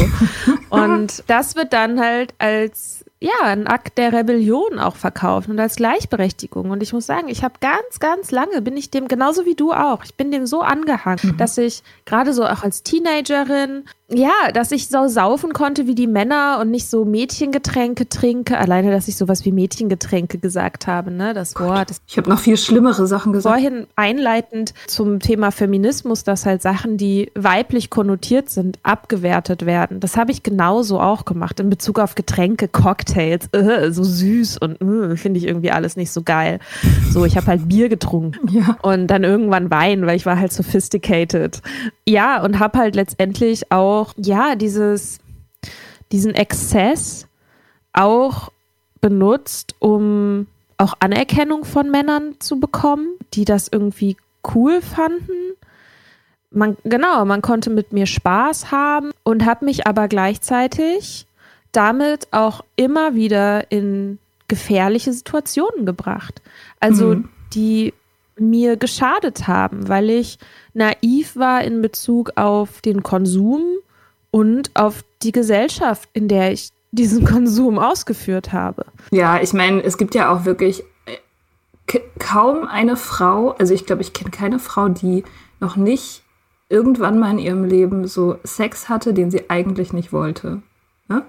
Und 0.68 1.24
das 1.26 1.56
wird 1.56 1.72
dann 1.72 1.98
halt 2.00 2.34
als 2.38 3.06
ja, 3.18 3.32
ein 3.44 3.66
Akt 3.66 3.96
der 3.96 4.12
Rebellion 4.12 4.78
auch 4.78 4.96
verkauft 4.96 5.48
und 5.48 5.58
als 5.58 5.76
Gleichberechtigung. 5.76 6.70
Und 6.70 6.82
ich 6.82 6.92
muss 6.92 7.06
sagen, 7.06 7.28
ich 7.28 7.42
habe 7.42 7.54
ganz, 7.60 7.98
ganz 7.98 8.30
lange, 8.30 8.60
bin 8.60 8.76
ich 8.76 8.90
dem 8.90 9.08
genauso 9.08 9.46
wie 9.46 9.54
du 9.54 9.72
auch, 9.72 10.04
ich 10.04 10.16
bin 10.16 10.30
dem 10.30 10.46
so 10.46 10.60
angehangen, 10.60 11.32
mhm. 11.32 11.36
dass 11.38 11.56
ich 11.56 11.82
gerade 12.04 12.34
so 12.34 12.44
auch 12.44 12.62
als 12.62 12.82
Teenagerin 12.82 13.84
ja, 14.08 14.52
dass 14.54 14.70
ich 14.70 14.88
so 14.88 15.08
saufen 15.08 15.52
konnte 15.52 15.88
wie 15.88 15.96
die 15.96 16.06
Männer 16.06 16.58
und 16.60 16.70
nicht 16.70 16.88
so 16.88 17.04
Mädchengetränke 17.04 18.08
trinke. 18.08 18.56
Alleine, 18.56 18.92
dass 18.92 19.08
ich 19.08 19.16
sowas 19.16 19.44
wie 19.44 19.50
Mädchengetränke 19.50 20.38
gesagt 20.38 20.86
habe, 20.86 21.10
ne? 21.10 21.34
Das 21.34 21.54
Gott, 21.54 21.68
Wort. 21.68 21.90
Das 21.90 22.00
ich 22.06 22.16
habe 22.16 22.30
noch 22.30 22.38
viel 22.38 22.56
schlimmere 22.56 23.08
Sachen 23.08 23.32
gesagt. 23.32 23.52
Vorhin 23.56 23.88
einleitend 23.96 24.74
zum 24.86 25.18
Thema 25.18 25.50
Feminismus, 25.50 26.22
dass 26.22 26.46
halt 26.46 26.62
Sachen, 26.62 26.98
die 26.98 27.32
weiblich 27.34 27.90
konnotiert 27.90 28.48
sind, 28.48 28.78
abgewertet 28.84 29.66
werden. 29.66 29.98
Das 29.98 30.16
habe 30.16 30.30
ich 30.30 30.44
genauso 30.44 31.00
auch 31.00 31.24
gemacht 31.24 31.58
in 31.58 31.68
Bezug 31.68 31.98
auf 31.98 32.14
Getränke, 32.14 32.68
Cocktails, 32.68 33.48
äh, 33.52 33.90
so 33.90 34.04
süß 34.04 34.58
und 34.58 34.80
äh, 34.82 35.16
finde 35.16 35.38
ich 35.38 35.46
irgendwie 35.48 35.72
alles 35.72 35.96
nicht 35.96 36.12
so 36.12 36.22
geil. 36.22 36.60
So, 37.10 37.24
ich 37.24 37.36
habe 37.36 37.48
halt 37.48 37.68
Bier 37.68 37.88
getrunken 37.88 38.48
ja. 38.56 38.76
und 38.82 39.08
dann 39.08 39.24
irgendwann 39.24 39.68
Wein, 39.72 40.06
weil 40.06 40.14
ich 40.14 40.26
war 40.26 40.38
halt 40.38 40.52
sophisticated. 40.52 41.60
Ja, 42.08 42.40
und 42.44 42.60
habe 42.60 42.78
halt 42.78 42.94
letztendlich 42.94 43.72
auch 43.72 43.95
auch, 43.96 44.14
ja, 44.16 44.54
dieses, 44.54 45.18
diesen 46.12 46.34
Exzess 46.34 47.26
auch 47.92 48.50
benutzt, 49.00 49.74
um 49.78 50.46
auch 50.78 50.94
Anerkennung 51.00 51.64
von 51.64 51.90
Männern 51.90 52.36
zu 52.38 52.60
bekommen, 52.60 53.08
die 53.34 53.44
das 53.44 53.68
irgendwie 53.68 54.16
cool 54.54 54.80
fanden. 54.82 55.54
Man, 56.50 56.76
genau, 56.84 57.24
man 57.24 57.42
konnte 57.42 57.70
mit 57.70 57.92
mir 57.92 58.06
Spaß 58.06 58.70
haben 58.70 59.10
und 59.22 59.44
habe 59.44 59.64
mich 59.64 59.86
aber 59.86 60.08
gleichzeitig 60.08 61.26
damit 61.72 62.28
auch 62.32 62.62
immer 62.76 63.14
wieder 63.14 63.70
in 63.70 64.18
gefährliche 64.48 65.12
Situationen 65.12 65.86
gebracht. 65.86 66.40
Also 66.80 67.16
mhm. 67.16 67.28
die 67.54 67.94
mir 68.38 68.76
geschadet 68.76 69.48
haben, 69.48 69.88
weil 69.88 70.10
ich 70.10 70.38
naiv 70.74 71.36
war 71.36 71.64
in 71.64 71.80
Bezug 71.80 72.32
auf 72.36 72.80
den 72.80 73.02
Konsum 73.02 73.62
und 74.36 74.70
auf 74.74 75.02
die 75.22 75.32
Gesellschaft, 75.32 76.10
in 76.12 76.28
der 76.28 76.52
ich 76.52 76.68
diesen 76.90 77.24
Konsum 77.32 77.78
ausgeführt 77.78 78.52
habe. 78.52 78.84
Ja, 79.10 79.40
ich 79.40 79.54
meine, 79.54 79.82
es 79.82 79.96
gibt 79.96 80.14
ja 80.14 80.30
auch 80.30 80.44
wirklich 80.44 80.84
äh, 81.06 82.00
kaum 82.18 82.68
eine 82.68 82.96
Frau, 82.98 83.52
also 83.52 83.72
ich 83.72 83.86
glaube, 83.86 84.02
ich 84.02 84.12
kenne 84.12 84.30
keine 84.30 84.58
Frau, 84.58 84.90
die 84.90 85.24
noch 85.58 85.76
nicht 85.76 86.22
irgendwann 86.68 87.18
mal 87.18 87.30
in 87.30 87.38
ihrem 87.38 87.64
Leben 87.64 88.06
so 88.06 88.36
Sex 88.44 88.90
hatte, 88.90 89.14
den 89.14 89.30
sie 89.30 89.48
eigentlich 89.48 89.94
nicht 89.94 90.12
wollte. 90.12 90.60
Ne? 91.08 91.22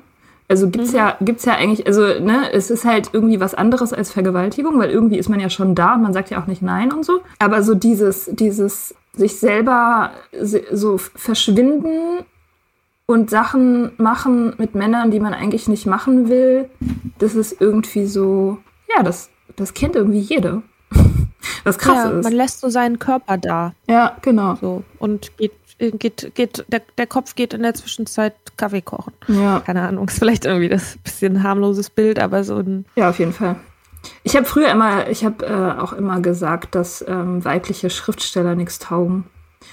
Also 0.50 0.70
gibt's 0.70 0.92
mhm. 0.92 0.98
ja, 0.98 1.18
gibt's 1.22 1.46
ja 1.46 1.54
eigentlich, 1.54 1.88
also 1.88 2.02
ne, 2.02 2.52
es 2.52 2.70
ist 2.70 2.84
halt 2.84 3.12
irgendwie 3.14 3.40
was 3.40 3.54
anderes 3.54 3.94
als 3.94 4.12
Vergewaltigung, 4.12 4.78
weil 4.80 4.90
irgendwie 4.90 5.18
ist 5.18 5.30
man 5.30 5.40
ja 5.40 5.50
schon 5.50 5.76
da 5.76 5.94
und 5.94 6.02
man 6.02 6.12
sagt 6.12 6.30
ja 6.30 6.42
auch 6.42 6.48
nicht 6.48 6.62
nein 6.62 6.92
und 6.92 7.06
so. 7.06 7.22
Aber 7.40 7.64
so 7.64 7.74
dieses, 7.74 8.30
dieses 8.34 8.96
sich 9.14 9.40
selber 9.40 10.12
so 10.74 10.98
verschwinden 10.98 12.26
und 13.08 13.30
Sachen 13.30 13.92
machen 13.98 14.54
mit 14.58 14.76
Männern, 14.76 15.10
die 15.10 15.20
man 15.20 15.34
eigentlich 15.34 15.68
nicht 15.68 15.88
machen 15.88 16.30
will, 16.30 16.70
das 17.18 17.34
ist 17.34 17.60
irgendwie 17.60 18.06
so, 18.06 18.60
ja, 18.96 19.02
das, 19.02 19.30
das 19.56 19.74
kennt 19.74 19.96
irgendwie 19.96 20.20
jede. 20.20 20.62
Was 21.64 21.78
krass 21.78 21.96
ja, 21.96 22.10
ist. 22.12 22.24
Man 22.24 22.34
lässt 22.34 22.60
so 22.60 22.70
seinen 22.70 23.00
Körper 23.00 23.38
da. 23.38 23.74
Ja, 23.88 24.18
genau. 24.22 24.56
So 24.56 24.84
und 25.00 25.36
geht 25.38 25.54
geht, 25.80 26.32
geht, 26.36 26.66
der, 26.68 26.82
der 26.98 27.08
Kopf 27.08 27.36
geht 27.36 27.54
in 27.54 27.62
der 27.62 27.74
Zwischenzeit 27.74 28.34
Kaffee 28.58 28.82
kochen. 28.82 29.14
Ja. 29.28 29.60
Keine 29.60 29.82
Ahnung, 29.88 30.08
ist 30.08 30.20
vielleicht 30.20 30.46
irgendwie 30.46 30.70
das 30.70 30.98
bisschen 31.04 31.44
harmloses 31.44 31.90
Bild, 31.90 32.20
aber 32.20 32.44
so 32.44 32.58
ein. 32.58 32.86
Ja, 32.96 33.10
auf 33.10 33.20
jeden 33.20 33.34
Fall. 33.34 33.58
Ich 34.24 34.36
habe 34.36 34.46
früher 34.46 34.70
immer, 34.70 35.10
ich 35.10 35.26
habe 35.26 35.46
äh, 35.46 35.80
auch 35.80 35.94
immer 35.94 36.20
gesagt, 36.22 36.76
dass 36.76 37.06
ähm, 37.08 37.44
weibliche 37.44 37.90
Schriftsteller 37.90 38.56
nichts 38.56 38.80
taugen. 38.80 39.26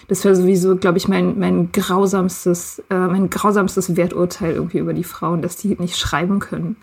Das 0.08 0.24
wäre 0.24 0.36
sowieso, 0.36 0.76
glaube 0.76 0.98
ich, 0.98 1.08
mein, 1.08 1.38
mein 1.38 1.72
grausamstes, 1.72 2.82
äh, 2.90 2.94
mein 2.94 3.30
grausamstes 3.30 3.96
Werturteil 3.96 4.54
irgendwie 4.54 4.78
über 4.78 4.92
die 4.92 5.04
Frauen, 5.04 5.42
dass 5.42 5.56
die 5.56 5.76
nicht 5.78 5.96
schreiben 5.96 6.38
können. 6.38 6.76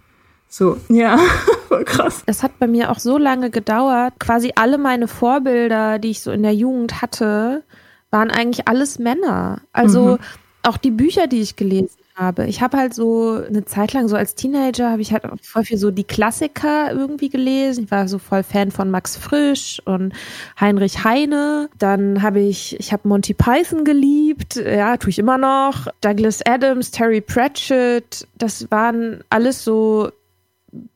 So, 0.49 0.77
ja, 0.89 1.17
voll 1.67 1.85
krass. 1.85 2.23
Es 2.25 2.43
hat 2.43 2.59
bei 2.59 2.67
mir 2.67 2.91
auch 2.91 2.99
so 2.99 3.17
lange 3.17 3.49
gedauert. 3.49 4.13
Quasi 4.19 4.51
alle 4.55 4.77
meine 4.77 5.07
Vorbilder, 5.07 5.99
die 5.99 6.11
ich 6.11 6.21
so 6.21 6.31
in 6.31 6.43
der 6.43 6.53
Jugend 6.53 7.01
hatte, 7.01 7.63
waren 8.09 8.29
eigentlich 8.29 8.67
alles 8.67 8.99
Männer. 8.99 9.61
Also 9.71 10.17
mhm. 10.17 10.17
auch 10.63 10.77
die 10.77 10.91
Bücher, 10.91 11.27
die 11.27 11.41
ich 11.41 11.55
gelesen 11.55 12.00
habe. 12.21 12.45
Ich 12.45 12.61
habe 12.61 12.77
halt 12.77 12.93
so 12.93 13.43
eine 13.47 13.65
Zeit 13.65 13.93
lang, 13.93 14.07
so 14.07 14.15
als 14.15 14.35
Teenager, 14.35 14.91
habe 14.91 15.01
ich 15.01 15.11
halt 15.11 15.23
voll 15.41 15.63
viel 15.63 15.77
so 15.77 15.91
die 15.91 16.03
Klassiker 16.03 16.91
irgendwie 16.91 17.29
gelesen. 17.29 17.85
Ich 17.85 17.91
war 17.91 18.07
so 18.07 18.19
voll 18.19 18.43
Fan 18.43 18.71
von 18.71 18.91
Max 18.91 19.17
Frisch 19.17 19.81
und 19.85 20.13
Heinrich 20.59 21.03
Heine. 21.03 21.69
Dann 21.79 22.21
habe 22.21 22.39
ich, 22.39 22.79
ich 22.79 22.93
habe 22.93 23.07
Monty 23.07 23.33
Python 23.33 23.83
geliebt, 23.83 24.55
ja, 24.55 24.97
tue 24.97 25.09
ich 25.09 25.19
immer 25.19 25.37
noch. 25.37 25.87
Douglas 26.01 26.45
Adams, 26.45 26.91
Terry 26.91 27.21
Pratchett, 27.21 28.27
das 28.37 28.69
waren 28.69 29.23
alles 29.29 29.63
so 29.63 30.11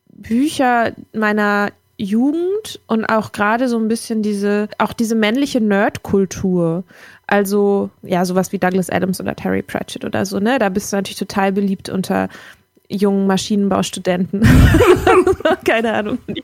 Bücher 0.08 0.94
meiner 1.14 1.72
Jugend 1.98 2.82
und 2.88 3.06
auch 3.06 3.32
gerade 3.32 3.70
so 3.70 3.78
ein 3.78 3.88
bisschen 3.88 4.22
diese, 4.22 4.68
auch 4.78 4.92
diese 4.92 5.16
männliche 5.16 5.62
Nerdkultur. 5.62 6.84
Also, 7.28 7.90
ja, 8.04 8.24
sowas 8.24 8.52
wie 8.52 8.60
Douglas 8.60 8.90
Adams 8.90 9.20
oder 9.20 9.36
Terry 9.36 9.64
Pratchett 9.64 10.06
oder 10.06 10.26
so, 10.26 10.40
ne? 10.40 10.60
Da 10.60 10.70
bist 10.70 10.92
du 10.92 10.98
natürlich 10.98 11.18
total 11.18 11.52
beliebt 11.52 11.90
unter 11.90 12.30
jungen 12.88 13.28
Maschinenbaustudenten. 13.28 14.42
Keine 15.66 15.94
Ahnung. 15.94 16.20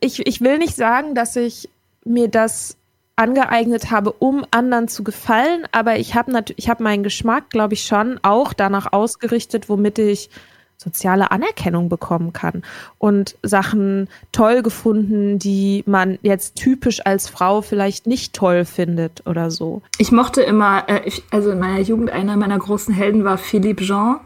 ich, 0.00 0.26
ich 0.26 0.40
will 0.40 0.58
nicht 0.58 0.76
sagen, 0.76 1.14
dass 1.14 1.36
ich 1.36 1.68
mir 2.04 2.28
das 2.28 2.76
angeeignet 3.16 3.90
habe, 3.90 4.12
um 4.12 4.46
anderen 4.52 4.86
zu 4.86 5.02
gefallen, 5.02 5.66
aber 5.72 5.98
ich 5.98 6.14
habe 6.14 6.30
natürlich, 6.30 6.64
ich 6.64 6.70
habe 6.70 6.84
meinen 6.84 7.02
Geschmack, 7.02 7.50
glaube 7.50 7.74
ich, 7.74 7.84
schon 7.84 8.20
auch 8.22 8.52
danach 8.52 8.92
ausgerichtet, 8.92 9.68
womit 9.68 9.98
ich 9.98 10.30
soziale 10.78 11.32
Anerkennung 11.32 11.88
bekommen 11.88 12.32
kann 12.32 12.62
und 12.98 13.36
Sachen 13.42 14.08
toll 14.30 14.62
gefunden, 14.62 15.40
die 15.40 15.82
man 15.86 16.18
jetzt 16.22 16.54
typisch 16.54 17.04
als 17.04 17.28
Frau 17.28 17.62
vielleicht 17.62 18.06
nicht 18.06 18.32
toll 18.32 18.64
findet 18.64 19.26
oder 19.26 19.50
so. 19.50 19.82
Ich 19.98 20.12
mochte 20.12 20.40
immer, 20.42 20.88
äh, 20.88 21.00
ich, 21.04 21.24
also 21.32 21.50
in 21.50 21.58
meiner 21.58 21.80
Jugend 21.80 22.10
einer 22.10 22.36
meiner 22.36 22.58
großen 22.58 22.94
Helden 22.94 23.24
war 23.24 23.38
Philippe 23.38 23.82
Jean, 23.82 24.20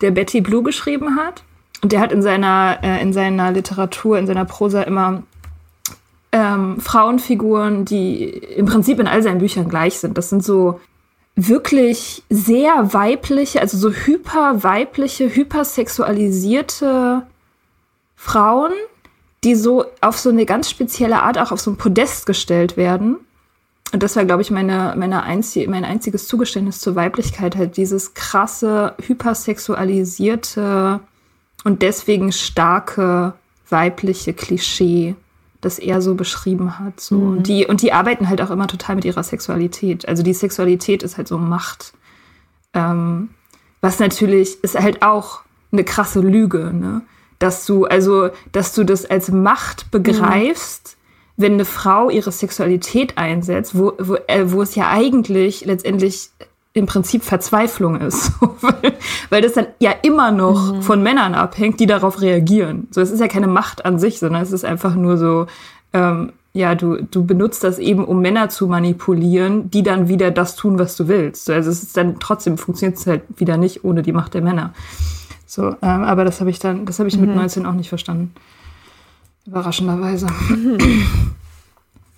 der 0.00 0.10
Betty 0.10 0.40
Blue 0.40 0.62
geschrieben 0.62 1.16
hat. 1.16 1.44
Und 1.82 1.92
der 1.92 2.00
hat 2.00 2.10
in 2.10 2.22
seiner, 2.22 2.78
äh, 2.82 3.02
in 3.02 3.12
seiner 3.12 3.52
Literatur, 3.52 4.18
in 4.18 4.26
seiner 4.26 4.46
Prosa 4.46 4.82
immer 4.82 5.22
ähm, 6.32 6.80
Frauenfiguren, 6.80 7.84
die 7.84 8.24
im 8.24 8.64
Prinzip 8.64 8.98
in 8.98 9.06
all 9.06 9.22
seinen 9.22 9.38
Büchern 9.38 9.68
gleich 9.68 9.98
sind. 9.98 10.16
Das 10.16 10.30
sind 10.30 10.42
so 10.42 10.80
wirklich 11.46 12.24
sehr 12.28 12.92
weibliche, 12.92 13.60
also 13.60 13.78
so 13.78 13.92
hyperweibliche, 13.92 15.32
hypersexualisierte 15.32 17.22
Frauen, 18.16 18.72
die 19.44 19.54
so 19.54 19.84
auf 20.00 20.18
so 20.18 20.30
eine 20.30 20.46
ganz 20.46 20.68
spezielle 20.68 21.22
Art 21.22 21.38
auch 21.38 21.52
auf 21.52 21.60
so 21.60 21.70
ein 21.70 21.76
Podest 21.76 22.26
gestellt 22.26 22.76
werden. 22.76 23.18
Und 23.92 24.02
das 24.02 24.16
war, 24.16 24.24
glaube 24.24 24.42
ich, 24.42 24.50
meine, 24.50 24.94
meine 24.96 25.22
einzig, 25.22 25.68
mein 25.68 25.84
einziges 25.84 26.26
Zugeständnis 26.26 26.80
zur 26.80 26.96
Weiblichkeit, 26.96 27.54
halt 27.56 27.76
dieses 27.76 28.14
krasse, 28.14 28.94
hypersexualisierte 29.00 30.98
und 31.62 31.82
deswegen 31.82 32.32
starke 32.32 33.34
weibliche 33.68 34.34
Klischee 34.34 35.14
das 35.60 35.78
er 35.78 36.00
so 36.00 36.14
beschrieben 36.14 36.78
hat. 36.78 37.00
So. 37.00 37.16
Mhm. 37.16 37.36
Und, 37.38 37.46
die, 37.48 37.66
und 37.66 37.82
die 37.82 37.92
arbeiten 37.92 38.28
halt 38.28 38.40
auch 38.40 38.50
immer 38.50 38.66
total 38.66 38.96
mit 38.96 39.04
ihrer 39.04 39.22
Sexualität. 39.22 40.06
Also 40.08 40.22
die 40.22 40.34
Sexualität 40.34 41.02
ist 41.02 41.16
halt 41.16 41.28
so 41.28 41.38
Macht. 41.38 41.92
Ähm, 42.74 43.30
was 43.80 43.98
natürlich 43.98 44.62
ist 44.62 44.78
halt 44.78 45.02
auch 45.02 45.40
eine 45.72 45.84
krasse 45.84 46.20
Lüge, 46.20 46.72
ne? 46.72 47.02
Dass 47.38 47.66
du, 47.66 47.84
also, 47.84 48.30
dass 48.50 48.74
du 48.74 48.82
das 48.82 49.04
als 49.04 49.30
Macht 49.30 49.92
begreifst, 49.92 50.96
mhm. 51.36 51.42
wenn 51.42 51.52
eine 51.52 51.64
Frau 51.64 52.10
ihre 52.10 52.32
Sexualität 52.32 53.16
einsetzt, 53.16 53.78
wo, 53.78 53.92
wo, 53.98 54.16
äh, 54.26 54.50
wo 54.50 54.60
es 54.60 54.74
ja 54.74 54.90
eigentlich 54.90 55.64
letztendlich 55.64 56.30
im 56.78 56.86
Prinzip 56.86 57.22
Verzweiflung 57.22 58.00
ist, 58.00 58.32
weil, 58.60 58.94
weil 59.30 59.42
das 59.42 59.52
dann 59.52 59.66
ja 59.78 59.92
immer 60.02 60.30
noch 60.30 60.74
mhm. 60.74 60.82
von 60.82 61.02
Männern 61.02 61.34
abhängt, 61.34 61.80
die 61.80 61.86
darauf 61.86 62.20
reagieren. 62.20 62.88
So, 62.90 63.00
es 63.00 63.10
ist 63.10 63.20
ja 63.20 63.28
keine 63.28 63.48
Macht 63.48 63.84
an 63.84 63.98
sich, 63.98 64.18
sondern 64.18 64.42
es 64.42 64.52
ist 64.52 64.64
einfach 64.64 64.94
nur 64.94 65.18
so, 65.18 65.46
ähm, 65.92 66.32
ja, 66.54 66.74
du, 66.74 67.02
du 67.02 67.24
benutzt 67.24 67.62
das 67.62 67.78
eben, 67.78 68.04
um 68.04 68.20
Männer 68.20 68.48
zu 68.48 68.66
manipulieren, 68.66 69.70
die 69.70 69.82
dann 69.82 70.08
wieder 70.08 70.30
das 70.30 70.56
tun, 70.56 70.78
was 70.78 70.96
du 70.96 71.06
willst. 71.06 71.48
Also 71.50 71.70
es 71.70 71.82
ist 71.82 71.96
dann 71.96 72.18
trotzdem 72.18 72.58
funktioniert 72.58 72.98
es 72.98 73.06
halt 73.06 73.22
wieder 73.36 73.56
nicht 73.56 73.84
ohne 73.84 74.02
die 74.02 74.12
Macht 74.12 74.34
der 74.34 74.42
Männer. 74.42 74.72
So, 75.46 75.68
ähm, 75.68 75.76
aber 75.82 76.24
das 76.24 76.40
habe 76.40 76.50
ich 76.50 76.58
dann, 76.58 76.84
das 76.84 76.98
habe 76.98 77.08
ich 77.08 77.18
mit 77.18 77.34
19 77.34 77.62
mhm. 77.62 77.68
auch 77.68 77.74
nicht 77.74 77.88
verstanden. 77.88 78.32
Überraschenderweise. 79.46 80.26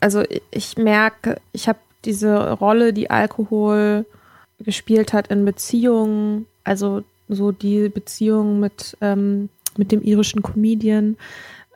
Also 0.00 0.22
ich 0.50 0.78
merke, 0.78 1.40
ich 1.52 1.68
habe 1.68 1.78
diese 2.06 2.52
Rolle, 2.52 2.92
die 2.92 3.10
Alkohol 3.10 4.06
gespielt 4.60 5.12
hat 5.12 5.28
in 5.28 5.44
Beziehungen, 5.44 6.46
also 6.64 7.02
so 7.28 7.52
die 7.52 7.88
Beziehung 7.88 8.60
mit, 8.60 8.96
ähm, 9.00 9.48
mit 9.76 9.92
dem 9.92 10.02
irischen 10.02 10.42
Comedian, 10.42 11.16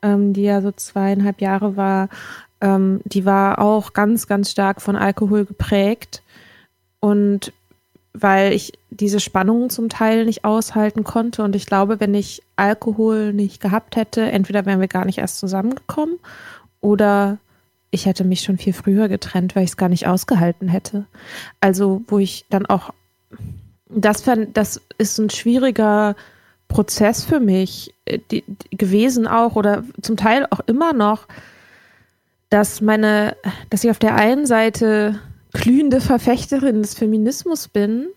ähm, 0.03 0.33
die 0.33 0.43
ja 0.43 0.61
so 0.61 0.73
zweieinhalb 0.73 1.41
Jahre 1.41 1.77
war, 1.77 2.09
ähm, 2.61 3.01
die 3.05 3.25
war 3.25 3.59
auch 3.61 3.93
ganz, 3.93 4.27
ganz 4.27 4.51
stark 4.51 4.83
von 4.83 4.97
Alkohol 4.97 5.45
geprägt. 5.45 6.23
Und 7.01 7.53
weil 8.15 8.53
ich 8.53 8.73
diese 8.91 9.19
Spannungen 9.19 9.71
zum 9.71 9.89
Teil 9.89 10.25
nicht 10.25 10.45
aushalten 10.45 11.03
konnte. 11.03 11.43
Und 11.43 11.57
ich 11.57 11.67
glaube, 11.67 11.99
wenn 11.99 12.15
ich 12.15 12.43
Alkohol 12.57 13.33
nicht 13.33 13.61
gehabt 13.61 13.97
hätte, 13.97 14.23
entweder 14.31 14.65
wären 14.65 14.81
wir 14.81 14.89
gar 14.89 15.05
nicht 15.05 15.19
erst 15.19 15.39
zusammengekommen 15.39 16.19
oder 16.81 17.39
ich 17.95 18.07
hätte 18.07 18.25
mich 18.25 18.41
schon 18.41 18.59
viel 18.59 18.73
früher 18.73 19.09
getrennt, 19.09 19.55
weil 19.55 19.63
ich 19.63 19.71
es 19.71 19.77
gar 19.77 19.89
nicht 19.89 20.09
ausgehalten 20.09 20.67
hätte. 20.67 21.07
Also, 21.61 22.03
wo 22.09 22.19
ich 22.19 22.45
dann 22.51 22.67
auch, 22.67 22.93
das, 23.89 24.25
das 24.53 24.81
ist 24.99 25.19
ein 25.19 25.31
schwieriger 25.31 26.17
Prozess 26.67 27.25
für 27.25 27.39
mich 27.39 27.95
äh, 28.05 28.19
die, 28.31 28.43
die, 28.47 28.77
gewesen 28.77 29.29
auch 29.29 29.55
oder 29.55 29.85
zum 30.03 30.17
Teil 30.17 30.47
auch 30.51 30.61
immer 30.67 30.93
noch, 30.93 31.29
dass 32.51 32.81
meine, 32.81 33.37
dass 33.71 33.85
ich 33.85 33.91
auf 33.91 34.01
der 34.01 34.17
einen 34.17 34.47
Seite 34.47 35.21
glühende 35.53 36.01
Verfechterin 36.01 36.83
des 36.83 36.95
Feminismus 36.95 37.69
bin 37.69 38.09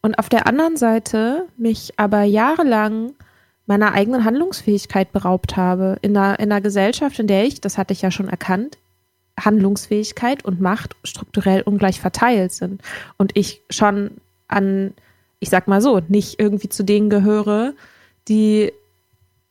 und 0.00 0.18
auf 0.18 0.30
der 0.30 0.46
anderen 0.46 0.78
Seite 0.78 1.46
mich 1.58 1.92
aber 1.98 2.22
jahrelang 2.22 3.12
meiner 3.66 3.92
eigenen 3.92 4.24
Handlungsfähigkeit 4.24 5.12
beraubt 5.12 5.56
habe 5.56 5.98
in 6.00 6.16
einer, 6.16 6.38
in 6.38 6.50
einer 6.50 6.62
Gesellschaft, 6.62 7.18
in 7.18 7.26
der 7.26 7.44
ich, 7.44 7.60
das 7.60 7.76
hatte 7.76 7.92
ich 7.92 8.00
ja 8.00 8.10
schon 8.10 8.28
erkannt, 8.28 8.78
Handlungsfähigkeit 9.38 10.44
und 10.44 10.60
Macht 10.60 10.96
strukturell 11.04 11.62
ungleich 11.62 12.00
verteilt 12.00 12.52
sind. 12.52 12.82
Und 13.16 13.36
ich 13.36 13.62
schon 13.70 14.12
an, 14.48 14.94
ich 15.40 15.50
sag 15.50 15.68
mal 15.68 15.80
so, 15.80 16.00
nicht 16.08 16.38
irgendwie 16.38 16.68
zu 16.68 16.82
denen 16.82 17.10
gehöre, 17.10 17.74
die 18.28 18.72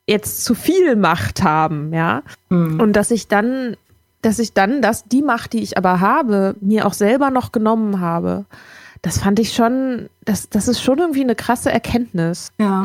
jetzt 0.08 0.44
zu 0.44 0.56
viel 0.56 0.96
Macht 0.96 1.44
haben, 1.44 1.94
ja. 1.94 2.24
Mhm. 2.50 2.80
Und 2.80 2.94
dass 2.94 3.12
ich 3.12 3.28
dann, 3.28 3.76
dass 4.22 4.40
ich 4.40 4.54
dann 4.54 4.82
das, 4.82 5.06
die 5.06 5.22
Macht, 5.22 5.54
die 5.54 5.62
ich 5.62 5.78
aber 5.78 6.00
habe, 6.00 6.56
mir 6.62 6.86
auch 6.86 6.94
selber 6.94 7.30
noch 7.30 7.52
genommen 7.52 8.00
habe. 8.00 8.46
Das 9.02 9.20
fand 9.20 9.40
ich 9.40 9.54
schon, 9.54 10.10
das, 10.24 10.50
das 10.50 10.68
ist 10.68 10.82
schon 10.82 10.98
irgendwie 10.98 11.22
eine 11.22 11.36
krasse 11.36 11.72
Erkenntnis. 11.72 12.52
Ja. 12.58 12.84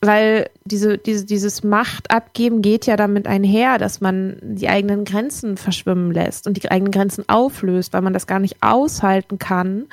Weil 0.00 0.50
diese, 0.64 0.98
diese, 0.98 1.24
dieses 1.24 1.64
Machtabgeben 1.64 2.60
geht 2.60 2.86
ja 2.86 2.96
damit 2.96 3.26
einher, 3.26 3.78
dass 3.78 4.00
man 4.00 4.36
die 4.42 4.68
eigenen 4.68 5.04
Grenzen 5.04 5.56
verschwimmen 5.56 6.12
lässt 6.12 6.46
und 6.46 6.62
die 6.62 6.70
eigenen 6.70 6.92
Grenzen 6.92 7.24
auflöst, 7.28 7.92
weil 7.92 8.02
man 8.02 8.12
das 8.12 8.26
gar 8.26 8.38
nicht 8.38 8.62
aushalten 8.62 9.38
kann, 9.38 9.86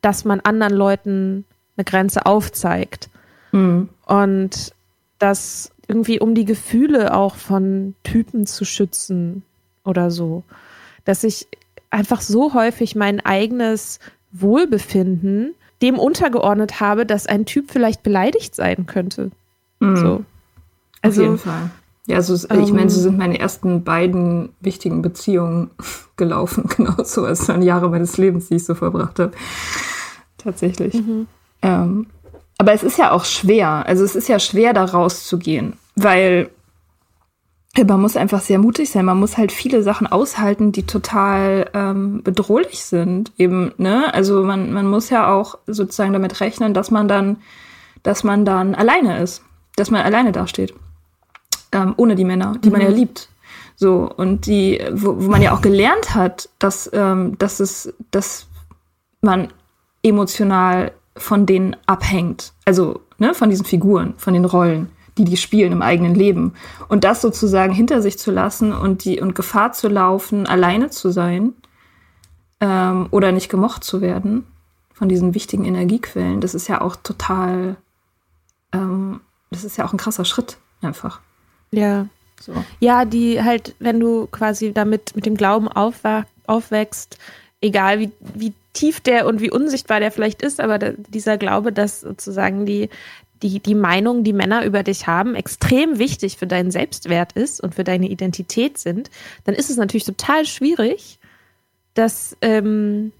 dass 0.00 0.24
man 0.24 0.40
anderen 0.40 0.72
Leuten 0.72 1.44
eine 1.76 1.84
Grenze 1.84 2.24
aufzeigt. 2.24 3.10
Mhm. 3.52 3.90
Und 4.06 4.72
das 5.18 5.70
irgendwie, 5.88 6.20
um 6.20 6.34
die 6.34 6.44
Gefühle 6.44 7.14
auch 7.14 7.34
von 7.34 7.94
Typen 8.02 8.46
zu 8.46 8.64
schützen 8.64 9.42
oder 9.84 10.10
so. 10.10 10.44
Dass 11.04 11.24
ich 11.24 11.48
einfach 11.90 12.20
so 12.20 12.54
häufig 12.54 12.94
mein 12.94 13.20
eigenes 13.20 13.98
Wohlbefinden 14.32 15.54
dem 15.82 15.98
untergeordnet 15.98 16.80
habe, 16.80 17.06
dass 17.06 17.26
ein 17.26 17.46
Typ 17.46 17.70
vielleicht 17.70 18.02
beleidigt 18.02 18.54
sein 18.54 18.86
könnte. 18.86 19.30
Mhm. 19.80 19.96
So. 19.96 20.24
Also, 21.02 21.22
Auf 21.22 21.26
jeden 21.26 21.38
Fall. 21.38 21.70
Ja, 22.06 22.16
also 22.16 22.34
ich 22.34 22.72
meine, 22.72 22.90
so 22.90 22.98
ähm. 22.98 23.02
sind 23.02 23.18
meine 23.18 23.38
ersten 23.38 23.84
beiden 23.84 24.50
wichtigen 24.60 25.02
Beziehungen 25.02 25.70
gelaufen, 26.16 26.64
genau 26.76 27.02
so. 27.04 27.26
Es 27.26 27.48
waren 27.48 27.62
Jahre 27.62 27.88
meines 27.88 28.16
Lebens, 28.16 28.48
die 28.48 28.56
ich 28.56 28.64
so 28.64 28.74
verbracht 28.74 29.18
habe. 29.18 29.32
Tatsächlich. 30.38 30.94
Mhm. 30.94 31.26
Ähm, 31.62 32.06
aber 32.58 32.72
es 32.72 32.82
ist 32.82 32.98
ja 32.98 33.12
auch 33.12 33.24
schwer. 33.24 33.86
Also 33.86 34.04
es 34.04 34.16
ist 34.16 34.28
ja 34.28 34.38
schwer, 34.38 34.72
da 34.72 34.84
rauszugehen, 34.84 35.74
weil 35.96 36.50
man 37.76 38.00
muss 38.00 38.16
einfach 38.16 38.40
sehr 38.40 38.58
mutig 38.58 38.90
sein. 38.90 39.04
Man 39.04 39.18
muss 39.18 39.38
halt 39.38 39.52
viele 39.52 39.82
Sachen 39.82 40.06
aushalten, 40.06 40.72
die 40.72 40.84
total 40.84 41.70
ähm, 41.72 42.22
bedrohlich 42.22 42.84
sind. 42.84 43.32
Eben, 43.38 43.72
ne? 43.78 44.12
Also 44.12 44.42
man, 44.42 44.72
man 44.72 44.86
muss 44.88 45.08
ja 45.10 45.32
auch 45.32 45.56
sozusagen 45.66 46.12
damit 46.12 46.40
rechnen, 46.40 46.74
dass 46.74 46.90
man 46.90 47.06
dann, 47.08 47.36
dass 48.02 48.24
man 48.24 48.44
dann 48.44 48.74
alleine 48.74 49.22
ist, 49.22 49.42
dass 49.80 49.90
man 49.90 50.02
alleine 50.02 50.32
dasteht. 50.32 50.74
Ähm, 51.72 51.94
ohne 51.96 52.14
die 52.14 52.24
Männer, 52.24 52.56
die 52.62 52.68
mhm. 52.68 52.72
man 52.72 52.82
ja 52.82 52.90
mhm. 52.90 52.96
liebt. 52.96 53.28
So, 53.76 54.10
und 54.14 54.46
die, 54.46 54.84
wo, 54.92 55.16
wo 55.24 55.28
man 55.30 55.42
ja 55.42 55.52
auch 55.52 55.62
gelernt 55.62 56.14
hat, 56.14 56.48
dass, 56.58 56.90
ähm, 56.92 57.38
dass 57.38 57.60
es, 57.60 57.92
dass 58.10 58.46
man 59.22 59.48
emotional 60.02 60.92
von 61.16 61.46
denen 61.46 61.76
abhängt. 61.86 62.52
Also, 62.64 63.00
ne, 63.18 63.34
von 63.34 63.50
diesen 63.50 63.64
Figuren, 63.64 64.14
von 64.16 64.34
den 64.34 64.44
Rollen 64.44 64.90
die 65.18 65.24
die 65.24 65.36
spielen 65.36 65.72
im 65.72 65.82
eigenen 65.82 66.14
Leben. 66.14 66.54
Und 66.88 67.04
das 67.04 67.20
sozusagen 67.20 67.72
hinter 67.72 68.00
sich 68.00 68.18
zu 68.18 68.30
lassen 68.30 68.72
und 68.72 69.04
die 69.04 69.20
und 69.20 69.34
Gefahr 69.34 69.72
zu 69.72 69.88
laufen, 69.88 70.46
alleine 70.46 70.88
zu 70.90 71.10
sein 71.10 71.52
ähm, 72.60 73.08
oder 73.10 73.32
nicht 73.32 73.50
gemocht 73.50 73.84
zu 73.84 74.00
werden 74.00 74.46
von 74.92 75.08
diesen 75.08 75.34
wichtigen 75.34 75.64
Energiequellen, 75.64 76.40
das 76.40 76.54
ist 76.54 76.68
ja 76.68 76.82
auch 76.82 76.94
total, 76.94 77.76
ähm, 78.72 79.20
das 79.50 79.64
ist 79.64 79.76
ja 79.76 79.84
auch 79.84 79.92
ein 79.92 79.98
krasser 79.98 80.24
Schritt 80.24 80.56
einfach. 80.82 81.20
Ja. 81.72 82.06
So. 82.40 82.54
Ja, 82.78 83.04
die 83.04 83.42
halt, 83.42 83.74
wenn 83.80 84.00
du 84.00 84.26
quasi 84.26 84.72
damit 84.72 85.14
mit 85.14 85.26
dem 85.26 85.36
Glauben 85.36 85.68
aufwächst, 85.68 87.18
egal 87.60 87.98
wie, 87.98 88.10
wie 88.34 88.54
tief 88.72 89.00
der 89.00 89.26
und 89.26 89.40
wie 89.40 89.50
unsichtbar 89.50 90.00
der 90.00 90.10
vielleicht 90.10 90.42
ist, 90.42 90.60
aber 90.60 90.78
der, 90.78 90.94
dieser 90.96 91.36
Glaube, 91.36 91.72
dass 91.72 92.00
sozusagen 92.00 92.64
die, 92.64 92.88
die, 93.42 93.60
die 93.60 93.74
Meinung, 93.74 94.24
die 94.24 94.32
Männer 94.32 94.64
über 94.64 94.82
dich 94.82 95.06
haben, 95.06 95.34
extrem 95.34 95.98
wichtig 95.98 96.38
für 96.38 96.46
deinen 96.46 96.70
Selbstwert 96.70 97.32
ist 97.32 97.60
und 97.60 97.74
für 97.74 97.84
deine 97.84 98.08
Identität 98.08 98.78
sind, 98.78 99.10
dann 99.44 99.54
ist 99.54 99.68
es 99.68 99.76
natürlich 99.76 100.04
total 100.04 100.46
schwierig, 100.46 101.18
dass 101.94 102.36
ähm, 102.40 103.12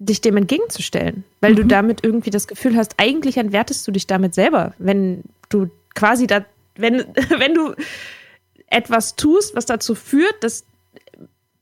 dich 0.00 0.20
dem 0.20 0.36
entgegenzustellen, 0.36 1.24
weil 1.40 1.52
mhm. 1.52 1.56
du 1.56 1.64
damit 1.66 2.02
irgendwie 2.02 2.30
das 2.30 2.48
Gefühl 2.48 2.76
hast, 2.76 2.94
eigentlich 2.96 3.36
entwertest 3.36 3.86
du 3.86 3.92
dich 3.92 4.06
damit 4.06 4.34
selber, 4.34 4.72
wenn 4.78 5.22
du 5.50 5.70
quasi 5.94 6.26
da, 6.26 6.44
wenn, 6.74 6.98
wenn 7.38 7.54
du 7.54 7.74
etwas 8.66 9.14
tust, 9.14 9.54
was 9.54 9.66
dazu 9.66 9.94
führt, 9.94 10.42
dass 10.42 10.64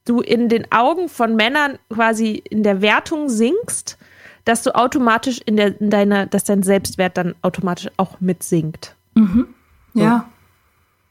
du 0.04 0.20
in 0.20 0.48
den 0.48 0.70
Augen 0.72 1.08
von 1.08 1.36
Männern 1.36 1.78
quasi 1.92 2.42
in 2.48 2.62
der 2.62 2.80
Wertung 2.80 3.28
sinkst, 3.28 3.98
dass 4.44 4.62
du 4.62 4.74
automatisch 4.74 5.40
in, 5.44 5.56
der, 5.56 5.78
in 5.80 5.90
deiner, 5.90 6.26
dass 6.26 6.44
dein 6.44 6.62
Selbstwert 6.62 7.18
dann 7.18 7.34
automatisch 7.42 7.90
auch 7.96 8.20
mitsinkt. 8.20 8.94
Mhm. 9.14 9.48
Ja. 9.94 10.18
So. 10.18 10.34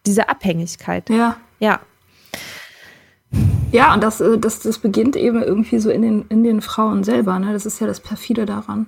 Diese 0.08 0.30
Abhängigkeit. 0.30 1.10
Ja. 1.10 1.38
Ja. 1.60 1.82
Ja, 3.72 3.94
und 3.94 4.02
das, 4.02 4.22
äh, 4.22 4.38
das, 4.38 4.60
das 4.60 4.80
beginnt 4.80 5.16
eben 5.16 5.42
irgendwie 5.42 5.80
so 5.80 5.90
in 5.90 6.02
den, 6.02 6.26
in 6.30 6.44
den 6.44 6.62
Frauen 6.62 7.04
selber. 7.04 7.38
Ne? 7.40 7.54
Das 7.54 7.66
ist 7.66 7.80
ja 7.80 7.88
das 7.88 8.00
Perfide 8.00 8.46
daran. 8.46 8.88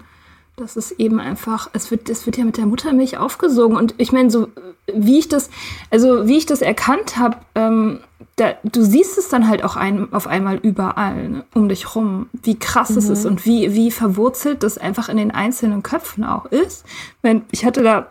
Das 0.56 0.76
ist 0.76 0.92
eben 0.94 1.20
einfach, 1.20 1.70
es 1.74 1.90
wird, 1.90 2.10
es 2.10 2.26
wird 2.26 2.38
ja 2.38 2.44
mit 2.44 2.58
der 2.58 2.66
Muttermilch 2.66 3.18
aufgesogen. 3.18 3.78
Und 3.78 3.96
ich 3.98 4.12
meine, 4.12 4.30
so 4.30 4.50
wie 4.94 5.20
ich 5.20 5.30
das, 5.30 5.50
also 5.90 6.28
wie 6.28 6.38
ich 6.38 6.46
das 6.46 6.62
erkannt 6.62 7.18
habe, 7.18 7.38
ähm, 7.56 8.00
da, 8.36 8.54
du 8.64 8.84
siehst 8.84 9.18
es 9.18 9.30
dann 9.30 9.48
halt 9.48 9.64
auch 9.64 9.76
ein, 9.76 10.12
auf 10.14 10.28
einmal 10.28 10.58
überall 10.58 11.30
ne, 11.30 11.46
um 11.54 11.70
dich 11.70 11.96
rum, 11.96 12.28
wie 12.44 12.58
krass 12.58 12.92
mhm. 12.92 12.98
es 12.98 13.10
ist 13.10 13.26
und 13.26 13.46
wie, 13.46 13.74
wie 13.74 13.92
verwurzelt 13.92 14.64
das 14.64 14.78
einfach 14.78 15.10
in 15.10 15.18
den 15.18 15.32
einzelnen 15.32 15.84
Köpfen 15.84 16.24
auch 16.24 16.46
ist. 16.46 16.86
Wenn, 17.22 17.44
ich 17.52 17.66
hatte 17.66 17.84
da 17.84 18.08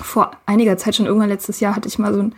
vor 0.00 0.32
einiger 0.44 0.76
Zeit, 0.76 0.96
schon 0.96 1.06
irgendwann 1.06 1.28
letztes 1.28 1.60
Jahr, 1.60 1.74
hatte 1.74 1.88
ich 1.88 1.98
mal 1.98 2.12
so 2.14 2.20
ein, 2.20 2.34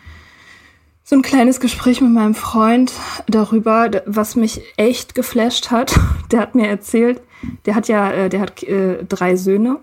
so 1.09 1.17
ein 1.17 1.23
kleines 1.23 1.59
Gespräch 1.59 2.03
mit 2.03 2.13
meinem 2.13 2.35
Freund 2.35 2.93
darüber, 3.27 3.91
was 4.05 4.37
mich 4.37 4.61
echt 4.77 5.15
geflasht 5.15 5.71
hat. 5.71 5.99
Der 6.31 6.41
hat 6.41 6.55
mir 6.55 6.69
erzählt, 6.69 7.23
der 7.65 7.77
hat 7.77 7.89
ja, 7.89 8.11
äh, 8.11 8.29
der 8.29 8.41
hat 8.41 8.63
äh, 8.65 9.05
drei 9.05 9.37
Söhne. 9.37 9.79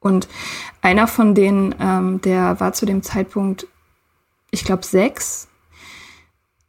Und 0.00 0.28
einer 0.82 1.06
von 1.06 1.34
denen, 1.34 1.74
ähm, 1.80 2.20
der 2.20 2.60
war 2.60 2.74
zu 2.74 2.84
dem 2.84 3.02
Zeitpunkt, 3.02 3.66
ich 4.50 4.64
glaube, 4.64 4.84
sechs 4.84 5.48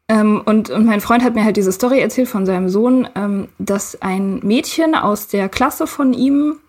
ähm, 0.07 0.41
und, 0.45 0.69
und 0.69 0.85
mein 0.85 1.01
Freund 1.01 1.21
hat 1.21 1.35
mir 1.35 1.43
halt 1.43 1.57
diese 1.57 1.73
Story 1.73 1.99
erzählt 1.99 2.29
von 2.29 2.45
seinem 2.45 2.69
Sohn, 2.69 3.09
ähm, 3.15 3.49
dass 3.59 4.01
ein 4.01 4.39
Mädchen 4.39 4.95
aus 4.95 5.27
der 5.27 5.49
Klasse 5.49 5.85
von 5.85 6.13
ihm 6.13 6.59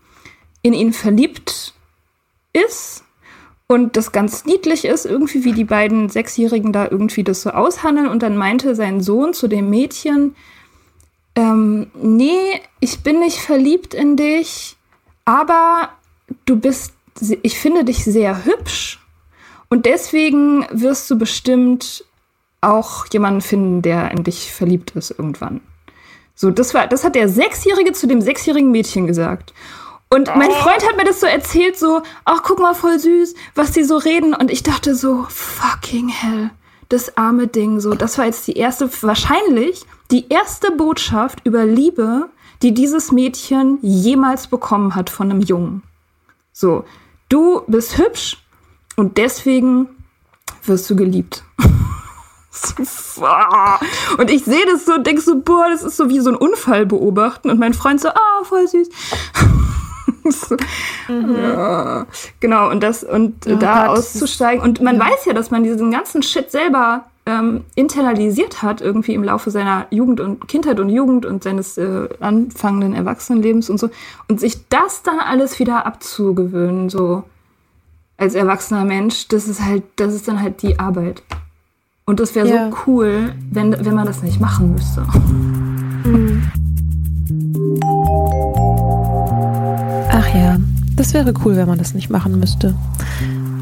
in 0.63 0.73
ihn 0.73 0.93
verliebt 0.93 1.75
ist 2.53 3.02
und 3.73 3.97
das 3.97 4.13
ganz 4.13 4.45
niedlich 4.45 4.85
ist, 4.85 5.07
irgendwie 5.07 5.45
wie 5.45 5.53
die 5.53 5.65
beiden 5.65 6.11
Sechsjährigen 6.11 6.73
da 6.73 6.89
irgendwie 6.91 7.25
das 7.25 7.41
so 7.43 7.51
aushandeln. 7.51 8.09
Und 8.09 8.23
dann 8.23 8.37
meinte 8.37 8.75
sein 8.75 9.01
Sohn 9.01 9.33
zu 9.33 9.49
dem 9.49 9.71
Mädchen, 9.71 10.37
ähm, 11.35 11.91
nee, 11.95 12.61
ich 12.81 13.03
bin 13.03 13.21
nicht 13.21 13.39
verliebt 13.39 13.95
in 13.95 14.17
dich, 14.17 14.77
aber 15.25 15.89
du 16.45 16.57
bist, 16.57 16.93
ich 17.43 17.59
finde 17.59 17.85
dich 17.85 18.05
sehr 18.05 18.45
hübsch 18.45 19.01
und 19.71 19.87
deswegen 19.87 20.67
wirst 20.71 21.11
du 21.11 21.17
bestimmt 21.17 22.05
auch 22.61 23.07
jemanden 23.11 23.41
finden, 23.41 23.81
der 23.81 24.11
in 24.11 24.23
dich 24.23 24.53
verliebt 24.53 24.91
ist 24.91 25.11
irgendwann. 25.11 25.63
So, 26.35 26.51
das 26.51 26.75
war, 26.75 26.87
das 26.87 27.05
hat 27.05 27.15
der 27.15 27.29
Sechsjährige 27.29 27.93
zu 27.93 28.07
dem 28.07 28.21
sechsjährigen 28.21 28.71
Mädchen 28.71 29.07
gesagt. 29.07 29.55
Und 30.13 30.27
mein 30.37 30.51
oh. 30.51 30.55
Freund 30.57 30.87
hat 30.87 30.99
mir 30.99 31.05
das 31.05 31.21
so 31.21 31.27
erzählt, 31.27 31.79
so, 31.79 32.03
ach, 32.27 32.43
guck 32.43 32.59
mal, 32.59 32.75
voll 32.75 32.99
süß, 32.99 33.35
was 33.55 33.71
die 33.71 33.83
so 33.83 33.97
reden. 33.97 34.35
Und 34.35 34.51
ich 34.51 34.63
dachte 34.63 34.95
so, 34.95 35.25
fucking 35.31 36.09
hell, 36.09 36.51
das 36.91 37.17
arme 37.17 37.47
Ding, 37.47 37.81
so, 37.81 37.95
das 37.95 38.19
war 38.19 38.27
jetzt 38.27 38.47
die 38.47 38.59
erste, 38.59 38.91
wahrscheinlich 39.03 39.87
die 40.11 40.29
erste 40.29 40.71
Botschaft 40.73 41.41
über 41.47 41.65
Liebe, 41.65 42.29
die 42.61 42.75
dieses 42.75 43.11
Mädchen 43.11 43.79
jemals 43.81 44.49
bekommen 44.49 44.95
hat 44.95 45.09
von 45.09 45.31
einem 45.31 45.41
Jungen. 45.41 45.83
So, 46.53 46.85
du 47.31 47.63
bist 47.67 47.97
hübsch 47.97 48.37
und 48.97 49.17
deswegen 49.17 49.89
wirst 50.65 50.91
du 50.91 50.97
geliebt. 50.97 51.43
Und 54.19 54.31
ich 54.31 54.45
sehe 54.45 54.67
das 54.67 54.85
so 54.85 54.93
und 54.93 55.07
denke 55.07 55.23
so, 55.23 55.41
boah, 55.41 55.69
das 55.71 55.83
ist 55.83 55.97
so 55.97 56.11
wie 56.11 56.21
so 56.21 56.31
ein 56.31 56.37
Unfall 56.37 56.85
beobachten. 56.85 57.49
Und 57.51 57.59
mein 57.59 57.73
Freund 57.73 58.01
so, 58.01 58.09
ah, 58.09 58.41
oh, 58.41 58.45
voll 58.45 58.69
süß. 58.69 58.89
mhm. 61.09 61.37
ja. 61.43 62.07
Genau, 62.41 62.71
und 62.71 62.83
das, 62.83 63.05
und 63.05 63.47
oh, 63.47 63.57
da 63.57 63.87
Gott. 63.87 63.99
auszusteigen. 63.99 64.63
Und 64.63 64.81
man 64.81 64.97
ja. 64.97 65.05
weiß 65.05 65.25
ja, 65.27 65.33
dass 65.33 65.51
man 65.51 65.63
diesen 65.63 65.91
ganzen 65.91 66.23
Shit 66.23 66.51
selber 66.51 67.05
ähm, 67.25 67.65
internalisiert 67.75 68.63
hat, 68.63 68.81
irgendwie 68.81 69.15
im 69.15 69.23
Laufe 69.23 69.51
seiner 69.51 69.87
Jugend 69.91 70.21
und 70.21 70.49
Kindheit 70.49 70.81
und 70.81 70.89
Jugend 70.89 71.25
und 71.25 71.45
seines 71.45 71.79
äh, 71.79 72.09
anfangenden 72.21 72.95
Erwachsenenlebens 72.95 73.71
und 73.71 73.79
so. 73.79 73.91
Und 74.29 74.41
sich 74.41 74.69
das 74.69 75.03
dann 75.03 75.21
alles 75.21 75.59
wieder 75.59 75.87
abzugewöhnen, 75.87 76.91
so 76.91 77.25
als 78.17 78.35
erwachsener 78.35 78.85
Mensch, 78.85 79.29
das 79.29 79.49
ist 79.49 79.65
halt, 79.65 79.85
das 79.97 80.15
ist 80.15 80.29
dann 80.29 80.41
halt 80.41 80.63
die 80.63 80.79
Arbeit. 80.79 81.23
Und 82.05 82.21
das 82.21 82.35
wäre 82.35 82.49
ja. 82.49 82.71
so 82.71 82.77
cool, 82.87 83.35
wenn, 83.51 83.73
wenn 83.85 83.95
man 83.95 84.07
das 84.07 84.23
nicht 84.23 84.41
machen 84.41 84.73
müsste. 84.73 85.07
Mhm. 86.05 86.43
Ja, 90.35 90.59
das 90.97 91.15
wäre 91.15 91.33
cool, 91.45 91.57
wenn 91.57 91.69
man 91.69 91.79
das 91.79 91.95
nicht 91.95 92.11
machen 92.11 92.39
müsste. 92.39 92.75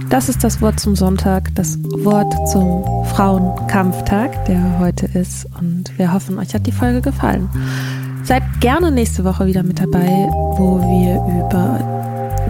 Das 0.08 0.28
ist 0.28 0.42
das 0.42 0.60
Wort 0.60 0.80
zum 0.80 0.96
Sonntag, 0.96 1.54
das 1.54 1.78
Wort 1.82 2.32
zum 2.48 2.84
Frauenkampftag, 3.06 4.44
der 4.46 4.78
heute 4.78 5.06
ist. 5.06 5.46
Und 5.58 5.96
wir 5.98 6.12
hoffen, 6.12 6.38
euch 6.38 6.54
hat 6.54 6.66
die 6.66 6.72
Folge 6.72 7.00
gefallen. 7.00 7.48
Seid 8.24 8.42
gerne 8.60 8.90
nächste 8.90 9.24
Woche 9.24 9.46
wieder 9.46 9.62
mit 9.62 9.80
dabei, 9.80 10.28
wo 10.56 10.80
wir 10.80 11.14
über 11.46 12.00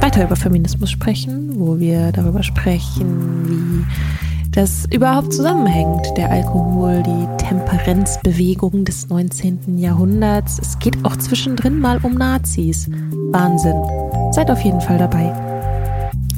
weiter 0.01 0.25
über 0.25 0.37
Feminismus 0.37 0.91
sprechen, 0.91 1.51
wo 1.59 1.79
wir 1.79 2.13
darüber 2.13 2.43
sprechen, 2.43 3.07
wie 3.47 4.30
das 4.53 4.87
überhaupt 4.93 5.33
zusammenhängt. 5.33 6.17
Der 6.17 6.31
Alkohol, 6.31 7.03
die 7.03 7.45
Temperenzbewegung 7.45 8.85
des 8.85 9.09
19. 9.09 9.79
Jahrhunderts. 9.79 10.59
Es 10.61 10.79
geht 10.79 11.05
auch 11.05 11.17
zwischendrin 11.17 11.79
mal 11.79 11.99
um 12.03 12.15
Nazis. 12.15 12.89
Wahnsinn. 13.31 13.81
Seid 14.33 14.51
auf 14.51 14.61
jeden 14.61 14.81
Fall 14.81 14.99
dabei. 14.99 15.33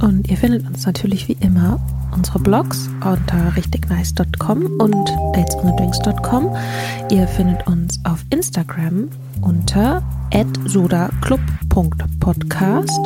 Und 0.03 0.29
ihr 0.29 0.37
findet 0.37 0.67
uns 0.67 0.85
natürlich 0.85 1.29
wie 1.29 1.37
immer 1.41 1.81
unsere 2.13 2.41
Blogs 2.41 2.91
unter 3.05 3.57
richtignice.com 3.57 4.67
und 4.79 5.11
datesonthedrinks.com. 5.35 6.55
Ihr 7.11 7.27
findet 7.27 7.67
uns 7.67 7.99
auf 8.05 8.25
Instagram 8.31 9.09
unter 9.41 10.03
sodaclub.podcast 10.67 13.01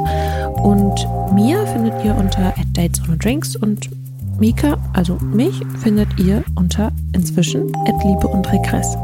und 0.63 1.09
mir 1.35 1.67
findet 1.67 2.05
ihr 2.05 2.15
unter 2.17 2.55
datesonthedrinks 2.75 3.57
und 3.57 3.91
Mika, 4.39 4.77
also 4.93 5.15
mich, 5.17 5.63
findet 5.83 6.19
ihr 6.19 6.45
unter 6.57 6.93
inzwischen 7.15 7.69
Liebe 7.69 8.29
und 8.29 8.47
Regress. 8.53 8.95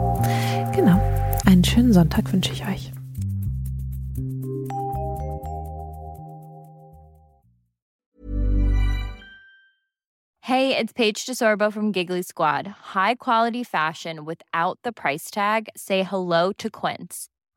Genau. 0.74 1.00
Einen 1.46 1.64
schönen 1.64 1.92
Sonntag 1.92 2.30
wünsche 2.32 2.52
ich 2.52 2.66
euch. 2.66 2.92
Hey, 10.42 10.76
it's 10.76 10.92
Paige 10.92 11.24
DeSorbo 11.24 11.72
from 11.72 11.92
Giggly 11.92 12.22
Squad. 12.22 12.66
High 12.94 13.14
quality 13.14 13.64
fashion 13.64 14.26
without 14.26 14.78
the 14.84 14.92
price 14.92 15.30
tag. 15.30 15.68
Say 15.76 16.02
hello 16.02 16.52
to 16.58 16.68
Quince. 16.68 17.31